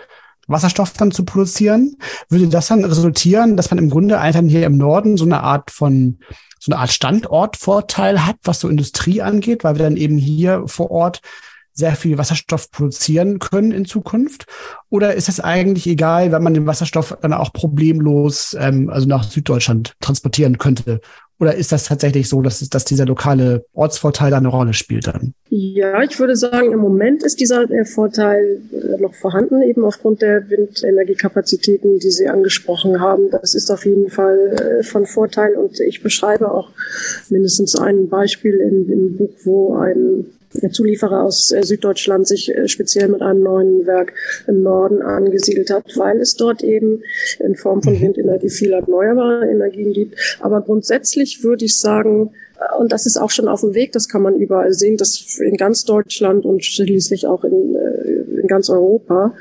Wasserstoff 0.47 0.93
dann 0.93 1.11
zu 1.11 1.25
produzieren, 1.25 1.97
würde 2.29 2.47
das 2.47 2.67
dann 2.67 2.85
resultieren, 2.85 3.57
dass 3.57 3.69
man 3.69 3.79
im 3.79 3.89
Grunde 3.89 4.19
einfach 4.19 4.41
hier 4.41 4.65
im 4.65 4.77
Norden 4.77 5.17
so 5.17 5.25
eine 5.25 5.43
Art 5.43 5.71
von 5.71 6.19
so 6.59 6.71
eine 6.71 6.81
Art 6.81 6.91
Standortvorteil 6.91 8.25
hat, 8.25 8.37
was 8.43 8.61
so 8.61 8.69
Industrie 8.69 9.21
angeht, 9.21 9.63
weil 9.63 9.75
wir 9.75 9.83
dann 9.83 9.97
eben 9.97 10.17
hier 10.17 10.63
vor 10.65 10.89
Ort 10.89 11.21
sehr 11.73 11.95
viel 11.95 12.17
Wasserstoff 12.17 12.71
produzieren 12.71 13.37
können 13.37 13.71
in 13.71 13.85
Zukunft? 13.85 14.47
Oder 14.89 15.13
ist 15.13 15.29
es 15.29 15.39
eigentlich 15.39 15.85
egal, 15.85 16.31
wenn 16.31 16.41
man 16.41 16.55
den 16.55 16.65
Wasserstoff 16.65 17.15
dann 17.21 17.33
auch 17.33 17.53
problemlos 17.53 18.57
ähm, 18.59 18.89
also 18.89 19.07
nach 19.07 19.23
Süddeutschland 19.23 19.93
transportieren 19.99 20.57
könnte 20.57 21.01
Oder 21.39 21.55
ist 21.55 21.71
das 21.71 21.85
tatsächlich 21.85 22.27
so, 22.29 22.41
dass, 22.41 22.67
dass 22.69 22.85
dieser 22.85 23.05
lokale 23.05 23.65
Ortsvorteil 23.73 24.33
eine 24.33 24.47
Rolle 24.47 24.73
spielt 24.73 25.07
dann? 25.07 25.33
Ja, 25.49 26.01
ich 26.01 26.19
würde 26.19 26.35
sagen, 26.35 26.71
im 26.71 26.79
Moment 26.79 27.23
ist 27.23 27.39
dieser 27.39 27.69
äh, 27.69 27.85
Vorteil 27.85 28.59
äh, 28.71 29.01
noch 29.01 29.13
vorhanden, 29.13 29.61
eben 29.61 29.85
aufgrund 29.85 30.21
der 30.21 30.49
Windenergiekapazitäten, 30.49 31.99
die 31.99 32.11
Sie 32.11 32.27
angesprochen 32.27 32.99
haben. 32.99 33.29
Das 33.29 33.53
ist 33.53 33.69
auf 33.69 33.85
jeden 33.85 34.09
Fall 34.09 34.79
äh, 34.79 34.83
von 34.83 35.05
Vorteil 35.05 35.55
und 35.55 35.79
ich 35.79 36.01
beschreibe 36.01 36.51
auch 36.51 36.71
mindestens 37.29 37.75
ein 37.75 38.09
Beispiel 38.09 38.55
im, 38.55 38.91
im 38.91 39.17
Buch, 39.17 39.33
wo 39.45 39.75
ein 39.75 40.25
der 40.61 40.71
Zulieferer 40.71 41.23
aus 41.23 41.51
äh, 41.51 41.63
Süddeutschland 41.63 42.27
sich 42.27 42.53
äh, 42.53 42.67
speziell 42.67 43.07
mit 43.09 43.21
einem 43.21 43.43
neuen 43.43 43.85
Werk 43.85 44.13
im 44.47 44.61
Norden 44.61 45.01
angesiedelt 45.01 45.69
hat, 45.69 45.85
weil 45.95 46.19
es 46.19 46.35
dort 46.35 46.63
eben 46.63 47.03
in 47.39 47.55
Form 47.55 47.81
von 47.81 47.93
mhm. 47.93 48.01
Windenergie 48.01 48.49
viel 48.49 48.73
erneuerbare 48.73 49.49
Energien 49.49 49.93
gibt. 49.93 50.15
Aber 50.39 50.61
grundsätzlich 50.61 51.43
würde 51.43 51.65
ich 51.65 51.77
sagen, 51.79 52.31
äh, 52.59 52.77
und 52.77 52.91
das 52.91 53.05
ist 53.05 53.17
auch 53.17 53.29
schon 53.29 53.47
auf 53.47 53.61
dem 53.61 53.73
Weg, 53.73 53.91
das 53.91 54.09
kann 54.09 54.21
man 54.21 54.35
überall 54.35 54.73
sehen, 54.73 54.97
dass 54.97 55.39
in 55.39 55.57
ganz 55.57 55.83
Deutschland 55.85 56.45
und 56.45 56.63
schließlich 56.63 57.27
auch 57.27 57.43
in, 57.43 57.75
in 58.41 58.47
ganz 58.47 58.69
Europa 58.69 59.33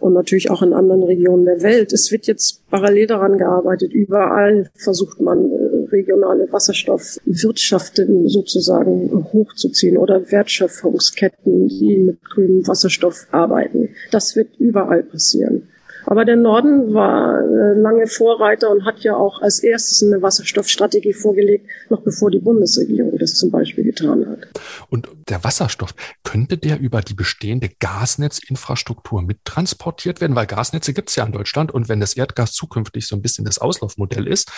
und 0.00 0.12
natürlich 0.12 0.50
auch 0.50 0.62
in 0.62 0.72
anderen 0.72 1.02
Regionen 1.02 1.44
der 1.44 1.62
Welt. 1.62 1.92
Es 1.92 2.10
wird 2.10 2.26
jetzt 2.26 2.62
parallel 2.70 3.06
daran 3.06 3.38
gearbeitet. 3.38 3.92
Überall 3.92 4.70
versucht 4.74 5.20
man 5.20 5.50
regionale 5.92 6.50
Wasserstoffwirtschaften 6.52 8.28
sozusagen 8.28 9.26
hochzuziehen 9.32 9.96
oder 9.96 10.30
Wertschöpfungsketten, 10.30 11.68
die 11.68 11.98
mit 11.98 12.24
grünem 12.24 12.66
Wasserstoff 12.66 13.26
arbeiten. 13.30 13.90
Das 14.10 14.36
wird 14.36 14.56
überall 14.58 15.02
passieren. 15.02 15.68
Aber 16.06 16.24
der 16.24 16.36
Norden 16.36 16.94
war 16.94 17.40
äh, 17.40 17.78
lange 17.78 18.06
Vorreiter 18.06 18.70
und 18.70 18.84
hat 18.84 19.00
ja 19.00 19.16
auch 19.16 19.42
als 19.42 19.58
erstes 19.58 20.02
eine 20.02 20.22
Wasserstoffstrategie 20.22 21.12
vorgelegt, 21.12 21.68
noch 21.90 22.02
bevor 22.02 22.30
die 22.30 22.38
Bundesregierung 22.38 23.18
das 23.18 23.34
zum 23.34 23.50
Beispiel 23.50 23.84
getan 23.84 24.26
hat. 24.28 24.48
Und 24.88 25.08
der 25.28 25.42
Wasserstoff, 25.42 25.94
könnte 26.22 26.58
der 26.58 26.78
über 26.78 27.00
die 27.00 27.14
bestehende 27.14 27.70
Gasnetzinfrastruktur 27.80 29.22
mittransportiert 29.22 30.20
werden? 30.20 30.36
Weil 30.36 30.46
Gasnetze 30.46 30.94
gibt 30.94 31.10
es 31.10 31.16
ja 31.16 31.24
in 31.24 31.32
Deutschland 31.32 31.72
und 31.72 31.88
wenn 31.88 32.00
das 32.00 32.14
Erdgas 32.14 32.52
zukünftig 32.52 33.06
so 33.06 33.16
ein 33.16 33.22
bisschen 33.22 33.44
das 33.44 33.58
Auslaufmodell 33.58 34.28
ist 34.28 34.50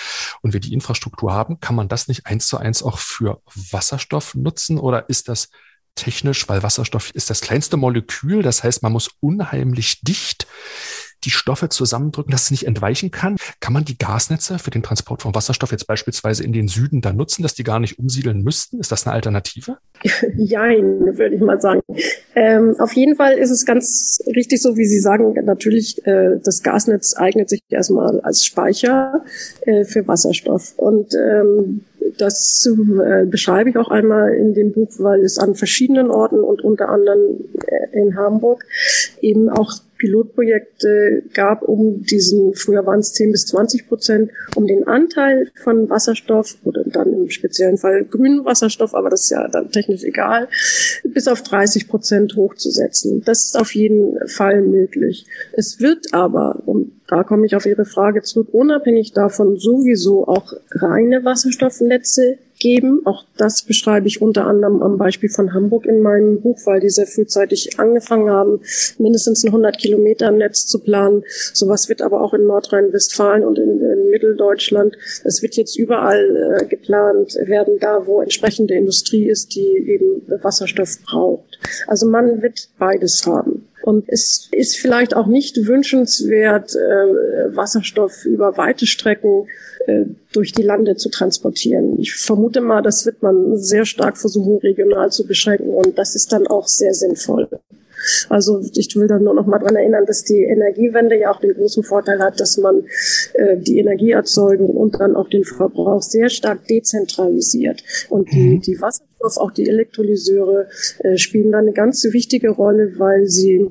und 0.42 0.52
wir 0.52 0.60
die 0.60 0.74
Infrastruktur 0.74 1.32
haben, 1.32 1.60
kann 1.60 1.76
man 1.76 1.88
das 1.88 2.08
nicht 2.08 2.26
eins 2.26 2.46
zu 2.46 2.58
eins 2.58 2.82
auch 2.82 2.98
für 2.98 3.40
Wasserstoff 3.54 4.34
nutzen 4.34 4.78
oder 4.78 5.08
ist 5.08 5.28
das 5.28 5.48
technisch, 5.94 6.48
weil 6.48 6.62
Wasserstoff 6.62 7.10
ist 7.14 7.30
das 7.30 7.40
kleinste 7.40 7.76
Molekül, 7.76 8.42
das 8.42 8.62
heißt, 8.62 8.82
man 8.82 8.92
muss 8.92 9.10
unheimlich 9.20 10.00
dicht 10.02 10.46
die 11.24 11.30
Stoffe 11.30 11.68
zusammendrücken, 11.68 12.30
dass 12.30 12.44
es 12.44 12.50
nicht 12.50 12.66
entweichen 12.66 13.10
kann? 13.10 13.36
Kann 13.60 13.72
man 13.72 13.84
die 13.84 13.98
Gasnetze 13.98 14.58
für 14.58 14.70
den 14.70 14.82
Transport 14.82 15.22
von 15.22 15.34
Wasserstoff 15.34 15.72
jetzt 15.72 15.86
beispielsweise 15.86 16.44
in 16.44 16.52
den 16.52 16.68
Süden 16.68 17.00
dann 17.00 17.16
nutzen, 17.16 17.42
dass 17.42 17.54
die 17.54 17.64
gar 17.64 17.80
nicht 17.80 17.98
umsiedeln 17.98 18.42
müssten? 18.42 18.80
Ist 18.80 18.92
das 18.92 19.06
eine 19.06 19.14
Alternative? 19.14 19.78
Jein, 20.36 21.18
würde 21.18 21.34
ich 21.34 21.40
mal 21.40 21.60
sagen. 21.60 21.80
Ähm, 22.34 22.76
auf 22.78 22.92
jeden 22.92 23.16
Fall 23.16 23.38
ist 23.38 23.50
es 23.50 23.64
ganz 23.64 24.18
richtig 24.34 24.62
so, 24.62 24.76
wie 24.76 24.86
Sie 24.86 25.00
sagen. 25.00 25.34
Natürlich, 25.44 26.06
äh, 26.06 26.38
das 26.42 26.62
Gasnetz 26.62 27.16
eignet 27.16 27.48
sich 27.48 27.62
erstmal 27.68 28.20
als 28.20 28.44
Speicher 28.44 29.24
äh, 29.62 29.84
für 29.84 30.06
Wasserstoff. 30.06 30.74
Und 30.76 31.14
ähm, 31.14 31.84
das 32.16 32.66
äh, 32.66 33.24
beschreibe 33.26 33.70
ich 33.70 33.76
auch 33.76 33.90
einmal 33.90 34.34
in 34.34 34.54
dem 34.54 34.72
Buch, 34.72 34.90
weil 34.98 35.22
es 35.22 35.38
an 35.38 35.54
verschiedenen 35.54 36.10
Orten 36.10 36.40
und 36.40 36.62
unter 36.62 36.88
anderem 36.88 37.44
äh, 37.66 38.00
in 38.00 38.16
Hamburg 38.16 38.64
eben 39.22 39.48
auch 39.48 39.72
Pilotprojekte 39.98 41.24
gab, 41.34 41.62
um 41.62 42.02
diesen, 42.02 42.54
früher 42.54 42.86
waren 42.86 43.00
es 43.00 43.12
10 43.12 43.32
bis 43.32 43.46
20 43.46 43.88
Prozent, 43.88 44.30
um 44.54 44.66
den 44.66 44.86
Anteil 44.86 45.50
von 45.62 45.90
Wasserstoff 45.90 46.56
oder 46.64 46.84
dann 46.84 47.12
im 47.12 47.30
speziellen 47.30 47.76
Fall 47.76 48.04
grünen 48.04 48.44
Wasserstoff, 48.44 48.94
aber 48.94 49.10
das 49.10 49.24
ist 49.24 49.30
ja 49.30 49.48
dann 49.48 49.70
technisch 49.70 50.04
egal, 50.04 50.48
bis 51.02 51.28
auf 51.28 51.42
30 51.42 51.88
Prozent 51.88 52.36
hochzusetzen. 52.36 53.22
Das 53.24 53.46
ist 53.46 53.58
auf 53.58 53.74
jeden 53.74 54.16
Fall 54.28 54.62
möglich. 54.62 55.26
Es 55.52 55.80
wird 55.80 56.14
aber, 56.14 56.62
um 56.66 56.92
da 57.08 57.24
komme 57.24 57.46
ich 57.46 57.56
auf 57.56 57.66
Ihre 57.66 57.86
Frage 57.86 58.22
zurück, 58.22 58.48
unabhängig 58.52 59.12
davon 59.12 59.56
sowieso 59.58 60.28
auch 60.28 60.52
reine 60.72 61.24
Wasserstoffnetze 61.24 62.38
geben. 62.58 63.02
Auch 63.04 63.24
das 63.36 63.62
beschreibe 63.62 64.06
ich 64.08 64.22
unter 64.22 64.46
anderem 64.46 64.82
am 64.82 64.98
Beispiel 64.98 65.28
von 65.28 65.54
Hamburg 65.54 65.86
in 65.86 66.00
meinem 66.00 66.40
Buch, 66.40 66.58
weil 66.64 66.80
die 66.80 66.90
sehr 66.90 67.06
frühzeitig 67.06 67.78
angefangen 67.78 68.30
haben, 68.30 68.60
mindestens 68.98 69.44
ein 69.44 69.48
100 69.48 69.78
Kilometer 69.78 70.30
Netz 70.30 70.66
zu 70.66 70.80
planen. 70.80 71.24
Sowas 71.52 71.88
wird 71.88 72.02
aber 72.02 72.22
auch 72.22 72.34
in 72.34 72.44
Nordrhein-Westfalen 72.44 73.44
und 73.44 73.58
in, 73.58 73.80
in, 73.80 74.10
Mitteldeutschland. 74.10 74.96
Es 75.24 75.42
wird 75.42 75.56
jetzt 75.56 75.78
überall 75.78 76.60
äh, 76.60 76.66
geplant 76.66 77.34
werden, 77.44 77.78
da 77.78 78.06
wo 78.06 78.22
entsprechende 78.22 78.74
Industrie 78.74 79.28
ist, 79.28 79.54
die 79.54 79.66
eben 79.86 80.22
Wasserstoff 80.42 80.98
braucht. 81.04 81.58
Also 81.86 82.08
man 82.08 82.42
wird 82.42 82.68
beides 82.78 83.26
haben. 83.26 83.68
Und 83.88 84.04
es 84.08 84.50
ist 84.52 84.76
vielleicht 84.76 85.16
auch 85.16 85.26
nicht 85.26 85.66
wünschenswert, 85.66 86.76
äh, 86.76 87.56
Wasserstoff 87.56 88.26
über 88.26 88.58
weite 88.58 88.84
Strecken 88.84 89.46
äh, 89.86 90.04
durch 90.30 90.52
die 90.52 90.60
Lande 90.60 90.96
zu 90.96 91.08
transportieren. 91.08 91.98
Ich 91.98 92.14
vermute 92.14 92.60
mal, 92.60 92.82
das 92.82 93.06
wird 93.06 93.22
man 93.22 93.56
sehr 93.56 93.86
stark 93.86 94.18
versuchen, 94.18 94.58
regional 94.58 95.10
zu 95.10 95.26
beschränken 95.26 95.70
und 95.70 95.96
das 95.96 96.14
ist 96.14 96.34
dann 96.34 96.46
auch 96.46 96.68
sehr 96.68 96.92
sinnvoll. 96.92 97.48
Also 98.28 98.60
ich 98.74 98.94
will 98.94 99.06
dann 99.06 99.24
nur 99.24 99.32
noch 99.32 99.46
mal 99.46 99.58
dran 99.58 99.76
erinnern, 99.76 100.04
dass 100.04 100.22
die 100.22 100.42
Energiewende 100.42 101.18
ja 101.18 101.30
auch 101.30 101.40
den 101.40 101.54
großen 101.54 101.82
Vorteil 101.82 102.18
hat, 102.20 102.38
dass 102.40 102.58
man 102.58 102.84
äh, 103.32 103.56
die 103.56 103.78
Energieerzeugung 103.78 104.68
und 104.68 105.00
dann 105.00 105.16
auch 105.16 105.30
den 105.30 105.44
Verbrauch 105.44 106.02
sehr 106.02 106.28
stark 106.28 106.66
dezentralisiert. 106.66 107.82
Und 108.10 108.30
die, 108.32 108.50
mhm. 108.50 108.60
die 108.60 108.78
Wasserstoff, 108.82 109.07
auch 109.38 109.50
die 109.50 109.68
Elektrolyseure 109.68 110.68
äh, 111.00 111.16
spielen 111.16 111.52
da 111.52 111.58
eine 111.58 111.72
ganz 111.72 112.04
wichtige 112.04 112.50
Rolle, 112.50 112.94
weil 112.98 113.26
sie 113.26 113.70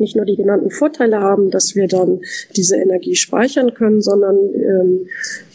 nicht 0.00 0.16
nur 0.16 0.24
die 0.24 0.36
genannten 0.36 0.70
Vorteile 0.70 1.20
haben, 1.20 1.50
dass 1.50 1.74
wir 1.74 1.88
dann 1.88 2.20
diese 2.54 2.76
Energie 2.76 3.14
speichern 3.14 3.74
können, 3.74 4.00
sondern 4.00 4.36
ähm, 4.54 5.06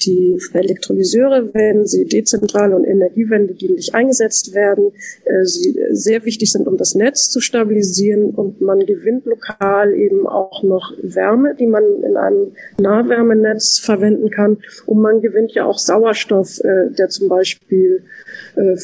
die 0.03 0.37
Elektrolyseure, 0.53 1.53
wenn 1.53 1.85
sie 1.85 2.05
dezentral 2.05 2.73
und 2.73 2.85
energiewendedienlich 2.85 3.93
eingesetzt 3.93 4.53
werden, 4.53 4.91
äh, 5.25 5.45
sie 5.45 5.77
sehr 5.91 6.25
wichtig 6.25 6.51
sind, 6.51 6.67
um 6.67 6.77
das 6.77 6.95
Netz 6.95 7.29
zu 7.29 7.39
stabilisieren. 7.39 8.31
Und 8.31 8.61
man 8.61 8.85
gewinnt 8.85 9.25
lokal 9.25 9.93
eben 9.93 10.27
auch 10.27 10.63
noch 10.63 10.93
Wärme, 11.01 11.55
die 11.55 11.67
man 11.67 11.83
in 12.03 12.17
einem 12.17 12.51
Nahwärmenetz 12.79 13.79
verwenden 13.79 14.29
kann. 14.29 14.57
Und 14.85 15.01
man 15.01 15.21
gewinnt 15.21 15.53
ja 15.53 15.65
auch 15.65 15.77
Sauerstoff, 15.77 16.59
äh, 16.63 16.89
der 16.91 17.09
zum 17.09 17.29
Beispiel 17.29 18.03
äh, 18.55 18.75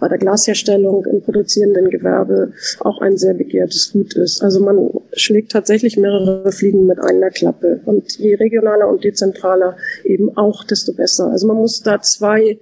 bei 0.00 0.08
der 0.08 0.18
Glasherstellung 0.18 1.04
im 1.06 1.22
produzierenden 1.22 1.90
Gewerbe 1.90 2.52
auch 2.80 3.00
ein 3.00 3.16
sehr 3.16 3.34
begehrtes 3.34 3.92
Gut 3.92 4.14
ist. 4.14 4.42
Also 4.42 4.60
man 4.60 4.90
schlägt 5.12 5.52
tatsächlich 5.52 5.96
mehrere 5.96 6.50
Fliegen 6.52 6.86
mit 6.86 6.98
einer 6.98 7.30
Klappe. 7.30 7.80
Und 7.84 8.18
je 8.18 8.34
regionaler 8.34 8.88
und 8.88 9.04
dezentraler 9.04 9.76
eben 10.04 10.36
auch, 10.36 10.64
desto 10.64 10.92
besser. 10.92 11.30
Also 11.30 11.46
man 11.46 11.56
muss 11.56 11.82
da 11.82 12.00
zwei 12.00 12.58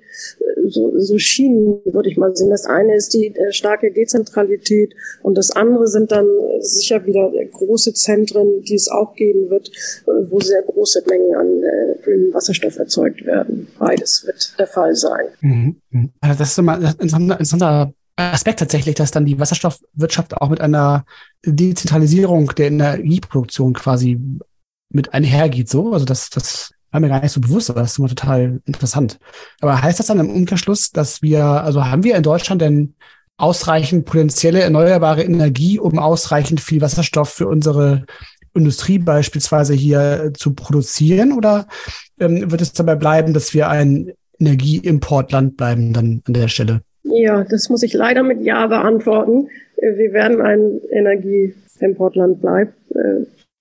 so, 0.69 0.93
so 0.99 1.19
Schienen, 1.19 1.81
würde 1.85 2.11
ich 2.11 2.17
mal 2.17 2.35
sehen. 2.35 2.51
Das 2.51 2.67
eine 2.67 2.95
ist 2.97 3.15
die 3.15 3.35
äh, 3.35 3.53
starke 3.53 3.93
Dezentralität 3.93 4.95
und 5.23 5.37
das 5.37 5.51
andere 5.51 5.87
sind 5.87 6.13
dann 6.13 6.27
sicher 6.61 7.05
wieder 7.07 7.31
große 7.53 7.95
Zentren, 7.95 8.63
die 8.63 8.75
es 8.75 8.89
auch 8.89 9.15
geben 9.15 9.51
wird, 9.51 9.69
äh, 9.69 10.31
wo 10.31 10.41
sehr 10.41 10.63
große 10.63 11.05
Mengen 11.09 11.35
an 11.35 11.63
äh, 11.63 12.03
grünem 12.03 12.35
Wasserstoff 12.35 12.79
erzeugt 12.79 13.25
werden. 13.25 13.69
Beides 13.79 14.25
wird 14.27 14.59
der 14.59 14.67
Fall 14.67 14.95
sein. 14.95 15.27
Mhm. 15.41 15.77
mhm. 15.91 16.11
Also 16.21 16.39
das 16.39 16.51
ist 16.51 16.59
immer 16.59 16.75
ein 16.79 16.95
interessanter 17.01 17.93
Aspekt 18.17 18.61
tatsächlich, 18.61 18.95
dass 18.95 19.11
dann 19.11 19.27
die 19.27 19.39
Wasserstoffwirtschaft 19.39 20.37
auch 20.39 20.49
mit 20.49 20.61
einer 20.61 21.05
Dezentralisierung 21.45 22.53
der 22.57 22.69
Energieproduktion 22.69 23.75
quasi 23.75 24.19
mit 24.91 25.13
einhergeht, 25.13 25.69
so. 25.69 25.93
Also 25.93 26.07
das, 26.07 26.31
das 26.31 26.73
war 26.97 27.01
mir 27.01 27.09
gar 27.09 27.21
nicht 27.21 27.33
so 27.33 27.43
bewusst, 27.43 27.69
aber 27.69 27.81
das 27.81 27.93
ist 27.93 27.99
immer 27.99 28.09
total 28.09 28.61
interessant. 28.65 29.19
Aber 29.61 29.83
heißt 29.83 29.99
das 29.99 30.07
dann 30.07 30.19
im 30.19 30.31
Umkehrschluss, 30.31 30.93
dass 30.93 31.21
wir, 31.21 31.45
also 31.45 31.85
haben 31.85 32.05
wir 32.05 32.17
in 32.17 32.23
Deutschland 32.23 32.63
denn 32.63 32.95
ausreichend 33.37 34.07
potenzielle 34.07 34.63
erneuerbare 34.63 35.23
Energie, 35.23 35.79
um 35.79 35.99
ausreichend 35.99 36.59
viel 36.59 36.81
Wasserstoff 36.81 37.29
für 37.29 37.49
unsere 37.49 38.07
Industrie 38.55 38.99
beispielsweise 38.99 39.75
hier 39.75 40.33
zu 40.33 40.55
produzieren? 40.55 41.33
Oder 41.33 41.67
ähm, 42.19 42.51
wird 42.51 42.63
es 42.63 42.73
dabei 42.73 42.95
bleiben, 42.95 43.35
dass 43.35 43.53
wir 43.53 43.69
ein 43.69 44.13
Energieimportland 44.39 45.59
bleiben 45.59 45.93
dann 45.93 46.23
an 46.27 46.33
der 46.33 46.49
Stelle? 46.49 46.81
Ja, 47.03 47.45
das 47.45 47.69
muss 47.69 47.83
ich 47.83 47.93
leider 47.93 48.23
mit 48.23 48.41
Ja 48.41 48.69
beantworten. 48.69 49.49
Äh, 49.77 49.99
wir 49.99 50.15
werden 50.15 50.41
ein 50.41 50.81
Energieimportland 50.91 52.41
bleiben. 52.41 52.73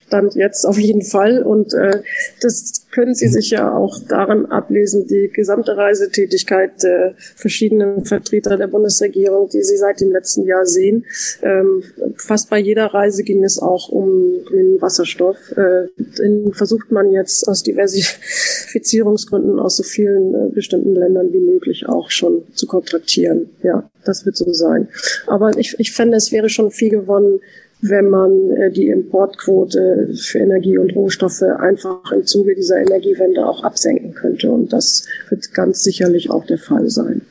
Stand 0.06 0.34
jetzt 0.34 0.64
auf 0.64 0.78
jeden 0.78 1.02
Fall. 1.02 1.42
Und 1.42 1.74
äh, 1.74 2.02
das 2.40 2.86
können 2.90 3.14
Sie 3.14 3.28
sich 3.28 3.50
ja 3.50 3.74
auch 3.74 3.98
daran 4.08 4.46
ablesen, 4.46 5.06
die 5.06 5.30
gesamte 5.32 5.76
Reisetätigkeit 5.76 6.82
der 6.82 7.14
verschiedenen 7.34 8.04
Vertreter 8.04 8.56
der 8.56 8.68
Bundesregierung, 8.68 9.48
die 9.48 9.62
Sie 9.62 9.76
seit 9.76 10.00
dem 10.00 10.12
letzten 10.12 10.46
Jahr 10.46 10.64
sehen. 10.64 11.04
Ähm, 11.42 11.82
fast 12.16 12.48
bei 12.50 12.58
jeder 12.58 12.86
Reise 12.86 13.22
ging 13.22 13.44
es 13.44 13.58
auch 13.58 13.88
um 13.88 14.44
grünen 14.46 14.80
Wasserstoff. 14.80 15.36
Äh, 15.56 15.88
den 16.18 16.52
versucht 16.54 16.90
man 16.92 17.12
jetzt 17.12 17.46
aus 17.48 17.62
Diversifizierungsgründen 17.64 19.58
aus 19.58 19.76
so 19.76 19.82
vielen 19.82 20.34
äh, 20.34 20.48
bestimmten 20.54 20.94
Ländern 20.94 21.32
wie 21.32 21.40
möglich 21.40 21.88
auch 21.88 22.10
schon 22.10 22.44
zu 22.54 22.66
kontraktieren. 22.66 23.50
Ja, 23.62 23.90
das 24.04 24.24
wird 24.24 24.36
so 24.36 24.52
sein. 24.52 24.88
Aber 25.26 25.56
ich, 25.58 25.74
ich 25.78 25.92
fände, 25.92 26.16
es 26.16 26.32
wäre 26.32 26.48
schon 26.48 26.70
viel 26.70 26.90
gewonnen, 26.90 27.40
wenn 27.88 28.10
man 28.10 28.50
äh, 28.52 28.70
die 28.70 28.88
Importquote 28.88 30.14
für 30.14 30.38
Energie 30.38 30.78
und 30.78 30.94
Rohstoffe 30.94 31.42
einfach 31.42 32.10
im 32.12 32.26
Zuge 32.26 32.54
dieser 32.54 32.78
Energiewende 32.78 33.46
auch 33.46 33.62
absenken 33.62 34.14
könnte. 34.14 34.50
Und 34.50 34.72
das 34.72 35.06
wird 35.28 35.52
ganz 35.52 35.82
sicherlich 35.82 36.30
auch 36.30 36.46
der 36.46 36.58
Fall 36.58 36.88
sein. 36.88 37.22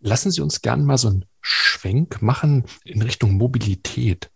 Lassen 0.00 0.30
Sie 0.30 0.40
uns 0.40 0.62
gern 0.62 0.84
mal 0.84 0.96
so 0.96 1.08
einen 1.08 1.24
Schwenk 1.40 2.22
machen 2.22 2.64
in 2.84 3.02
Richtung 3.02 3.32
Mobilität. 3.32 4.30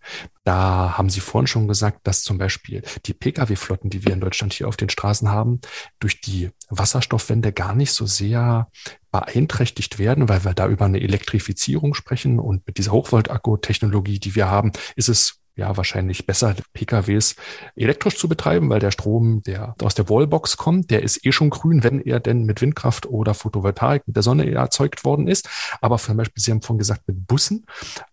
Da 0.45 0.97
haben 0.97 1.11
Sie 1.11 1.21
vorhin 1.21 1.47
schon 1.47 1.69
gesagt, 1.69 2.01
dass 2.05 2.23
zum 2.23 2.39
Beispiel 2.39 2.83
die 3.07 3.15
Pkw-Flotten, 3.15 3.91
die 3.91 4.05
wir 4.05 4.13
in 4.13 4.21
Deutschland 4.21 4.53
hier 4.53 4.67
auf 4.67 4.77
den 4.77 4.89
Straßen 4.89 5.31
haben, 5.31 5.61
durch 6.01 6.21
die 6.21 6.51
Wasserstoffwende 6.69 7.53
gar 7.53 7.75
nicht 7.75 7.93
so 7.93 8.07
sehr 8.07 8.69
beeinträchtigt 9.13 9.99
werden, 9.99 10.29
weil 10.29 10.45
wir 10.45 10.55
da 10.55 10.67
über 10.67 10.87
eine 10.87 11.01
Elektrifizierung 11.01 11.95
sprechen 11.95 12.41
und 12.41 12.67
mit 12.67 12.79
dieser 12.79 12.93
Hochvolt-Akku-Technologie, 12.93 14.19
die 14.19 14.35
wir 14.35 14.51
haben, 14.51 14.73
ist 14.97 15.09
es 15.09 15.39
ja 15.55 15.77
wahrscheinlich 15.77 16.27
besser, 16.27 16.57
PKWs 16.73 17.37
elektrisch 17.77 18.17
zu 18.17 18.27
betreiben, 18.27 18.71
weil 18.71 18.81
der 18.81 18.91
Strom, 18.91 19.43
der 19.43 19.75
aus 19.83 19.95
der 19.95 20.09
Wallbox 20.09 20.57
kommt, 20.57 20.91
der 20.91 21.03
ist 21.03 21.27
eh 21.27 21.33
schon 21.33 21.51
grün, 21.51 21.85
wenn 21.85 22.01
er 22.01 22.21
denn 22.21 22.45
mit 22.45 22.63
Windkraft 22.63 23.05
oder 23.07 23.35
Photovoltaik 23.35 24.07
mit 24.07 24.17
der 24.17 24.23
Sonne 24.23 24.51
erzeugt 24.51 25.05
worden 25.05 25.29
ist. 25.29 25.49
Aber 25.83 25.99
zum 25.99 26.17
Beispiel, 26.17 26.43
Sie 26.43 26.51
haben 26.51 26.63
vorhin 26.63 26.79
gesagt, 26.79 27.07
mit 27.07 27.27
Bussen, 27.27 27.67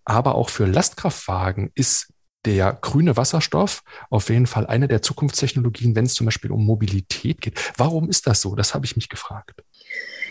aber 0.03 0.35
auch 0.35 0.49
für 0.49 0.65
Lastkraftwagen 0.65 1.71
ist 1.75 2.11
der 2.45 2.73
grüne 2.73 3.17
Wasserstoff 3.17 3.83
auf 4.09 4.29
jeden 4.29 4.47
Fall 4.47 4.65
eine 4.65 4.87
der 4.87 5.01
Zukunftstechnologien, 5.01 5.95
wenn 5.95 6.05
es 6.05 6.13
zum 6.13 6.25
Beispiel 6.25 6.51
um 6.51 6.65
Mobilität 6.65 7.41
geht. 7.41 7.73
Warum 7.77 8.09
ist 8.09 8.27
das 8.27 8.41
so? 8.41 8.55
Das 8.55 8.73
habe 8.73 8.85
ich 8.85 8.95
mich 8.95 9.09
gefragt. 9.09 9.63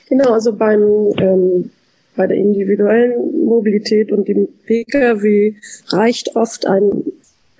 Genau, 0.09 0.33
also 0.33 0.53
beim 0.53 1.13
ähm, 1.19 1.71
bei 2.17 2.27
der 2.27 2.37
individuellen 2.37 3.45
Mobilität 3.45 4.11
und 4.11 4.27
dem 4.27 4.49
Pkw 4.67 5.55
reicht 5.89 6.35
oft 6.35 6.67
ein 6.67 7.05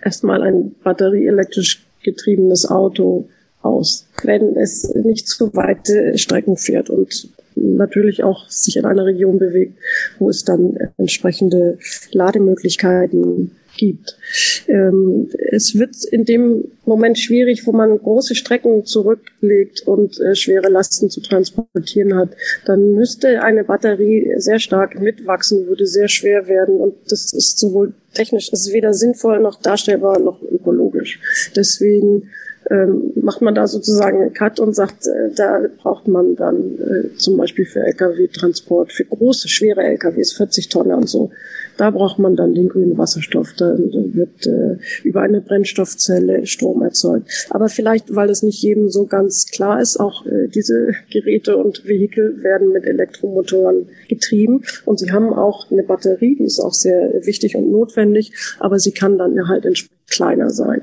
erstmal 0.03 0.43
ein 0.43 0.75
batterieelektrisch 0.83 1.87
getriebenes 2.03 2.69
Auto 2.69 3.29
aus, 3.63 4.07
wenn 4.25 4.57
es 4.57 4.93
nicht 4.95 5.29
zu 5.29 5.55
weite 5.55 6.17
Strecken 6.19 6.57
fährt 6.57 6.91
und 6.91 7.29
natürlich 7.55 8.25
auch 8.25 8.49
sich 8.49 8.77
in 8.77 8.85
einer 8.85 9.05
Region 9.05 9.39
bewegt, 9.39 9.79
wo 10.19 10.29
es 10.31 10.45
dann 10.45 10.77
entsprechende 10.97 11.79
Lademöglichkeiten 12.13 13.53
gibt. 13.79 14.19
Ähm, 14.67 15.31
es 15.51 15.79
wird 15.79 16.05
in 16.05 16.27
dem 16.27 16.65
Moment 16.85 17.19
schwierig, 17.19 17.67
wo 17.67 17.73
man 17.73 17.97
große 17.97 18.35
Strecken 18.35 18.85
zurücklegt 18.85 19.87
und 19.87 20.21
äh, 20.21 20.35
schwere 20.35 20.69
Lasten 20.69 21.09
zu 21.09 21.23
transportieren 21.23 22.15
hat. 22.15 22.31
Dann 22.67 22.93
müsste 22.93 23.43
eine 23.43 23.65
Batterie 23.65 24.35
sehr 24.37 24.59
stark 24.59 25.01
mitwachsen, 25.01 25.67
würde 25.67 25.87
sehr 25.87 26.09
schwer 26.09 26.47
werden 26.49 26.77
und 26.77 26.95
das 27.09 27.33
ist 27.33 27.59
sowohl 27.59 27.95
technisch, 28.13 28.51
es 28.53 28.67
ist 28.67 28.73
weder 28.75 28.93
sinnvoll 28.93 29.41
noch 29.41 29.61
darstellbar 29.61 30.19
noch 30.19 30.43
ökologisch. 30.43 31.21
Deswegen 31.57 32.29
ähm, 32.71 33.13
macht 33.15 33.41
man 33.41 33.55
da 33.55 33.67
sozusagen 33.67 34.21
einen 34.21 34.35
Cut 34.35 34.61
und 34.61 34.75
sagt, 34.75 35.07
äh, 35.07 35.31
da 35.35 35.61
braucht 35.79 36.07
man 36.07 36.37
dann 36.37 36.79
äh, 36.79 37.17
zum 37.17 37.37
Beispiel 37.37 37.65
für 37.65 37.81
Lkw-Transport, 37.81 38.93
für 38.93 39.05
große, 39.05 39.49
schwere 39.49 39.83
Lkws, 39.83 40.33
40 40.35 40.69
Tonnen 40.69 40.95
und 40.95 41.09
so, 41.09 41.31
da 41.79 41.91
braucht 41.91 42.19
man 42.19 42.37
dann 42.37 42.55
den 42.55 42.69
grünen 42.69 42.99
Wasserstoff. 42.99 43.55
Da 43.57 43.75
wird 43.79 44.47
äh, 44.47 44.79
über 45.05 45.23
eine 45.23 45.41
Brennstoffzelle 45.41 46.47
Strom 46.47 46.83
erzeugt. 46.83 47.49
Aber 47.51 47.69
vielleicht, 47.69 48.15
weil 48.15 48.29
es 48.29 48.43
nicht 48.43 48.61
jedem 48.63 48.91
so 48.91 49.07
ganz 49.07 49.47
klar 49.47 49.81
ist, 49.81 49.99
auch 49.99 50.27
äh, 50.27 50.49
diese 50.49 50.93
Geräte 51.11 51.57
und 51.57 51.87
Vehikel 51.87 52.43
werden 52.43 52.73
mit 52.73 52.85
Elektromotoren 52.85 53.89
getrieben 54.09 54.65
und 54.85 54.99
sie 54.99 55.13
haben 55.13 55.33
auch 55.33 55.71
eine 55.71 55.85
Batterie, 55.85 56.37
die 56.37 56.45
ist 56.45 56.61
auch 56.61 56.75
sehr 56.75 57.13
wichtig 57.25 57.57
und 57.57 57.71
notwendig, 57.71 58.33
aber 58.59 58.79
sie 58.79 58.93
kann 58.93 59.17
dann 59.17 59.49
halt 59.49 59.65
entsprechend 59.65 59.99
kleiner 60.11 60.51
sein. 60.51 60.83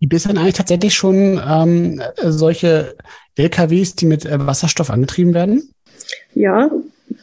Gibt 0.00 0.12
es 0.12 0.24
dann 0.24 0.36
eigentlich 0.36 0.54
tatsächlich 0.54 0.94
schon 0.94 1.40
ähm, 1.48 2.02
solche 2.22 2.94
LKWs, 3.36 3.94
die 3.94 4.06
mit 4.06 4.26
äh, 4.26 4.46
Wasserstoff 4.46 4.90
angetrieben 4.90 5.32
werden? 5.32 5.70
Ja, 6.34 6.70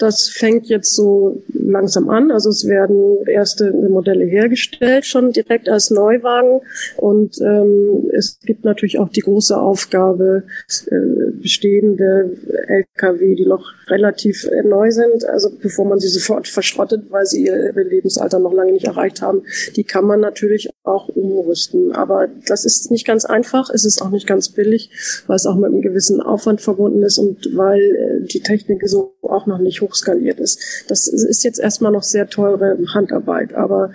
das 0.02 0.30
fängt 0.30 0.68
jetzt 0.68 0.96
so 0.96 1.44
langsam 1.54 2.10
an. 2.10 2.32
Also 2.32 2.50
es 2.50 2.68
werden 2.68 3.26
erste 3.28 3.72
Modelle 3.72 4.26
hergestellt, 4.26 5.06
schon 5.06 5.32
direkt 5.32 5.70
als 5.70 5.92
Neuwagen. 5.92 6.62
Und 6.98 7.40
ähm, 7.42 8.10
es 8.14 8.40
gibt 8.40 8.66
natürlich 8.66 9.00
auch 9.00 9.10
die 9.10 9.22
große 9.22 9.58
Aufgabe, 9.58 10.44
äh, 10.88 11.32
bestehende 11.42 12.38
Lkw, 12.68 13.36
die 13.36 13.46
noch 13.46 13.74
relativ 13.88 14.46
äh, 14.46 14.64
neu 14.64 14.92
sind, 14.92 15.26
also 15.26 15.50
bevor 15.62 15.86
man 15.86 16.00
sie 16.00 16.08
sofort 16.08 16.48
verschrottet, 16.48 17.06
weil 17.10 17.26
sie 17.26 17.46
ihr 17.46 17.74
Lebensalter 17.74 18.40
noch 18.40 18.54
lange 18.54 18.72
nicht 18.72 18.86
erreicht 18.86 19.22
haben, 19.22 19.44
die 19.76 19.84
kann 19.84 20.06
man 20.06 20.20
natürlich 20.20 20.70
auch 20.84 21.10
umrüsten. 21.10 21.92
Aber 21.92 22.28
das 22.48 22.66
ist 22.66 22.90
nicht 22.90 23.06
ganz 23.06 23.26
einfach, 23.26 23.70
es 23.70 23.86
ist 23.86 24.02
auch 24.02 24.10
nicht 24.10 24.28
ganz 24.28 24.50
billig, 24.50 24.90
weil 25.28 25.36
es 25.36 25.46
auch 25.46 25.56
mit 25.56 25.66
einem 25.66 25.82
gewissen 25.82 26.22
Aufwand 26.22 26.62
verbunden 26.62 27.04
ist 27.04 27.18
und 27.18 27.56
weil 27.56 27.82
äh, 27.82 28.28
die 28.28 28.42
Technik 28.42 28.88
so 28.88 29.14
auch 29.22 29.46
noch 29.46 29.60
nicht 29.60 29.82
hochskaliert 29.92 30.40
ist. 30.40 30.86
Das 30.88 31.08
ist 31.08 31.44
jetzt 31.44 31.60
erstmal 31.60 31.92
noch 31.92 32.04
sehr 32.04 32.28
teure 32.28 32.78
Handarbeit, 32.94 33.54
aber 33.54 33.92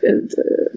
äh, 0.00 0.14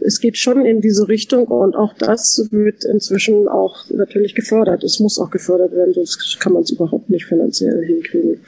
es 0.02 0.20
geht 0.20 0.38
schon 0.38 0.66
in 0.66 0.82
diese 0.82 1.08
Richtung 1.08 1.48
und 1.48 1.76
auch 1.76 1.94
das 1.94 2.48
wird 2.52 2.84
inzwischen 2.84 3.48
auch 3.48 3.86
natürlich 3.90 4.36
gefördert. 4.36 4.84
Es 4.84 5.00
muss 5.00 5.20
auch 5.20 5.30
gefördert 5.30 5.74
werden, 5.74 5.94
sonst 5.94 6.40
kann 6.40 6.54
man 6.54 6.64
es 6.64 6.72
überhaupt 6.72 7.10
nicht 7.10 7.26
finanziell 7.26 7.86
hinkriegen. 7.86 8.40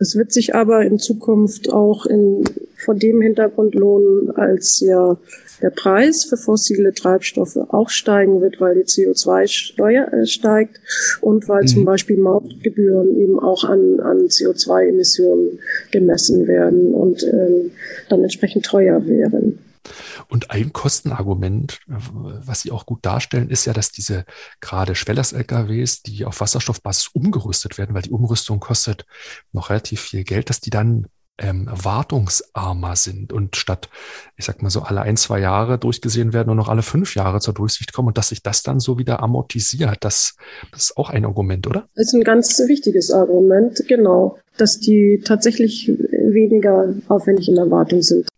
Es 0.00 0.16
wird 0.16 0.32
sich 0.32 0.54
aber 0.54 0.82
in 0.82 0.98
Zukunft 0.98 1.72
auch 1.72 2.06
in, 2.06 2.44
vor 2.76 2.94
dem 2.94 3.20
Hintergrund 3.20 3.74
lohnen, 3.74 4.30
als 4.30 4.80
ja 4.80 5.16
der 5.60 5.70
Preis 5.70 6.24
für 6.24 6.36
fossile 6.36 6.92
Treibstoffe 6.94 7.56
auch 7.56 7.88
steigen 7.88 8.40
wird, 8.40 8.60
weil 8.60 8.76
die 8.76 8.84
CO2-Steuer 8.84 10.12
äh, 10.12 10.26
steigt 10.26 10.80
und 11.20 11.48
weil 11.48 11.62
mhm. 11.62 11.66
zum 11.66 11.84
Beispiel 11.84 12.16
Mautgebühren 12.18 13.18
eben 13.18 13.38
auch 13.40 13.64
an, 13.64 14.00
an 14.00 14.28
CO2-Emissionen 14.28 15.58
gemessen 15.90 16.46
werden 16.46 16.94
und 16.94 17.24
ähm, 17.24 17.72
dann 18.08 18.22
entsprechend 18.22 18.66
teuer 18.66 19.06
wären. 19.06 19.58
Und 20.28 20.50
ein 20.50 20.72
Kostenargument, 20.72 21.80
was 21.86 22.62
Sie 22.62 22.70
auch 22.70 22.86
gut 22.86 23.04
darstellen, 23.04 23.50
ist 23.50 23.64
ja, 23.64 23.72
dass 23.72 23.92
diese 23.92 24.24
gerade 24.60 24.94
Schwellers-LKWs, 24.94 26.02
die 26.02 26.24
auf 26.24 26.40
Wasserstoffbasis 26.40 27.08
umgerüstet 27.08 27.78
werden, 27.78 27.94
weil 27.94 28.02
die 28.02 28.10
Umrüstung 28.10 28.60
kostet 28.60 29.06
noch 29.52 29.70
relativ 29.70 30.00
viel 30.00 30.24
Geld, 30.24 30.50
dass 30.50 30.60
die 30.60 30.70
dann 30.70 31.06
ähm, 31.38 31.68
wartungsarmer 31.70 32.96
sind 32.96 33.32
und 33.32 33.56
statt, 33.56 33.88
ich 34.36 34.44
sag 34.44 34.60
mal 34.62 34.70
so, 34.70 34.82
alle 34.82 35.02
ein, 35.02 35.16
zwei 35.16 35.40
Jahre 35.40 35.78
durchgesehen 35.78 36.32
werden, 36.32 36.48
nur 36.48 36.56
noch 36.56 36.68
alle 36.68 36.82
fünf 36.82 37.14
Jahre 37.14 37.40
zur 37.40 37.54
Durchsicht 37.54 37.92
kommen 37.92 38.08
und 38.08 38.18
dass 38.18 38.30
sich 38.30 38.42
das 38.42 38.62
dann 38.62 38.80
so 38.80 38.98
wieder 38.98 39.22
amortisiert. 39.22 39.98
Das, 40.00 40.36
das 40.72 40.84
ist 40.84 40.96
auch 40.96 41.10
ein 41.10 41.24
Argument, 41.24 41.66
oder? 41.66 41.88
Das 41.94 42.08
ist 42.08 42.14
ein 42.14 42.24
ganz 42.24 42.58
wichtiges 42.66 43.10
Argument, 43.12 43.82
genau, 43.86 44.38
dass 44.56 44.80
die 44.80 45.22
tatsächlich 45.24 45.88
weniger 45.88 46.94
aufwendig 47.08 47.48
in 47.48 47.54
der 47.54 47.70
Wartung 47.70 48.02
sind. 48.02 48.28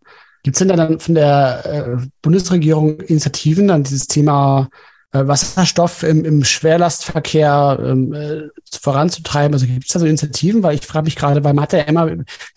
Gibt 0.43 0.57
es 0.57 0.67
denn 0.67 0.77
dann 0.77 1.01
von 1.01 1.15
der 1.15 1.63
äh, 1.65 2.07
Bundesregierung 2.23 3.01
Initiativen, 3.01 3.69
dann 3.69 3.83
dieses 3.83 4.07
Thema 4.07 4.69
äh, 5.13 5.27
Wasserstoff 5.27 6.03
im, 6.03 6.25
im 6.25 6.45
Schwerlastverkehr 6.45 7.79
ähm, 7.83 8.13
äh, 8.13 8.43
voranzutreiben? 8.81 9.53
Also 9.53 9.67
gibt 9.67 9.87
es 9.87 9.93
da 9.93 10.01
so 10.01 10.07
Initiativen? 10.07 10.63
Weil 10.63 10.77
ich 10.77 10.87
frage 10.87 11.05
mich 11.05 11.17
gerade, 11.17 11.45
weil 11.45 11.53
man 11.53 11.63
hat 11.63 11.73
ja 11.75 11.81
immer 11.81 12.09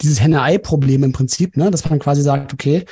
dieses 0.02 0.22
Henne-Ei-Problem 0.22 1.04
im 1.04 1.12
Prinzip, 1.12 1.58
ne? 1.58 1.72
dass 1.72 1.90
man 1.90 2.00
quasi 2.00 2.22
sagt, 2.22 2.54
okay, 2.54 2.86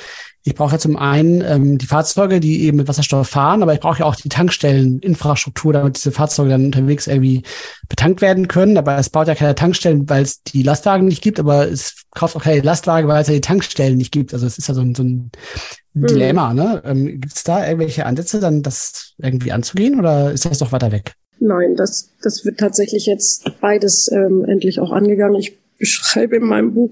ich 0.44 0.54
brauche 0.56 0.72
ja 0.72 0.78
zum 0.78 0.96
einen 0.96 1.40
ähm, 1.40 1.78
die 1.78 1.86
Fahrzeuge, 1.86 2.40
die 2.40 2.64
eben 2.64 2.78
mit 2.78 2.88
Wasserstoff 2.88 3.28
fahren, 3.28 3.62
aber 3.62 3.74
ich 3.74 3.80
brauche 3.80 4.00
ja 4.00 4.06
auch 4.06 4.16
die 4.16 4.28
Tankstelleninfrastruktur, 4.28 5.72
damit 5.72 5.96
diese 5.96 6.10
Fahrzeuge 6.10 6.50
dann 6.50 6.66
unterwegs 6.66 7.06
irgendwie 7.06 7.42
betankt 7.88 8.20
werden 8.22 8.48
können. 8.48 8.76
Aber 8.76 8.98
es 8.98 9.08
baut 9.08 9.28
ja 9.28 9.36
keine 9.36 9.54
Tankstellen, 9.54 10.08
weil 10.08 10.22
es 10.22 10.42
die 10.42 10.64
Lastwagen 10.64 11.06
nicht 11.06 11.22
gibt, 11.22 11.38
aber 11.38 11.68
es 11.68 12.04
kauft 12.10 12.34
auch 12.34 12.42
keine 12.42 12.60
Lastwagen, 12.60 13.08
weil 13.08 13.22
es 13.22 13.28
ja 13.28 13.34
die 13.34 13.40
Tankstellen 13.40 13.96
nicht 13.96 14.12
gibt. 14.12 14.34
Also 14.34 14.46
es 14.46 14.58
ist 14.58 14.66
ja 14.66 14.74
so 14.74 14.80
ein, 14.80 14.96
so 14.96 15.04
ein 15.04 15.30
mhm. 15.94 16.06
Dilemma. 16.08 16.54
Ne? 16.54 16.82
Ähm, 16.84 17.20
gibt 17.20 17.36
es 17.36 17.44
da 17.44 17.64
irgendwelche 17.64 18.04
Ansätze, 18.04 18.40
dann 18.40 18.62
das 18.62 19.14
irgendwie 19.18 19.52
anzugehen 19.52 19.98
oder 20.00 20.32
ist 20.32 20.44
das 20.44 20.58
doch 20.58 20.72
weiter 20.72 20.90
weg? 20.90 21.12
Nein, 21.38 21.76
das, 21.76 22.10
das 22.20 22.44
wird 22.44 22.58
tatsächlich 22.58 23.06
jetzt 23.06 23.50
beides 23.60 24.10
ähm, 24.12 24.44
endlich 24.44 24.80
auch 24.80 24.92
angegangen. 24.92 25.36
Ich 25.36 25.61
beschreibe 25.82 26.36
in 26.36 26.44
meinem 26.44 26.72
Buch 26.72 26.90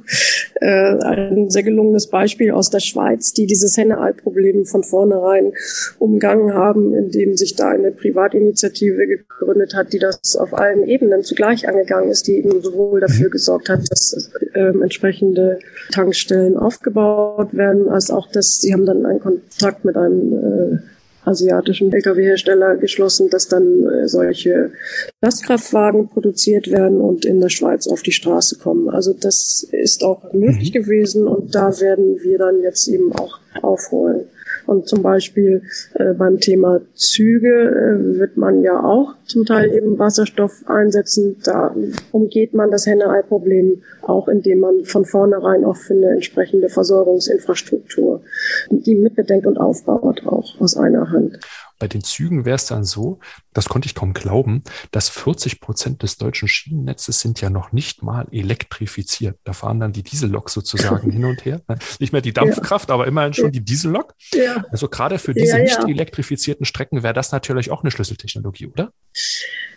äh, 0.61 0.66
ein 0.66 1.49
sehr 1.49 1.62
gelungenes 1.62 2.09
Beispiel 2.09 2.51
aus 2.51 2.70
der 2.70 2.80
Schweiz, 2.80 3.32
die 3.32 3.47
dieses 3.47 3.76
Henne-Ei-Problem 3.76 4.66
von 4.66 4.82
vornherein 4.82 5.53
umgangen 6.01 6.53
haben, 6.55 6.93
indem 6.95 7.36
sich 7.36 7.55
da 7.55 7.68
eine 7.68 7.93
Privatinitiative 7.93 9.07
gegründet 9.07 9.74
hat, 9.76 9.93
die 9.93 10.01
das 10.01 10.34
auf 10.34 10.53
allen 10.55 10.88
Ebenen 10.88 11.22
zugleich 11.22 11.68
angegangen 11.68 12.11
ist, 12.11 12.26
die 12.26 12.38
eben 12.38 12.61
sowohl 12.62 13.01
dafür 13.01 13.28
mhm. 13.28 13.32
gesorgt 13.32 13.68
hat, 13.68 13.80
dass 13.88 14.30
äh, 14.55 14.61
entsprechende 14.61 15.61
Tankstellen 15.93 16.57
aufgebaut 16.57 17.55
werden, 17.57 17.88
als 17.88 18.11
auch, 18.11 18.28
dass 18.32 18.61
sie 18.61 18.72
haben 18.72 18.86
dann 18.86 19.07
einen 19.07 19.20
Kontakt 19.20 19.84
mit 19.84 19.97
einem 19.97 20.32
äh, 20.32 20.78
asiatischen 21.24 21.92
Lkw-Hersteller 21.92 22.76
geschlossen, 22.76 23.28
dass 23.30 23.48
dann 23.48 23.86
äh, 23.86 24.08
solche 24.08 24.72
Lastkraftwagen 25.20 26.08
produziert 26.08 26.70
werden 26.70 27.00
und 27.00 27.24
in 27.24 27.40
der 27.40 27.50
Schweiz 27.50 27.86
auf 27.86 28.02
die 28.02 28.12
Straße 28.12 28.58
kommen. 28.58 28.88
Also 28.88 29.12
das 29.12 29.66
ist 29.70 30.02
auch 30.02 30.32
möglich 30.32 30.70
mhm. 30.74 30.82
gewesen 30.82 31.26
und 31.26 31.54
da 31.54 31.80
werden 31.80 32.18
wir 32.22 32.38
dann 32.38 32.62
jetzt 32.62 32.88
eben 32.88 33.12
auch 33.12 33.38
aufholen. 33.62 34.26
Und 34.70 34.86
zum 34.86 35.02
Beispiel 35.02 35.62
äh, 35.94 36.14
beim 36.14 36.38
Thema 36.38 36.80
Züge 36.94 37.48
äh, 37.48 38.18
wird 38.20 38.36
man 38.36 38.62
ja 38.62 38.80
auch 38.84 39.16
zum 39.24 39.44
Teil 39.44 39.74
eben 39.74 39.98
Wasserstoff 39.98 40.62
einsetzen. 40.68 41.38
Da 41.42 41.74
umgeht 42.12 42.54
man 42.54 42.70
das 42.70 42.86
Henne-Ei-Problem 42.86 43.82
auch, 44.02 44.28
indem 44.28 44.60
man 44.60 44.84
von 44.84 45.04
vornherein 45.04 45.64
auch 45.64 45.74
für 45.74 45.94
eine 45.94 46.10
entsprechende 46.12 46.68
Versorgungsinfrastruktur 46.68 48.22
die 48.70 48.94
mitbedenkt 48.94 49.44
und 49.44 49.58
aufbaut, 49.58 50.24
auch 50.24 50.60
aus 50.60 50.76
einer 50.76 51.10
Hand. 51.10 51.40
Bei 51.80 51.88
den 51.88 52.04
Zügen 52.04 52.44
wäre 52.44 52.56
es 52.56 52.66
dann 52.66 52.84
so, 52.84 53.18
das 53.52 53.68
konnte 53.68 53.86
ich 53.86 53.96
kaum 53.96 54.12
glauben, 54.12 54.62
dass 54.92 55.08
40 55.08 55.60
Prozent 55.60 56.02
des 56.02 56.18
deutschen 56.18 56.46
Schienennetzes 56.46 57.20
sind 57.20 57.40
ja 57.40 57.50
noch 57.50 57.72
nicht 57.72 58.02
mal 58.02 58.28
elektrifiziert. 58.30 59.38
Da 59.44 59.54
fahren 59.54 59.80
dann 59.80 59.92
die 59.92 60.04
Dieselloks 60.04 60.52
sozusagen 60.52 61.10
hin 61.10 61.24
und 61.24 61.44
her. 61.44 61.62
Nicht 61.98 62.12
mehr 62.12 62.22
die 62.22 62.32
Dampfkraft, 62.32 62.90
ja. 62.90 62.94
aber 62.94 63.06
immerhin 63.06 63.32
schon 63.32 63.50
die 63.50 63.64
Diesellok. 63.64 64.14
Ja. 64.32 64.64
Also 64.70 64.88
gerade 64.88 65.18
für 65.18 65.34
diese 65.34 65.56
ja, 65.56 65.64
nicht 65.64 65.78
elektrifizierten 65.88 66.66
Strecken 66.66 67.02
wäre 67.02 67.14
das 67.14 67.32
natürlich 67.32 67.70
auch 67.70 67.82
eine 67.82 67.90
Schlüsseltechnologie, 67.90 68.66
oder? 68.66 68.92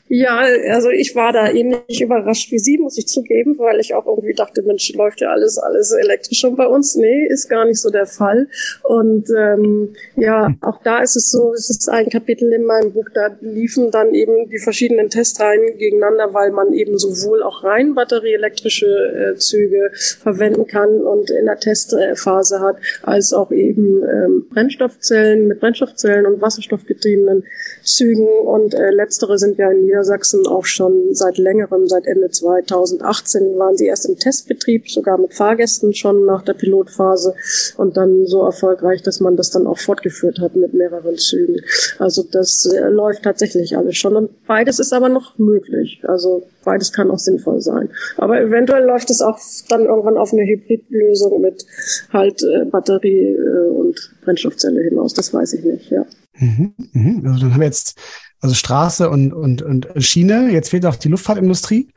Ja, 0.10 0.42
also 0.70 0.90
ich 0.90 1.16
war 1.16 1.32
da 1.32 1.50
ähnlich 1.50 2.02
überrascht 2.02 2.52
wie 2.52 2.60
Sie, 2.60 2.78
muss 2.78 2.98
ich 2.98 3.08
zugeben, 3.08 3.58
weil 3.58 3.80
ich 3.80 3.96
auch 3.96 4.06
irgendwie 4.06 4.34
dachte, 4.34 4.62
Mensch, 4.62 4.94
läuft 4.94 5.22
ja 5.22 5.30
alles, 5.32 5.58
alles 5.58 5.92
elektrisch 5.92 6.40
schon 6.40 6.58
bei 6.58 6.68
uns. 6.68 6.96
Nee, 6.96 7.26
ist 7.28 7.50
gar 7.50 7.66
nicht 7.66 7.80
so 7.80 7.90
der 7.90 8.06
Fall. 8.06 8.50
Und 8.84 9.30
ähm, 9.36 9.96
ja, 10.18 10.54
auch 10.62 10.84
da 10.84 11.00
ist 11.00 11.16
es 11.16 11.32
so, 11.32 11.54
es 11.54 11.70
ist 11.70 11.90
ein 11.94 12.10
Kapitel 12.10 12.52
in 12.52 12.66
meinem 12.66 12.92
Buch, 12.92 13.06
da 13.14 13.30
liefen 13.42 13.92
dann 13.92 14.14
eben 14.16 14.50
die 14.50 14.58
verschiedenen 14.58 15.10
Testreihen 15.10 15.78
gegeneinander, 15.78 16.34
weil 16.34 16.52
man 16.52 16.74
eben 16.74 16.98
sowohl 16.98 17.44
auch 17.44 17.64
rein 17.64 17.94
batterieelektrische 17.94 18.88
äh, 18.88 19.36
Züge 19.36 19.92
verwenden 19.94 20.66
kann 20.66 21.02
und 21.02 21.30
in 21.30 21.46
der 21.46 21.58
Testphase 21.58 22.60
hat, 22.62 22.78
als 23.04 23.32
auch 23.32 23.52
eben 23.52 24.04
ähm, 24.04 24.48
Brennstoffzellen 24.50 25.48
mit 25.48 25.60
Brennstoffzellen 25.60 26.26
und 26.26 26.42
wasserstoffgetriebenen 26.42 27.44
Zügen. 27.84 28.28
Und 28.28 28.74
äh, 28.74 28.90
letztere 28.90 29.38
sind 29.38 29.60
ja 29.60 29.70
in 29.70 29.84
Niedersachsen 29.86 30.48
auch 30.48 30.66
schon 30.66 31.14
seit 31.14 31.38
längerem, 31.38 31.88
seit 31.88 32.08
Ende 32.08 32.32
2018 32.32 33.60
waren 33.60 33.78
sie 33.78 33.86
erst 33.86 34.10
im 34.10 34.18
Testbetrieb, 34.18 34.90
sogar 34.90 35.20
mit 35.20 35.36
Fahrgästen 35.36 35.94
schon 35.94 36.26
nach 36.26 36.44
der 36.44 36.54
Pilotphase 36.54 37.36
und 37.78 37.98
dann 37.98 38.26
so 38.26 38.44
erfolgreich, 38.44 39.04
dass 39.04 39.20
man 39.20 39.36
das 39.36 39.52
dann 39.52 39.68
auch 39.68 39.78
fortgeführt 39.78 40.40
hat 40.40 40.56
mit 40.56 40.74
mehreren 40.74 41.18
Zügen. 41.18 41.62
Also 42.00 42.24
das 42.24 42.66
äh, 42.66 42.88
läuft 42.90 43.24
tatsächlich 43.24 43.78
alles 43.78 43.98
schon 43.98 44.16
und 44.16 44.46
beides 44.46 44.80
ist 44.80 44.94
aber 44.94 45.10
noch 45.10 45.38
möglich. 45.38 46.02
Also 46.08 46.44
beides 46.64 46.92
kann 46.92 47.12
auch 47.12 47.20
sinnvoll 47.20 47.62
sein. 47.62 47.90
Aber 48.18 48.40
eventuell 48.40 48.84
läuft 48.84 49.10
es 49.10 49.22
auch 49.22 49.40
dann 49.70 49.86
irgendwann 49.86 50.18
auf 50.18 50.34
eine 50.34 50.44
Hybridlösung 50.44 51.42
mit 51.42 51.66
halt 52.12 52.42
äh, 52.44 52.66
Batterie 52.66 53.34
äh, 53.34 53.70
und 53.70 53.98
Brennstoffzelle 54.24 54.82
hinaus. 54.82 55.14
Das 55.14 55.34
weiß 55.34 55.54
ich 55.54 55.64
nicht, 55.64 55.92
ja. 55.92 56.06
Mhm, 56.36 56.74
mhm. 56.94 57.22
Also 57.28 57.42
dann 57.42 57.54
haben 57.54 57.62
wir 57.62 57.68
jetzt 57.68 58.00
also 58.44 58.56
Straße 58.56 59.10
und, 59.10 59.32
und, 59.32 59.62
und 59.62 59.88
Schiene. 59.98 60.52
Jetzt 60.52 60.70
fehlt 60.70 60.86
auch 60.86 60.98
die 60.98 61.08
Luftfahrtindustrie. 61.08 61.88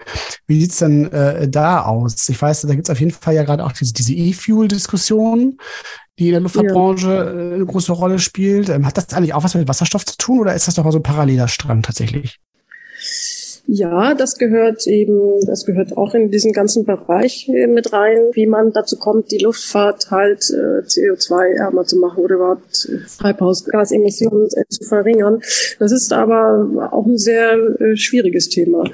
Wie 0.47 0.61
sieht's 0.61 0.79
denn 0.79 1.11
äh, 1.13 1.49
da 1.49 1.83
aus? 1.83 2.29
Ich 2.29 2.41
weiß, 2.41 2.63
da 2.63 2.75
gibt's 2.75 2.89
auf 2.89 3.01
jeden 3.01 3.11
Fall 3.11 3.35
ja 3.35 3.43
gerade 3.43 3.65
auch 3.65 3.73
diese, 3.73 3.93
diese 3.93 4.15
E-Fuel-Diskussion, 4.15 5.59
die 6.19 6.29
in 6.29 6.33
der 6.33 6.41
Luftfahrtbranche 6.41 7.09
ja. 7.09 7.25
Äh, 7.25 7.55
eine 7.55 7.67
große 7.67 7.93
Rolle 7.93 8.19
spielt. 8.19 8.69
Ähm, 8.69 8.87
hat 8.87 8.97
das 8.97 9.13
eigentlich 9.13 9.35
auch 9.35 9.45
was 9.45 9.55
mit 9.55 9.69
Wasserstoff 9.69 10.05
zu 10.05 10.17
tun 10.17 10.41
oder 10.41 10.55
ist 10.55 10.67
das 10.67 10.75
doch 10.75 10.85
mal 10.85 10.93
so 10.93 10.99
ein 10.99 11.03
paralleler 11.03 11.49
Strang 11.49 11.83
tatsächlich? 11.83 12.39
Ja, 13.69 14.15
das 14.15 14.39
gehört 14.39 14.87
eben, 14.87 15.45
das 15.45 15.67
gehört 15.67 15.97
auch 15.97 16.15
in 16.15 16.31
diesen 16.31 16.53
ganzen 16.53 16.85
Bereich 16.85 17.51
mit 17.69 17.93
rein, 17.93 18.19
wie 18.33 18.47
man 18.47 18.73
dazu 18.73 18.97
kommt, 18.97 19.33
die 19.33 19.39
Luftfahrt 19.39 20.13
halt 20.13 20.49
äh, 20.51 20.87
CO2-ärmer 20.87 21.85
zu 21.85 21.97
machen 21.97 22.23
oder 22.23 22.37
überhaupt 22.37 22.89
äh, 22.89 22.99
Treibhausgasemissionen 23.19 24.49
zu 24.69 24.85
verringern. 24.85 25.41
Das 25.81 25.91
ist 25.91 26.13
aber 26.13 26.89
auch 26.93 27.07
ein 27.07 27.19
sehr 27.19 27.59
schwieriges 27.97 28.51
Thema. 28.51 28.85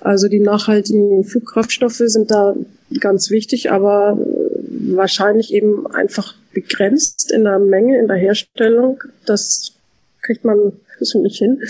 Also 0.00 0.28
die 0.28 0.40
nachhaltigen 0.40 1.24
Flugkraftstoffe 1.24 2.02
sind 2.06 2.30
da 2.30 2.54
ganz 3.00 3.30
wichtig, 3.30 3.70
aber 3.70 4.18
äh, 4.20 4.96
wahrscheinlich 4.96 5.52
eben 5.52 5.86
einfach 5.86 6.34
begrenzt 6.52 7.32
in 7.32 7.44
der 7.44 7.58
Menge, 7.58 7.98
in 7.98 8.08
der 8.08 8.16
Herstellung. 8.16 9.02
Das 9.26 9.72
kriegt 10.22 10.44
man 10.44 10.72
das 10.98 11.14
nicht 11.14 11.38
hin. 11.38 11.62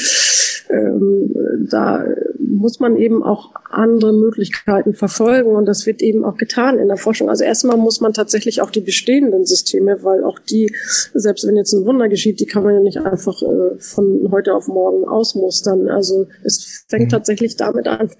Ähm, 0.70 1.68
da 1.70 2.04
muss 2.52 2.80
man 2.80 2.96
eben 2.96 3.22
auch 3.22 3.50
andere 3.70 4.12
Möglichkeiten 4.12 4.94
verfolgen 4.94 5.56
und 5.56 5.64
das 5.66 5.86
wird 5.86 6.02
eben 6.02 6.24
auch 6.24 6.36
getan 6.36 6.78
in 6.78 6.88
der 6.88 6.96
Forschung. 6.98 7.30
Also 7.30 7.44
erstmal 7.44 7.76
muss 7.78 8.00
man 8.00 8.12
tatsächlich 8.12 8.60
auch 8.60 8.70
die 8.70 8.80
bestehenden 8.80 9.46
Systeme, 9.46 10.02
weil 10.02 10.22
auch 10.22 10.38
die, 10.38 10.74
selbst 11.14 11.46
wenn 11.46 11.56
jetzt 11.56 11.72
ein 11.72 11.86
Wunder 11.86 12.08
geschieht, 12.08 12.40
die 12.40 12.46
kann 12.46 12.62
man 12.62 12.74
ja 12.74 12.80
nicht 12.80 12.98
einfach 12.98 13.40
äh, 13.42 13.78
von 13.78 14.28
heute 14.30 14.54
auf 14.54 14.68
morgen 14.68 15.08
ausmustern. 15.08 15.88
Also 15.88 16.26
es 16.44 16.84
fängt 16.88 17.06
mhm. 17.06 17.10
tatsächlich 17.10 17.56
damit 17.56 17.88
an, 17.88 18.10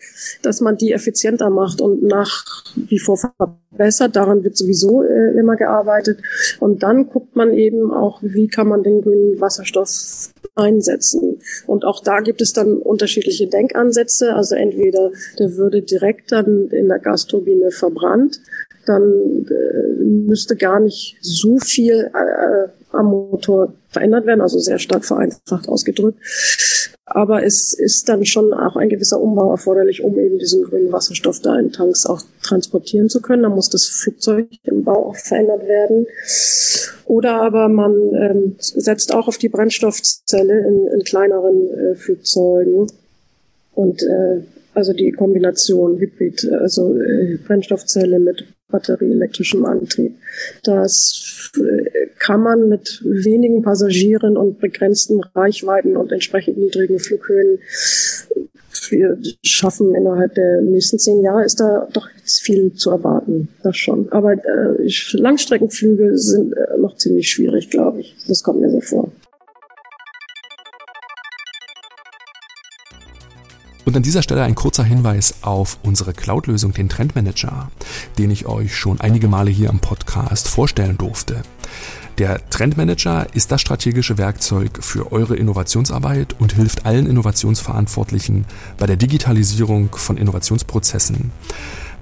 dass 0.43 0.61
man 0.61 0.77
die 0.77 0.93
effizienter 0.93 1.51
macht 1.51 1.81
und 1.81 2.03
nach 2.03 2.45
wie 2.75 2.99
vor 2.99 3.19
verbessert. 3.19 4.17
Daran 4.17 4.45
wird 4.45 4.57
sowieso 4.57 5.03
äh, 5.03 5.39
immer 5.39 5.57
gearbeitet. 5.57 6.21
Und 6.59 6.83
dann 6.83 7.09
guckt 7.09 7.37
man 7.37 7.53
eben 7.53 7.93
auch, 7.93 8.23
wie 8.23 8.49
kann 8.49 8.69
man 8.69 8.83
den 8.83 9.03
grünen 9.03 9.41
Wasserstoff 9.41 10.33
einsetzen. 10.55 11.41
Und 11.67 11.85
auch 11.85 12.03
da 12.03 12.21
gibt 12.21 12.41
es 12.41 12.53
dann 12.53 12.79
unterschiedliche 12.79 13.47
Denkansätze. 13.47 14.35
Also 14.35 14.55
entweder 14.55 15.11
der 15.39 15.57
würde 15.57 15.83
direkt 15.83 16.33
dann 16.33 16.69
in 16.69 16.89
der 16.89 16.99
Gasturbine 16.99 17.71
verbrannt, 17.71 18.41
dann 18.87 19.47
äh, 19.49 20.03
müsste 20.03 20.57
gar 20.57 20.81
nicht 20.81 21.17
so 21.21 21.59
viel 21.59 22.11
äh, 22.13 22.69
am 22.91 23.07
Motor 23.07 23.73
verändert 23.89 24.27
werden, 24.27 24.41
also 24.41 24.59
sehr 24.59 24.79
stark 24.79 25.05
vereinfacht 25.05 25.69
ausgedrückt. 25.69 26.19
Aber 27.15 27.45
es 27.45 27.75
ist 27.75 28.09
dann 28.09 28.25
schon 28.25 28.55
auch 28.55 28.75
ein 28.77 28.89
gewisser 28.89 29.21
Umbau 29.21 29.51
erforderlich, 29.51 30.03
um 30.03 30.19
eben 30.19 30.39
diesen 30.39 30.65
grünen 30.65 30.91
Wasserstoff 30.93 31.41
da 31.41 31.59
in 31.59 31.71
Tanks 31.71 32.07
auch 32.07 32.23
transportieren 32.43 33.11
zu 33.11 33.21
können. 33.21 33.43
Da 33.43 33.51
muss 33.51 33.69
das 33.69 33.87
Flugzeug 33.87 34.49
im 34.65 34.83
Bau 34.83 35.11
auch 35.11 35.17
verändert 35.17 35.69
werden. 35.69 36.07
Oder 37.05 37.43
aber 37.43 37.69
man 37.69 37.93
ähm, 38.15 38.57
setzt 38.59 39.13
auch 39.13 39.29
auf 39.29 39.37
die 39.37 39.51
Brennstoffzelle 39.51 40.67
in, 40.67 40.87
in 40.87 41.05
kleineren 41.05 41.69
äh, 41.69 41.95
Flugzeugen. 41.97 42.87
Und 43.75 44.03
äh, 44.03 44.41
also 44.73 44.95
die 44.95 45.13
Kombination 45.13 45.99
Hybrid, 45.99 46.51
also 46.51 46.97
äh, 46.97 47.37
Brennstoffzelle 47.47 48.21
mit 48.21 48.47
batterieelektrischem 48.73 49.65
Antrieb. 49.65 50.17
Das 50.65 51.53
äh, 51.57 52.09
kann 52.19 52.41
man 52.41 52.69
mit 52.69 53.03
wenigen 53.05 53.63
Passagieren 53.63 54.37
und 54.37 54.59
begrenzten 54.59 55.21
Reichweiten 55.21 55.97
und 55.97 56.11
entsprechend 56.11 56.59
niedrigen 56.59 56.99
Flughöhen 56.99 57.61
wir 58.91 59.19
schaffen 59.43 59.95
innerhalb 59.95 60.35
der 60.35 60.61
nächsten 60.63 60.99
zehn 60.99 61.23
Jahre 61.23 61.45
ist 61.45 61.61
da 61.61 61.89
doch 61.93 62.09
viel 62.25 62.73
zu 62.75 62.91
erwarten, 62.91 63.49
das 63.63 63.77
schon. 63.77 64.11
Aber 64.11 64.33
äh, 64.33 64.89
Langstreckenflüge 65.13 66.17
sind 66.19 66.53
äh, 66.53 66.79
noch 66.79 66.97
ziemlich 66.97 67.29
schwierig, 67.31 67.71
glaube 67.71 68.01
ich. 68.01 68.17
Das 68.29 68.43
kommt 68.43 68.61
mir 68.61 68.71
sehr 68.71 68.83
vor. 68.83 69.11
Und 73.85 73.97
an 73.97 74.03
dieser 74.03 74.23
Stelle 74.23 74.45
ein 74.45 74.55
kurzer 74.55 74.85
Hinweis 74.85 75.35
auf 75.43 75.79
unsere 75.83 76.13
Cloud-Lösung, 76.13 76.73
den 76.73 76.89
Trendmanager, 76.89 77.71
den 78.17 78.31
ich 78.31 78.47
euch 78.47 78.77
schon 78.77 79.01
einige 79.01 79.27
Male 79.27 79.51
hier 79.51 79.71
im 79.71 79.81
Podcast 79.81 80.49
vorstellen 80.49 80.99
durfte. 80.99 81.43
Der 82.19 82.49
Trendmanager 82.51 83.27
ist 83.35 83.51
das 83.51 83.61
strategische 83.61 84.19
Werkzeug 84.19 84.79
für 84.81 85.11
eure 85.13 85.35
Innovationsarbeit 85.35 86.37
und 86.39 86.53
hilft 86.53 86.87
allen 86.87 87.07
Innovationsverantwortlichen 87.07 88.45
bei 88.79 88.87
der 88.87 88.97
Digitalisierung 88.97 89.89
von 89.93 90.17
Innovationsprozessen 90.17 91.33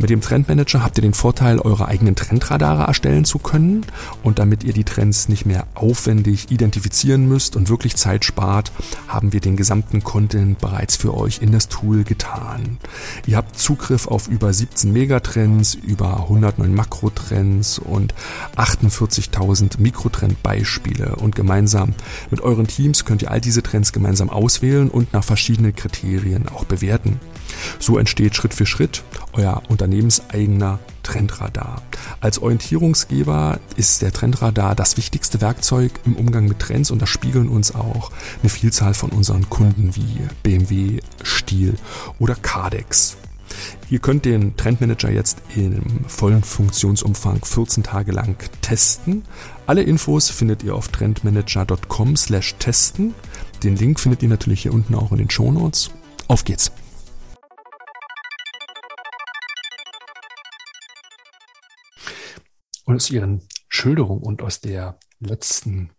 Mit 0.01 0.09
dem 0.09 0.22
Trendmanager 0.22 0.82
habt 0.82 0.96
ihr 0.96 1.03
den 1.03 1.12
Vorteil, 1.12 1.59
eure 1.59 1.86
eigenen 1.86 2.16
Trendradare 2.16 2.84
erstellen 2.84 3.26
zu 3.26 3.38
können 3.38 3.84
und 4.22 4.38
damit 4.38 4.64
ihr 4.64 4.72
die 4.72 4.84
Trends 4.84 5.28
nicht 5.28 5.44
mehr 5.44 5.66
aufwendig 5.74 6.51
identifizieren 6.51 7.28
müsst 7.28 7.55
und 7.55 7.68
wirklich 7.68 7.96
Zeit 7.96 8.24
spart, 8.24 8.72
haben 9.09 9.34
wir 9.34 9.40
den 9.40 9.59
gesamten 9.59 10.03
Content 10.03 10.59
bereits 10.59 10.96
für 10.96 11.12
euch 11.12 11.42
in 11.42 11.53
das 11.53 11.68
Tool 11.68 12.05
getan. 12.05 12.78
Ihr 13.26 13.36
habt 13.36 13.59
Zugriff 13.59 14.09
auf 14.09 14.28
über 14.28 14.55
17 14.55 14.90
Megatrends, 14.90 15.74
über 15.74 16.20
109 16.20 16.74
Makrotrends 16.74 17.78
und 17.78 18.14
48.000 18.57 19.80
Mikrotrendbeispiele 19.80 21.16
und 21.16 21.36
gemeinsam 21.36 21.92
mit 22.30 22.40
euren 22.40 22.66
Teams 22.66 23.05
könnt 23.05 23.20
ihr 23.20 23.30
all 23.30 23.42
diese 23.42 23.62
Trends 23.62 23.92
gemeinsam 23.92 24.30
auswählen 24.30 24.88
und 24.88 25.12
nach 25.12 25.24
verschiedenen 25.24 25.76
Kriterien 25.76 26.48
auch 26.48 26.64
bewerten. 26.64 27.20
So 27.78 27.98
entsteht 27.98 28.34
Schritt 28.34 28.54
für 28.54 28.66
Schritt 28.66 29.02
euer 29.32 29.62
unternehmenseigener 29.68 30.78
Trendradar. 31.02 31.82
Als 32.20 32.38
Orientierungsgeber 32.40 33.58
ist 33.76 34.02
der 34.02 34.12
Trendradar 34.12 34.74
das 34.74 34.96
wichtigste 34.96 35.40
Werkzeug 35.40 35.92
im 36.04 36.16
Umgang 36.16 36.46
mit 36.46 36.58
Trends 36.58 36.90
und 36.90 37.00
das 37.00 37.08
spiegeln 37.08 37.48
uns 37.48 37.74
auch 37.74 38.11
eine 38.42 38.50
Vielzahl 38.50 38.94
von 38.94 39.11
unseren 39.11 39.48
Kunden 39.50 39.96
wie 39.96 40.26
BMW, 40.42 41.00
Stiel 41.22 41.74
oder 42.18 42.34
Cardex. 42.34 43.16
Ihr 43.88 43.98
könnt 43.98 44.24
den 44.24 44.56
Trendmanager 44.56 45.11
jetzt 45.11 45.38
im 45.56 46.04
vollen 46.06 46.44
Funktionsumfang 46.44 47.44
14 47.44 47.82
Tage 47.82 48.12
lang 48.12 48.36
testen. 48.62 49.24
Alle 49.66 49.82
Infos 49.82 50.30
findet 50.30 50.62
ihr 50.62 50.74
auf 50.74 50.88
trendmanager.com 50.88 52.16
slash 52.16 52.54
testen. 52.58 53.14
Den 53.62 53.76
Link 53.76 53.98
findet 53.98 54.22
ihr 54.22 54.28
natürlich 54.28 54.62
hier 54.62 54.72
unten 54.72 54.94
auch 54.94 55.12
in 55.12 55.18
den 55.18 55.30
Shownotes. 55.30 55.90
Auf 56.28 56.44
geht's! 56.44 56.70
Aus 62.97 63.11
Ihren 63.11 63.43
Schilderungen 63.68 64.22
und 64.22 64.43
aus 64.43 64.61
der 64.61 64.99
letzten 65.20 65.91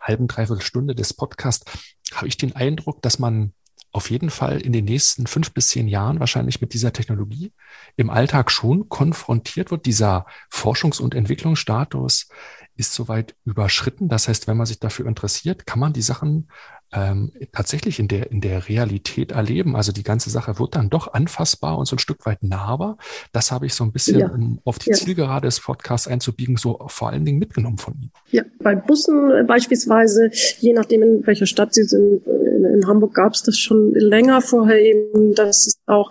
halben, 0.00 0.28
dreiviertel 0.28 0.62
Stunde 0.62 0.94
des 0.94 1.14
Podcasts 1.14 1.70
habe 2.14 2.28
ich 2.28 2.36
den 2.36 2.56
Eindruck, 2.56 3.02
dass 3.02 3.18
man 3.18 3.52
auf 3.92 4.10
jeden 4.10 4.30
Fall 4.30 4.60
in 4.60 4.72
den 4.72 4.84
nächsten 4.84 5.26
fünf 5.26 5.52
bis 5.52 5.68
zehn 5.68 5.88
Jahren 5.88 6.20
wahrscheinlich 6.20 6.60
mit 6.60 6.74
dieser 6.74 6.92
Technologie 6.92 7.52
im 7.96 8.08
Alltag 8.08 8.50
schon 8.50 8.88
konfrontiert 8.88 9.70
wird. 9.70 9.86
Dieser 9.86 10.26
Forschungs- 10.50 11.00
und 11.00 11.14
Entwicklungsstatus 11.14 12.28
ist 12.76 12.94
soweit 12.94 13.34
überschritten. 13.44 14.08
Das 14.08 14.28
heißt, 14.28 14.46
wenn 14.46 14.56
man 14.56 14.66
sich 14.66 14.78
dafür 14.78 15.06
interessiert, 15.06 15.66
kann 15.66 15.80
man 15.80 15.92
die 15.92 16.02
Sachen 16.02 16.48
ähm, 16.92 17.32
tatsächlich 17.52 17.98
in 17.98 18.08
der, 18.08 18.30
in 18.30 18.40
der 18.40 18.68
Realität 18.68 19.32
erleben. 19.32 19.76
Also 19.76 19.92
die 19.92 20.02
ganze 20.02 20.30
Sache 20.30 20.58
wird 20.58 20.74
dann 20.74 20.90
doch 20.90 21.12
anfassbar 21.12 21.78
und 21.78 21.86
so 21.86 21.96
ein 21.96 21.98
Stück 21.98 22.26
weit 22.26 22.42
nahbar. 22.42 22.98
Das 23.32 23.52
habe 23.52 23.66
ich 23.66 23.74
so 23.74 23.84
ein 23.84 23.92
bisschen, 23.92 24.20
ja. 24.20 24.28
um 24.28 24.60
auf 24.64 24.78
die 24.78 24.90
ja. 24.90 24.96
Zielgerade 24.96 25.46
des 25.46 25.60
Podcasts 25.60 26.08
einzubiegen, 26.08 26.56
so 26.56 26.80
vor 26.88 27.10
allen 27.10 27.24
Dingen 27.24 27.38
mitgenommen 27.38 27.78
von 27.78 27.94
Ihnen. 27.94 28.12
Ja, 28.30 28.42
bei 28.58 28.74
Bussen 28.74 29.46
beispielsweise, 29.46 30.30
je 30.58 30.72
nachdem 30.72 31.02
in 31.02 31.26
welcher 31.26 31.46
Stadt 31.46 31.74
Sie 31.74 31.84
sind, 31.84 32.26
in, 32.26 32.64
in 32.64 32.86
Hamburg 32.86 33.14
gab 33.14 33.34
es 33.34 33.42
das 33.42 33.56
schon 33.56 33.92
länger 33.94 34.40
vorher 34.40 34.80
eben, 34.80 35.34
dass 35.34 35.66
es 35.66 35.78
auch 35.86 36.10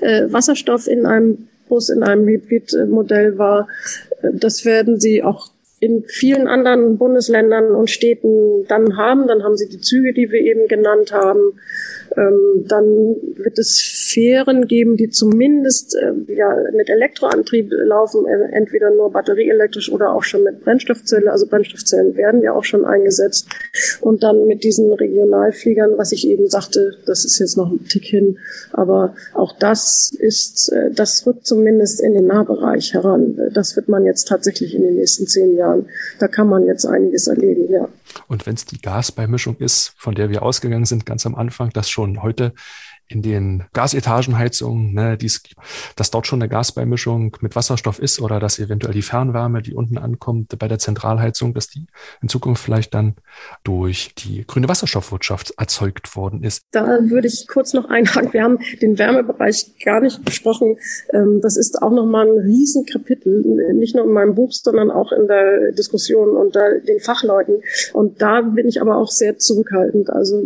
äh, 0.00 0.32
Wasserstoff 0.32 0.86
in 0.86 1.06
einem 1.06 1.48
Bus, 1.68 1.88
in 1.88 2.02
einem 2.02 2.26
Hybridmodell 2.26 3.38
war. 3.38 3.68
Das 4.34 4.64
werden 4.64 5.00
Sie 5.00 5.22
auch 5.22 5.50
in 5.80 6.04
vielen 6.06 6.46
anderen 6.46 6.98
Bundesländern 6.98 7.74
und 7.74 7.90
Städten 7.90 8.66
dann 8.68 8.98
haben. 8.98 9.26
Dann 9.26 9.42
haben 9.42 9.56
sie 9.56 9.66
die 9.66 9.80
Züge, 9.80 10.12
die 10.12 10.30
wir 10.30 10.40
eben 10.40 10.68
genannt 10.68 11.10
haben. 11.10 11.58
Ähm, 12.18 12.66
dann 12.68 12.84
wird 13.36 13.58
es 13.58 13.80
Fähren 13.80 14.66
geben, 14.66 14.98
die 14.98 15.08
zumindest 15.08 15.96
äh, 15.96 16.34
ja, 16.34 16.54
mit 16.74 16.90
Elektroantrieb 16.90 17.70
laufen, 17.70 18.26
äh, 18.26 18.54
entweder 18.54 18.90
nur 18.90 19.10
batterieelektrisch 19.10 19.90
oder 19.90 20.12
auch 20.12 20.22
schon 20.22 20.42
mit 20.44 20.60
Brennstoffzelle. 20.60 21.32
Also 21.32 21.46
Brennstoffzellen 21.46 22.14
werden 22.14 22.42
ja 22.42 22.52
auch 22.52 22.64
schon 22.64 22.84
eingesetzt. 22.84 23.48
Und 24.02 24.22
dann 24.22 24.46
mit 24.46 24.64
diesen 24.64 24.92
Regionalfliegern, 24.92 25.96
was 25.96 26.12
ich 26.12 26.28
eben 26.28 26.48
sagte, 26.48 26.96
das 27.06 27.24
ist 27.24 27.38
jetzt 27.38 27.56
noch 27.56 27.70
ein 27.70 27.86
Tick 27.86 28.04
hin, 28.04 28.38
aber 28.72 29.14
auch 29.32 29.56
das 29.58 30.12
ist, 30.18 30.70
äh, 30.72 30.90
das 30.90 31.26
rückt 31.26 31.46
zumindest 31.46 32.02
in 32.02 32.12
den 32.12 32.26
Nahbereich 32.26 32.92
heran. 32.92 33.38
Das 33.54 33.76
wird 33.76 33.88
man 33.88 34.04
jetzt 34.04 34.28
tatsächlich 34.28 34.74
in 34.74 34.82
den 34.82 34.96
nächsten 34.96 35.26
zehn 35.26 35.56
Jahren. 35.56 35.69
Da 36.18 36.28
kann 36.28 36.48
man 36.48 36.66
jetzt 36.66 36.84
einiges 36.86 37.26
erleben, 37.26 37.70
ja. 37.70 37.88
Und 38.26 38.46
wenn 38.46 38.54
es 38.54 38.64
die 38.64 38.80
Gasbeimischung 38.80 39.56
ist, 39.58 39.94
von 39.96 40.14
der 40.14 40.30
wir 40.30 40.42
ausgegangen 40.42 40.84
sind 40.84 41.06
ganz 41.06 41.26
am 41.26 41.34
Anfang, 41.34 41.70
dass 41.70 41.90
schon 41.90 42.22
heute 42.22 42.52
in 43.10 43.22
den 43.22 43.64
Gasetagenheizungen, 43.72 44.94
ne, 44.94 45.16
dies, 45.16 45.42
dass 45.96 46.12
dort 46.12 46.28
schon 46.28 46.40
eine 46.40 46.48
Gasbeimischung 46.48 47.36
mit 47.40 47.56
Wasserstoff 47.56 47.98
ist 47.98 48.20
oder 48.20 48.38
dass 48.38 48.60
eventuell 48.60 48.94
die 48.94 49.02
Fernwärme, 49.02 49.62
die 49.62 49.74
unten 49.74 49.98
ankommt 49.98 50.56
bei 50.58 50.68
der 50.68 50.78
Zentralheizung, 50.78 51.52
dass 51.52 51.66
die 51.66 51.86
in 52.22 52.28
Zukunft 52.28 52.62
vielleicht 52.62 52.94
dann 52.94 53.16
durch 53.64 54.14
die 54.14 54.44
grüne 54.46 54.68
Wasserstoffwirtschaft 54.68 55.54
erzeugt 55.58 56.14
worden 56.14 56.44
ist. 56.44 56.62
Da 56.70 56.86
würde 56.86 57.26
ich 57.26 57.48
kurz 57.48 57.72
noch 57.72 57.86
einhaken. 57.86 58.32
Wir 58.32 58.44
haben 58.44 58.58
den 58.80 58.96
Wärmebereich 58.96 59.72
gar 59.84 60.00
nicht 60.00 60.24
besprochen. 60.24 60.76
Ähm, 61.12 61.40
das 61.42 61.56
ist 61.56 61.82
auch 61.82 61.90
nochmal 61.90 62.28
ein 62.28 62.38
Riesenkapitel, 62.38 63.72
nicht 63.74 63.96
nur 63.96 64.04
in 64.04 64.12
meinem 64.12 64.36
Buch, 64.36 64.52
sondern 64.52 64.92
auch 64.92 65.10
in 65.10 65.26
der 65.26 65.72
Diskussion 65.72 66.36
unter 66.36 66.78
den 66.78 67.00
Fachleuten. 67.00 67.62
Und 67.92 68.22
da 68.22 68.42
bin 68.42 68.68
ich 68.68 68.80
aber 68.80 68.96
auch 68.96 69.10
sehr 69.10 69.36
zurückhaltend. 69.38 70.10
Also 70.10 70.44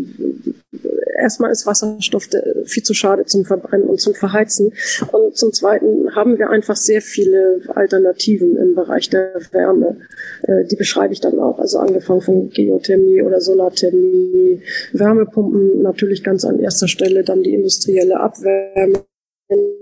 erstmal 1.19 1.51
ist 1.51 1.67
Wasserstoff 1.67 2.29
viel 2.65 2.83
zu 2.83 2.95
schade 2.95 3.25
zum 3.25 3.45
Verbrennen 3.45 3.89
und 3.89 4.01
zum 4.01 4.15
Verheizen. 4.15 4.73
Und 5.13 5.37
zum 5.37 5.53
Zweiten 5.53 6.15
haben 6.15 6.39
wir 6.39 6.51
einfach 6.51 6.77
sehr 6.77 7.03
viele 7.03 7.61
Alternativen 7.69 8.57
im 8.57 8.75
Bereich 8.75 9.11
der 9.11 9.35
Wärme. 9.53 9.97
Äh, 10.43 10.65
die 10.65 10.77
beschreibe 10.77 11.13
ich 11.13 11.21
dann 11.21 11.39
auch. 11.39 11.59
Also 11.59 11.79
angefangen 11.79 12.21
von 12.21 12.51
Geothermie 12.51 13.23
oder 13.23 13.41
Solarthermie, 13.41 14.63
Wärmepumpen 14.93 15.83
natürlich 15.83 16.23
ganz 16.23 16.45
an 16.45 16.59
erster 16.59 16.89
Stelle, 16.89 17.25
dann 17.25 17.43
die 17.43 17.55
industrielle 17.55 18.21
Abwärme 18.21 19.05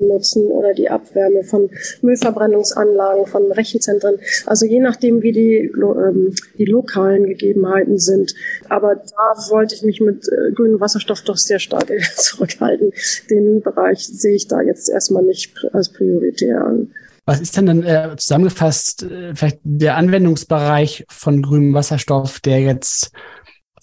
nutzen 0.01 0.51
oder 0.51 0.75
die 0.75 0.91
Abwärme 0.91 1.45
von 1.45 1.71
Müllverbrennungsanlagen, 2.03 3.27
von 3.27 3.51
Rechenzentren. 3.53 4.19
Also 4.47 4.67
je 4.67 4.81
nachdem, 4.81 5.23
wie 5.23 5.33
die, 5.33 5.73
ähm, 5.75 6.35
die 6.59 6.65
lokalen 6.65 7.27
Gegebenheiten 7.27 7.99
sind. 7.99 8.35
Aber 8.69 8.97
da 8.97 9.51
wollte 9.51 9.75
ich 9.75 9.83
mich 9.83 10.01
mit 10.01 10.27
äh, 10.29 10.53
grünem 10.53 10.81
Wasserstoff 10.81 11.23
doch 11.23 11.37
sehr 11.37 11.59
stark 11.59 11.93
zurückhalten. 12.17 12.93
Den 13.31 13.63
Bereich 13.63 14.07
sehe 14.07 14.35
ich 14.35 14.49
da 14.49 14.61
jetzt 14.61 14.89
erstmal 14.89 15.23
nicht 15.23 15.55
als 15.73 15.91
prioritär 15.91 16.65
an. 16.65 16.91
Was 17.25 17.41
ist 17.41 17.57
denn 17.57 17.67
dann 17.67 17.85
äh, 17.85 18.17
zusammengefasst 18.17 19.05
äh, 19.05 19.33
vielleicht 19.37 19.61
der 19.63 19.97
Anwendungsbereich 19.97 21.05
von 21.09 21.41
grünem 21.41 21.73
Wasserstoff, 21.73 22.41
der 22.41 22.61
jetzt 22.61 23.13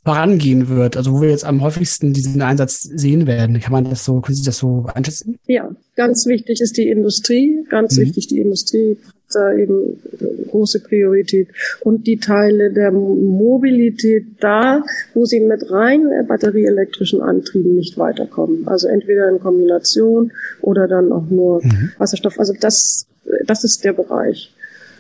vorangehen 0.03 0.69
wird, 0.69 0.97
also 0.97 1.13
wo 1.13 1.21
wir 1.21 1.29
jetzt 1.29 1.45
am 1.45 1.61
häufigsten 1.61 2.13
diesen 2.13 2.41
Einsatz 2.41 2.81
sehen 2.81 3.27
werden. 3.27 3.59
Kann 3.59 3.73
man 3.73 3.83
das 3.83 4.05
so, 4.05 4.21
können 4.21 4.35
Sie 4.35 4.45
das 4.45 4.57
so 4.57 4.85
einschätzen? 4.93 5.37
Ja, 5.45 5.69
ganz 5.95 6.25
wichtig 6.25 6.61
ist 6.61 6.77
die 6.77 6.89
Industrie, 6.89 7.65
ganz 7.69 7.97
mhm. 7.97 8.03
wichtig 8.03 8.27
die 8.27 8.39
Industrie 8.39 8.97
hat 9.03 9.35
da 9.35 9.53
eben 9.53 10.01
große 10.49 10.79
Priorität 10.79 11.49
und 11.81 12.07
die 12.07 12.17
Teile 12.17 12.71
der 12.71 12.91
Mobilität 12.91 14.25
da, 14.39 14.83
wo 15.13 15.25
sie 15.25 15.39
mit 15.39 15.69
rein 15.69 16.03
batterieelektrischen 16.27 17.21
Antrieben 17.21 17.75
nicht 17.75 17.97
weiterkommen. 17.97 18.67
Also 18.67 18.87
entweder 18.87 19.29
in 19.29 19.39
Kombination 19.39 20.31
oder 20.61 20.87
dann 20.87 21.11
auch 21.11 21.29
nur 21.29 21.63
mhm. 21.63 21.91
Wasserstoff. 21.97 22.39
Also 22.39 22.53
das, 22.59 23.05
das 23.45 23.63
ist 23.63 23.83
der 23.83 23.93
Bereich. 23.93 24.51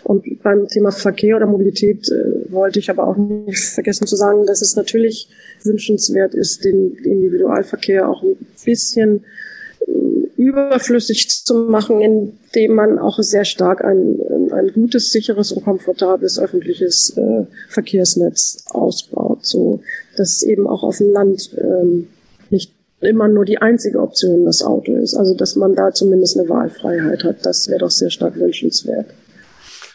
Und 0.09 0.41
beim 0.41 0.67
Thema 0.67 0.91
Verkehr 0.91 1.35
oder 1.35 1.45
Mobilität 1.45 2.09
äh, 2.09 2.51
wollte 2.51 2.79
ich 2.79 2.89
aber 2.89 3.07
auch 3.07 3.15
nicht 3.15 3.59
vergessen 3.59 4.07
zu 4.07 4.15
sagen, 4.15 4.47
dass 4.47 4.63
es 4.63 4.75
natürlich 4.75 5.29
wünschenswert 5.63 6.33
ist, 6.33 6.65
den 6.65 6.95
Individualverkehr 6.95 8.09
auch 8.09 8.23
ein 8.23 8.35
bisschen 8.65 9.23
äh, 9.85 9.91
überflüssig 10.35 11.45
zu 11.45 11.53
machen, 11.53 12.01
indem 12.01 12.73
man 12.73 12.97
auch 12.97 13.19
sehr 13.21 13.45
stark 13.45 13.85
ein, 13.85 14.19
ein 14.51 14.71
gutes, 14.73 15.11
sicheres 15.11 15.51
und 15.51 15.63
komfortables 15.63 16.39
öffentliches 16.39 17.15
äh, 17.15 17.45
Verkehrsnetz 17.67 18.65
ausbaut, 18.71 19.45
so 19.45 19.81
dass 20.17 20.41
eben 20.41 20.65
auch 20.65 20.81
auf 20.81 20.97
dem 20.97 21.11
Land 21.11 21.55
ähm, 21.55 22.07
nicht 22.49 22.73
immer 22.99 23.27
nur 23.27 23.45
die 23.45 23.59
einzige 23.59 23.99
Option 23.99 24.45
das 24.45 24.63
Auto 24.63 24.95
ist. 24.95 25.13
Also 25.13 25.35
dass 25.35 25.55
man 25.55 25.75
da 25.75 25.91
zumindest 25.91 26.35
eine 26.35 26.49
Wahlfreiheit 26.49 27.23
hat, 27.23 27.45
das 27.45 27.67
wäre 27.67 27.81
doch 27.81 27.91
sehr 27.91 28.09
stark 28.09 28.39
wünschenswert. 28.39 29.05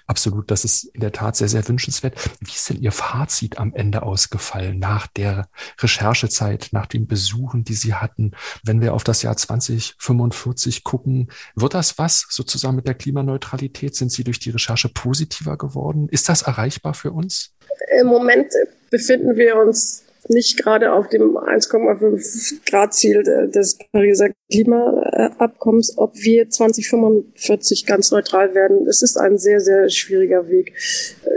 Absolut, 0.06 0.50
das 0.50 0.64
ist 0.64 0.84
in 0.84 1.00
der 1.00 1.12
Tat 1.12 1.34
sehr, 1.36 1.48
sehr 1.48 1.66
wünschenswert. 1.66 2.14
Wie 2.40 2.50
ist 2.50 2.68
denn 2.68 2.80
Ihr 2.80 2.92
Fazit 2.92 3.58
am 3.58 3.72
Ende 3.74 4.02
ausgefallen 4.02 4.78
nach 4.78 5.06
der 5.06 5.48
Recherchezeit, 5.80 6.68
nach 6.72 6.86
den 6.86 7.06
Besuchen, 7.06 7.64
die 7.64 7.74
Sie 7.74 7.94
hatten? 7.94 8.32
Wenn 8.62 8.82
wir 8.82 8.92
auf 8.92 9.02
das 9.02 9.22
Jahr 9.22 9.36
2045 9.36 10.84
gucken, 10.84 11.30
wird 11.54 11.72
das 11.72 11.96
was 11.96 12.26
sozusagen 12.28 12.76
mit 12.76 12.86
der 12.86 12.94
Klimaneutralität? 12.94 13.94
Sind 13.94 14.12
Sie 14.12 14.24
durch 14.24 14.38
die 14.38 14.50
Recherche 14.50 14.90
positiver 14.90 15.56
geworden? 15.56 16.08
Ist 16.10 16.28
das 16.28 16.42
erreichbar 16.42 16.92
für 16.92 17.12
uns? 17.12 17.54
Im 17.98 18.08
Moment 18.08 18.52
befinden 18.90 19.36
wir 19.36 19.56
uns 19.56 20.03
nicht 20.28 20.62
gerade 20.62 20.92
auf 20.92 21.08
dem 21.08 21.36
1,5 21.36 22.68
Grad 22.68 22.94
Ziel 22.94 23.22
des 23.22 23.78
Pariser 23.92 24.28
Klimaabkommens, 24.50 25.94
ob 25.96 26.14
wir 26.16 26.48
2045 26.48 27.86
ganz 27.86 28.10
neutral 28.10 28.54
werden. 28.54 28.86
Es 28.86 29.02
ist 29.02 29.16
ein 29.16 29.38
sehr, 29.38 29.60
sehr 29.60 29.88
schwieriger 29.88 30.48
Weg. 30.48 30.74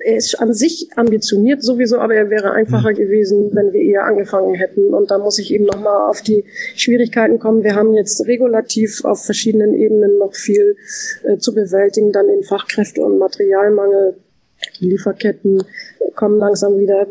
Er 0.05 0.17
ist 0.17 0.35
an 0.35 0.53
sich 0.53 0.89
ambitioniert 0.95 1.63
sowieso, 1.63 1.99
aber 1.99 2.15
er 2.15 2.29
wäre 2.29 2.51
einfacher 2.51 2.91
mhm. 2.91 2.95
gewesen, 2.95 3.49
wenn 3.53 3.73
wir 3.73 3.81
eher 3.81 4.05
angefangen 4.05 4.55
hätten. 4.55 4.93
Und 4.93 5.11
da 5.11 5.17
muss 5.17 5.39
ich 5.39 5.53
eben 5.53 5.65
nochmal 5.65 6.09
auf 6.09 6.21
die 6.21 6.45
Schwierigkeiten 6.75 7.39
kommen. 7.39 7.63
Wir 7.63 7.75
haben 7.75 7.93
jetzt 7.93 8.25
regulativ 8.27 9.03
auf 9.03 9.23
verschiedenen 9.23 9.73
Ebenen 9.73 10.17
noch 10.17 10.33
viel 10.33 10.77
äh, 11.23 11.37
zu 11.37 11.53
bewältigen, 11.53 12.11
dann 12.11 12.27
den 12.27 12.43
Fachkräfte- 12.43 13.01
und 13.01 13.17
Materialmangel 13.17 14.15
die 14.79 14.89
Lieferketten 14.89 15.63
kommen 16.15 16.39
langsam 16.39 16.77
wieder 16.77 17.07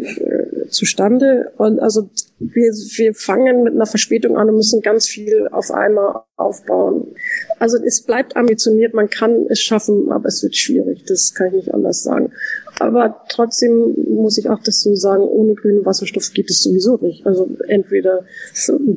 äh, 0.66 0.68
zustande. 0.68 1.52
Und 1.56 1.80
also 1.80 2.08
wir, 2.38 2.72
wir 2.72 3.14
fangen 3.14 3.62
mit 3.64 3.74
einer 3.74 3.86
Verspätung 3.86 4.36
an 4.36 4.48
und 4.48 4.56
müssen 4.56 4.82
ganz 4.82 5.06
viel 5.06 5.48
auf 5.50 5.70
einmal 5.70 6.22
aufbauen. 6.36 7.14
Also 7.58 7.78
es 7.82 8.02
bleibt 8.02 8.36
ambitioniert, 8.36 8.92
man 8.92 9.08
kann 9.08 9.46
es 9.48 9.60
schaffen, 9.60 10.12
aber 10.12 10.26
es 10.26 10.42
wird 10.42 10.56
schwierig. 10.56 11.04
Das 11.06 11.34
kann 11.34 11.48
ich 11.48 11.54
nicht 11.54 11.74
anders 11.74 12.02
sagen. 12.02 12.32
Aber 12.78 13.22
trotzdem 13.30 13.94
muss 14.08 14.36
ich 14.36 14.50
auch 14.50 14.62
das 14.62 14.80
so 14.80 14.94
sagen, 14.94 15.22
ohne 15.22 15.54
grünen 15.54 15.86
Wasserstoff 15.86 16.32
geht 16.32 16.50
es 16.50 16.62
sowieso 16.62 16.98
nicht. 16.98 17.26
Also 17.26 17.48
entweder 17.68 18.24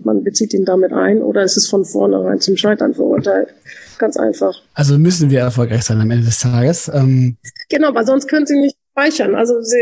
man 0.04 0.24
bezieht 0.24 0.54
ihn 0.54 0.66
damit 0.66 0.92
ein 0.92 1.22
oder 1.22 1.44
es 1.44 1.56
ist 1.56 1.70
von 1.70 1.86
vornherein 1.86 2.42
zum 2.42 2.58
Scheitern 2.58 2.94
verurteilt. 2.94 3.50
Ganz 3.98 4.18
einfach. 4.18 4.54
Also 4.74 4.98
müssen 4.98 5.30
wir 5.30 5.40
erfolgreich 5.40 5.84
sein 5.84 6.00
am 6.00 6.10
Ende 6.10 6.26
des 6.26 6.40
Tages. 6.40 6.90
Ähm 6.94 7.38
genau, 7.70 7.94
weil 7.94 8.06
sonst 8.06 8.28
können 8.28 8.46
Sie 8.46 8.58
nicht 8.58 8.76
speichern. 9.00 9.36
Also 9.36 9.62
Sie, 9.62 9.78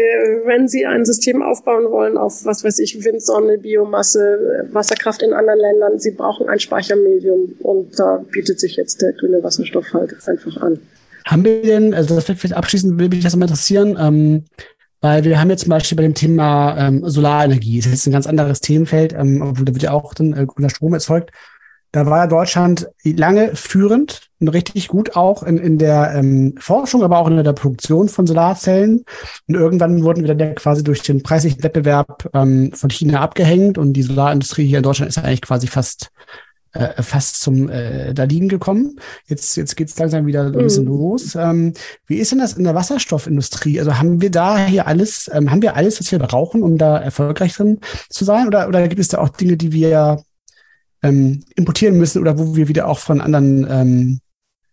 wenn 0.46 0.68
Sie 0.68 0.86
ein 0.86 1.06
System 1.06 1.42
aufbauen 1.42 1.90
wollen 1.92 2.18
auf, 2.18 2.46
was 2.46 2.64
weiß 2.64 2.80
ich, 2.80 3.04
Wind, 3.04 3.22
Sonne, 3.22 3.58
Biomasse, 3.58 4.68
Wasserkraft 4.72 5.22
in 5.22 5.34
anderen 5.34 5.60
Ländern, 5.60 6.00
Sie 6.00 6.12
brauchen 6.12 6.50
ein 6.50 6.60
Speichermedium 6.60 7.56
und 7.60 7.98
da 7.98 8.24
bietet 8.32 8.60
sich 8.60 8.76
jetzt 8.76 9.02
der 9.02 9.14
grüne 9.14 9.44
Wasserstoff 9.44 9.94
halt 9.94 10.16
einfach 10.28 10.58
an. 10.62 10.80
Haben 11.26 11.44
wir 11.44 11.62
denn, 11.62 11.94
also 11.94 12.16
das 12.16 12.26
vielleicht 12.26 12.54
abschließend 12.54 13.00
würde 13.00 13.16
mich 13.16 13.24
das 13.24 13.36
mal 13.36 13.46
interessieren, 13.46 13.98
ähm, 14.00 14.46
weil 15.02 15.24
wir 15.24 15.40
haben 15.40 15.50
jetzt 15.50 15.62
zum 15.62 15.70
Beispiel 15.70 15.96
bei 15.96 16.04
dem 16.04 16.16
Thema 16.16 16.78
ähm, 16.78 17.02
Solarenergie, 17.08 17.78
das 17.78 17.88
ist 17.88 17.94
jetzt 17.94 18.08
ein 18.08 18.14
ganz 18.14 18.28
anderes 18.28 18.62
Themenfeld, 18.62 19.14
ähm, 19.14 19.42
obwohl 19.42 19.66
da 19.66 19.74
wird 19.74 19.84
ja 19.84 19.92
auch 19.92 20.14
dann 20.14 20.34
äh, 20.34 20.46
grüner 20.46 20.70
Strom 20.70 20.94
erzeugt. 20.94 21.32
Da 21.92 22.06
war 22.06 22.20
ja 22.20 22.28
Deutschland 22.28 22.90
lange 23.04 23.56
führend 23.56 24.30
und 24.40 24.50
richtig 24.50 24.88
gut 24.88 25.16
auch 25.16 25.42
in, 25.44 25.58
in 25.58 25.78
der 25.78 26.14
ähm, 26.16 26.56
Forschung, 26.60 27.04
aber 27.04 27.20
auch 27.20 27.28
in 27.28 27.44
der 27.44 27.54
Produktion 27.54 28.10
von 28.10 28.28
Solarzellen. 28.28 29.04
Und 29.48 29.56
irgendwann 29.56 30.04
wurden 30.04 30.26
wir 30.26 30.36
dann 30.36 30.56
quasi 30.56 30.84
durch 30.84 31.02
den 31.02 31.24
preislichen 31.24 31.64
Wettbewerb 31.64 32.30
ähm, 32.34 32.72
von 32.74 32.90
China 32.90 33.22
abgehängt 33.22 33.78
und 33.78 33.94
die 33.94 34.04
Solarindustrie 34.04 34.68
hier 34.68 34.78
in 34.78 34.84
Deutschland 34.84 35.10
ist 35.10 35.18
eigentlich 35.18 35.42
quasi 35.42 35.68
fast 35.68 36.12
äh, 36.74 37.02
fast 37.02 37.40
zum 37.40 37.70
äh, 37.70 38.14
da 38.14 38.24
liegen 38.24 38.50
gekommen. 38.50 39.00
Jetzt 39.26 39.56
jetzt 39.56 39.76
geht's 39.76 39.98
langsam 39.98 40.26
wieder 40.28 40.44
ein 40.44 40.52
bisschen 40.52 40.84
mhm. 40.84 40.90
los. 40.90 41.36
Ähm, 41.36 41.74
wie 42.06 42.18
ist 42.18 42.32
denn 42.32 42.40
das 42.40 42.54
in 42.54 42.66
der 42.66 42.76
Wasserstoffindustrie? 42.76 43.80
Also 43.80 43.98
haben 43.98 44.22
wir 44.22 44.30
da 44.30 44.66
hier 44.66 44.86
alles, 44.86 45.30
ähm, 45.34 45.50
haben 45.50 45.62
wir 45.62 45.76
alles, 45.76 46.00
was 46.00 46.12
wir 46.12 46.20
brauchen, 46.20 46.64
um 46.64 46.78
da 46.78 46.98
erfolgreich 46.98 47.56
drin 47.56 47.80
zu 48.10 48.26
sein? 48.26 48.48
Oder 48.48 48.68
oder 48.68 48.88
gibt 48.88 49.00
es 49.00 49.08
da 49.08 49.20
auch 49.20 49.30
Dinge, 49.30 49.58
die 49.58 49.72
wir 49.72 50.22
ähm, 51.04 51.44
importieren 51.56 51.98
müssen 51.98 52.22
oder 52.22 52.38
wo 52.38 52.56
wir 52.56 52.68
wieder 52.68 52.88
auch 52.88 53.00
von 53.00 53.22
anderen 53.22 53.68
ähm, 53.70 54.20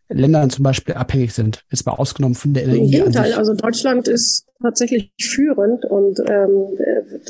Ländern 0.09 0.51
zum 0.51 0.62
Beispiel 0.62 0.95
abhängig 0.95 1.33
sind. 1.33 1.64
Jetzt 1.70 1.87
mal 1.87 1.93
ausgenommen 1.93 2.35
von 2.35 2.53
der 2.53 2.64
Energie. 2.64 2.85
Im 2.85 2.91
Gegenteil, 2.91 3.33
also 3.35 3.55
Deutschland 3.55 4.07
ist 4.07 4.47
tatsächlich 4.61 5.12
führend 5.20 5.85
und 5.87 6.20
ähm, 6.29 6.79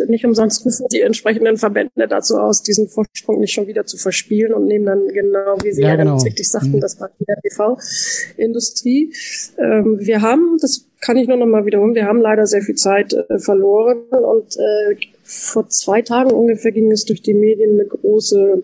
nicht 0.09 0.25
umsonst 0.25 0.65
rufen 0.65 0.87
die 0.93 1.01
entsprechenden 1.01 1.57
Verbände 1.57 2.09
dazu 2.09 2.37
aus, 2.37 2.63
diesen 2.63 2.89
Vorsprung 2.89 3.41
nicht 3.41 3.53
schon 3.53 3.67
wieder 3.67 3.87
zu 3.87 3.97
verspielen 3.97 4.53
und 4.53 4.67
nehmen 4.67 4.87
dann 4.87 5.07
genau, 5.09 5.57
wie 5.63 5.73
Sie 5.73 5.83
ja, 5.83 5.97
genau. 5.97 6.17
richtig 6.19 6.49
sagten, 6.49 6.73
mhm. 6.73 6.81
das 6.81 7.01
war 7.01 7.11
die 7.19 7.25
PV-Industrie. 7.49 9.13
Ähm, 9.59 9.99
wir 10.01 10.23
haben, 10.23 10.59
das 10.61 10.87
kann 11.01 11.17
ich 11.17 11.29
nur 11.29 11.37
noch 11.37 11.47
mal 11.47 11.67
wiederholen, 11.67 11.95
wir 11.95 12.07
haben 12.07 12.21
leider 12.21 12.47
sehr 12.47 12.63
viel 12.63 12.77
Zeit 12.77 13.13
äh, 13.13 13.39
verloren 13.39 14.03
und 14.11 14.57
äh, 14.57 14.97
vor 15.23 15.69
zwei 15.69 16.03
Tagen 16.03 16.31
ungefähr 16.33 16.73
ging 16.73 16.91
es 16.91 17.05
durch 17.05 17.23
die 17.23 17.35
Medien 17.35 17.79
eine 17.79 17.89
große 17.89 18.63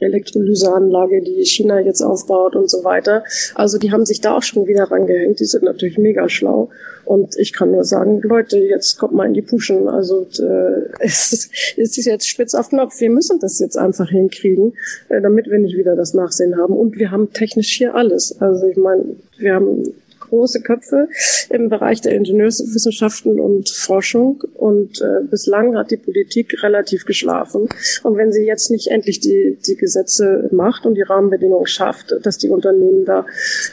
Elektrolyseanlage, 0.00 1.22
die 1.22 1.44
China 1.44 1.80
jetzt 1.80 2.02
aufbaut 2.02 2.56
und 2.56 2.70
so 2.70 2.84
weiter. 2.84 3.24
Also 3.54 3.78
die 3.78 3.92
haben 3.92 4.06
sich 4.06 4.20
da 4.20 4.36
auch 4.36 4.42
schon 4.42 4.66
wieder 4.66 4.84
rangehängt. 4.84 5.40
Die 5.40 5.44
sind 5.44 5.64
natürlich 5.64 5.98
mega 5.98 6.28
schlau. 6.28 6.70
Und 7.04 7.36
ich 7.38 7.52
kann 7.52 7.72
nur 7.72 7.84
sagen, 7.84 8.20
Leute, 8.22 8.58
jetzt 8.58 8.98
kommt 8.98 9.14
mal 9.14 9.26
in 9.26 9.34
die 9.34 9.42
Puschen. 9.42 9.88
Also 9.88 10.26
äh, 10.38 10.88
es, 11.00 11.50
ist 11.76 12.06
jetzt 12.06 12.28
spitz 12.28 12.54
auf 12.54 12.68
Knopf. 12.68 13.00
Wir 13.00 13.10
müssen 13.10 13.40
das 13.40 13.58
jetzt 13.58 13.76
einfach 13.76 14.08
hinkriegen, 14.08 14.74
äh, 15.08 15.20
damit 15.20 15.50
wir 15.50 15.58
nicht 15.58 15.76
wieder 15.76 15.96
das 15.96 16.14
Nachsehen 16.14 16.56
haben. 16.56 16.74
Und 16.76 16.98
wir 16.98 17.10
haben 17.10 17.32
technisch 17.32 17.76
hier 17.76 17.94
alles. 17.94 18.40
Also 18.40 18.66
ich 18.66 18.76
meine, 18.76 19.16
wir 19.38 19.54
haben 19.54 19.92
große 20.30 20.62
Köpfe 20.62 21.08
im 21.50 21.68
Bereich 21.68 22.00
der 22.00 22.14
Ingenieurswissenschaften 22.14 23.38
und 23.38 23.68
Forschung. 23.68 24.42
Und 24.54 25.00
äh, 25.00 25.26
bislang 25.28 25.76
hat 25.76 25.90
die 25.90 25.96
Politik 25.96 26.62
relativ 26.62 27.04
geschlafen. 27.04 27.68
Und 28.02 28.16
wenn 28.16 28.32
sie 28.32 28.44
jetzt 28.44 28.70
nicht 28.70 28.88
endlich 28.88 29.20
die, 29.20 29.58
die 29.66 29.76
Gesetze 29.76 30.48
macht 30.52 30.86
und 30.86 30.94
die 30.94 31.02
Rahmenbedingungen 31.02 31.66
schafft, 31.66 32.14
dass 32.22 32.38
die 32.38 32.48
Unternehmen 32.48 33.04
da 33.04 33.26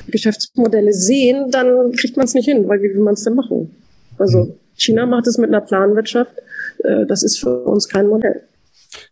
Geschäftsmodelle 0.07 0.93
sehen, 0.93 1.49
dann 1.51 1.93
kriegt 1.93 2.17
man 2.17 2.25
es 2.25 2.33
nicht 2.33 2.45
hin, 2.45 2.67
weil 2.67 2.81
wie 2.81 2.93
will 2.93 3.03
man 3.03 3.13
es 3.13 3.23
denn 3.23 3.35
machen? 3.35 3.75
Also 4.17 4.57
China 4.75 5.05
macht 5.05 5.27
es 5.27 5.37
mit 5.37 5.49
einer 5.49 5.61
Planwirtschaft. 5.61 6.33
Äh, 6.83 7.05
das 7.05 7.23
ist 7.23 7.39
für 7.39 7.63
uns 7.63 7.87
kein 7.87 8.07
Modell. 8.07 8.43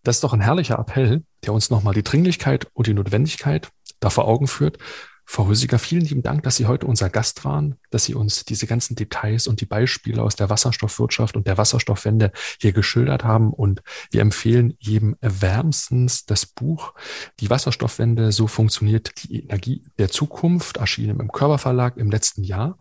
Das 0.03 0.17
ist 0.17 0.23
doch 0.23 0.33
ein 0.33 0.41
herrlicher 0.41 0.79
Appell, 0.79 1.21
der 1.45 1.53
uns 1.53 1.69
nochmal 1.69 1.93
die 1.93 2.03
Dringlichkeit 2.03 2.67
und 2.73 2.87
die 2.87 2.93
Notwendigkeit 2.93 3.69
da 3.99 4.09
vor 4.09 4.27
Augen 4.27 4.47
führt, 4.47 4.77
Frau 5.25 5.43
Rüsiger, 5.43 5.79
vielen 5.79 6.01
lieben 6.01 6.21
Dank, 6.21 6.43
dass 6.43 6.55
Sie 6.55 6.67
heute 6.67 6.85
unser 6.85 7.09
Gast 7.09 7.43
waren, 7.45 7.75
dass 7.89 8.05
Sie 8.05 8.13
uns 8.13 8.45
diese 8.45 8.67
ganzen 8.67 8.95
Details 8.95 9.47
und 9.47 9.59
die 9.59 9.65
Beispiele 9.65 10.21
aus 10.21 10.35
der 10.35 10.49
Wasserstoffwirtschaft 10.49 11.35
und 11.35 11.47
der 11.47 11.57
Wasserstoffwende 11.57 12.31
hier 12.61 12.73
geschildert 12.73 13.23
haben. 13.23 13.51
Und 13.51 13.81
wir 14.11 14.21
empfehlen 14.21 14.75
jedem 14.79 15.15
wärmstens 15.21 16.25
das 16.25 16.45
Buch 16.45 16.93
Die 17.39 17.49
Wasserstoffwende, 17.49 18.31
so 18.31 18.47
funktioniert 18.47 19.23
die 19.23 19.43
Energie 19.43 19.83
der 19.97 20.09
Zukunft, 20.09 20.77
erschienen 20.77 21.19
im 21.19 21.31
Körperverlag 21.31 21.97
im 21.97 22.11
letzten 22.11 22.43
Jahr. 22.43 22.77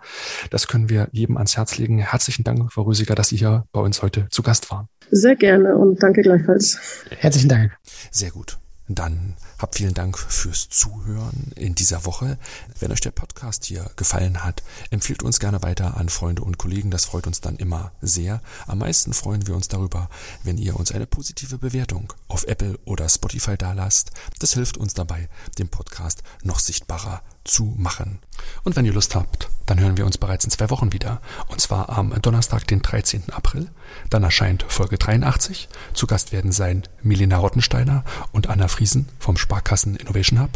Das 0.50 0.68
können 0.68 0.90
wir 0.90 1.08
jedem 1.12 1.36
ans 1.38 1.56
Herz 1.56 1.78
legen. 1.78 1.98
Herzlichen 1.98 2.44
Dank, 2.44 2.72
Frau 2.72 2.82
Rüsiger, 2.82 3.14
dass 3.14 3.28
Sie 3.28 3.36
hier 3.36 3.64
bei 3.72 3.80
uns 3.80 4.02
heute 4.02 4.28
zu 4.30 4.42
Gast 4.42 4.70
waren. 4.70 4.88
Sehr 5.10 5.36
gerne 5.36 5.76
und 5.76 6.02
danke 6.02 6.22
gleichfalls. 6.22 6.78
Herzlichen 7.10 7.48
Dank. 7.48 7.76
Sehr 8.10 8.30
gut. 8.30 8.58
Dann 8.88 9.36
habt 9.58 9.76
vielen 9.76 9.94
Dank 9.94 10.18
fürs 10.18 10.68
Zuhören 10.68 11.52
in 11.56 11.74
dieser 11.74 12.04
Woche. 12.04 12.38
Wenn 12.78 12.92
euch 12.92 13.00
der 13.00 13.10
Podcast 13.10 13.64
hier 13.64 13.90
gefallen 13.96 14.44
hat, 14.44 14.62
empfiehlt 14.90 15.22
uns 15.22 15.40
gerne 15.40 15.62
weiter 15.62 15.96
an 15.96 16.08
Freunde 16.08 16.42
und 16.42 16.58
Kollegen. 16.58 16.90
Das 16.90 17.04
freut 17.04 17.26
uns 17.26 17.40
dann 17.40 17.56
immer 17.56 17.92
sehr. 18.00 18.40
Am 18.66 18.78
meisten 18.78 19.12
freuen 19.12 19.46
wir 19.46 19.54
uns 19.54 19.68
darüber, 19.68 20.08
wenn 20.42 20.58
ihr 20.58 20.76
uns 20.76 20.92
eine 20.92 21.06
positive 21.06 21.58
Bewertung 21.58 22.12
auf 22.28 22.44
Apple 22.44 22.78
oder 22.84 23.08
Spotify 23.08 23.56
dalasst. 23.56 24.10
Das 24.38 24.54
hilft 24.54 24.76
uns 24.76 24.94
dabei, 24.94 25.28
den 25.58 25.68
Podcast 25.68 26.22
noch 26.42 26.58
sichtbarer 26.58 27.22
zu 27.44 27.74
machen. 27.76 28.18
Und 28.64 28.76
wenn 28.76 28.84
ihr 28.84 28.92
Lust 28.92 29.14
habt, 29.14 29.48
dann 29.66 29.80
hören 29.80 29.96
wir 29.96 30.04
uns 30.04 30.18
bereits 30.18 30.44
in 30.44 30.50
zwei 30.50 30.68
Wochen 30.70 30.92
wieder. 30.92 31.20
Und 31.48 31.60
zwar 31.60 31.88
am 31.90 32.14
Donnerstag, 32.20 32.66
den 32.66 32.82
13. 32.82 33.30
April. 33.32 33.70
Dann 34.10 34.22
erscheint 34.22 34.64
Folge 34.68 34.98
83. 34.98 35.68
Zu 35.94 36.06
Gast 36.06 36.32
werden 36.32 36.52
sein 36.52 36.82
Milena 37.02 37.36
Rottensteiner 37.36 38.04
und 38.32 38.48
Anna 38.48 38.68
Friesen 38.68 39.08
vom 39.18 39.36
Sparkassen 39.36 39.96
Innovation 39.96 40.40
Hub. 40.40 40.50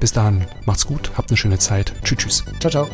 Bis 0.00 0.12
dahin, 0.12 0.46
macht's 0.64 0.86
gut, 0.86 1.10
habt 1.16 1.30
eine 1.30 1.36
schöne 1.36 1.58
Zeit. 1.58 1.94
Tschüss, 2.04 2.18
tschüss. 2.18 2.44
Ciao, 2.60 2.70
ciao. 2.70 2.88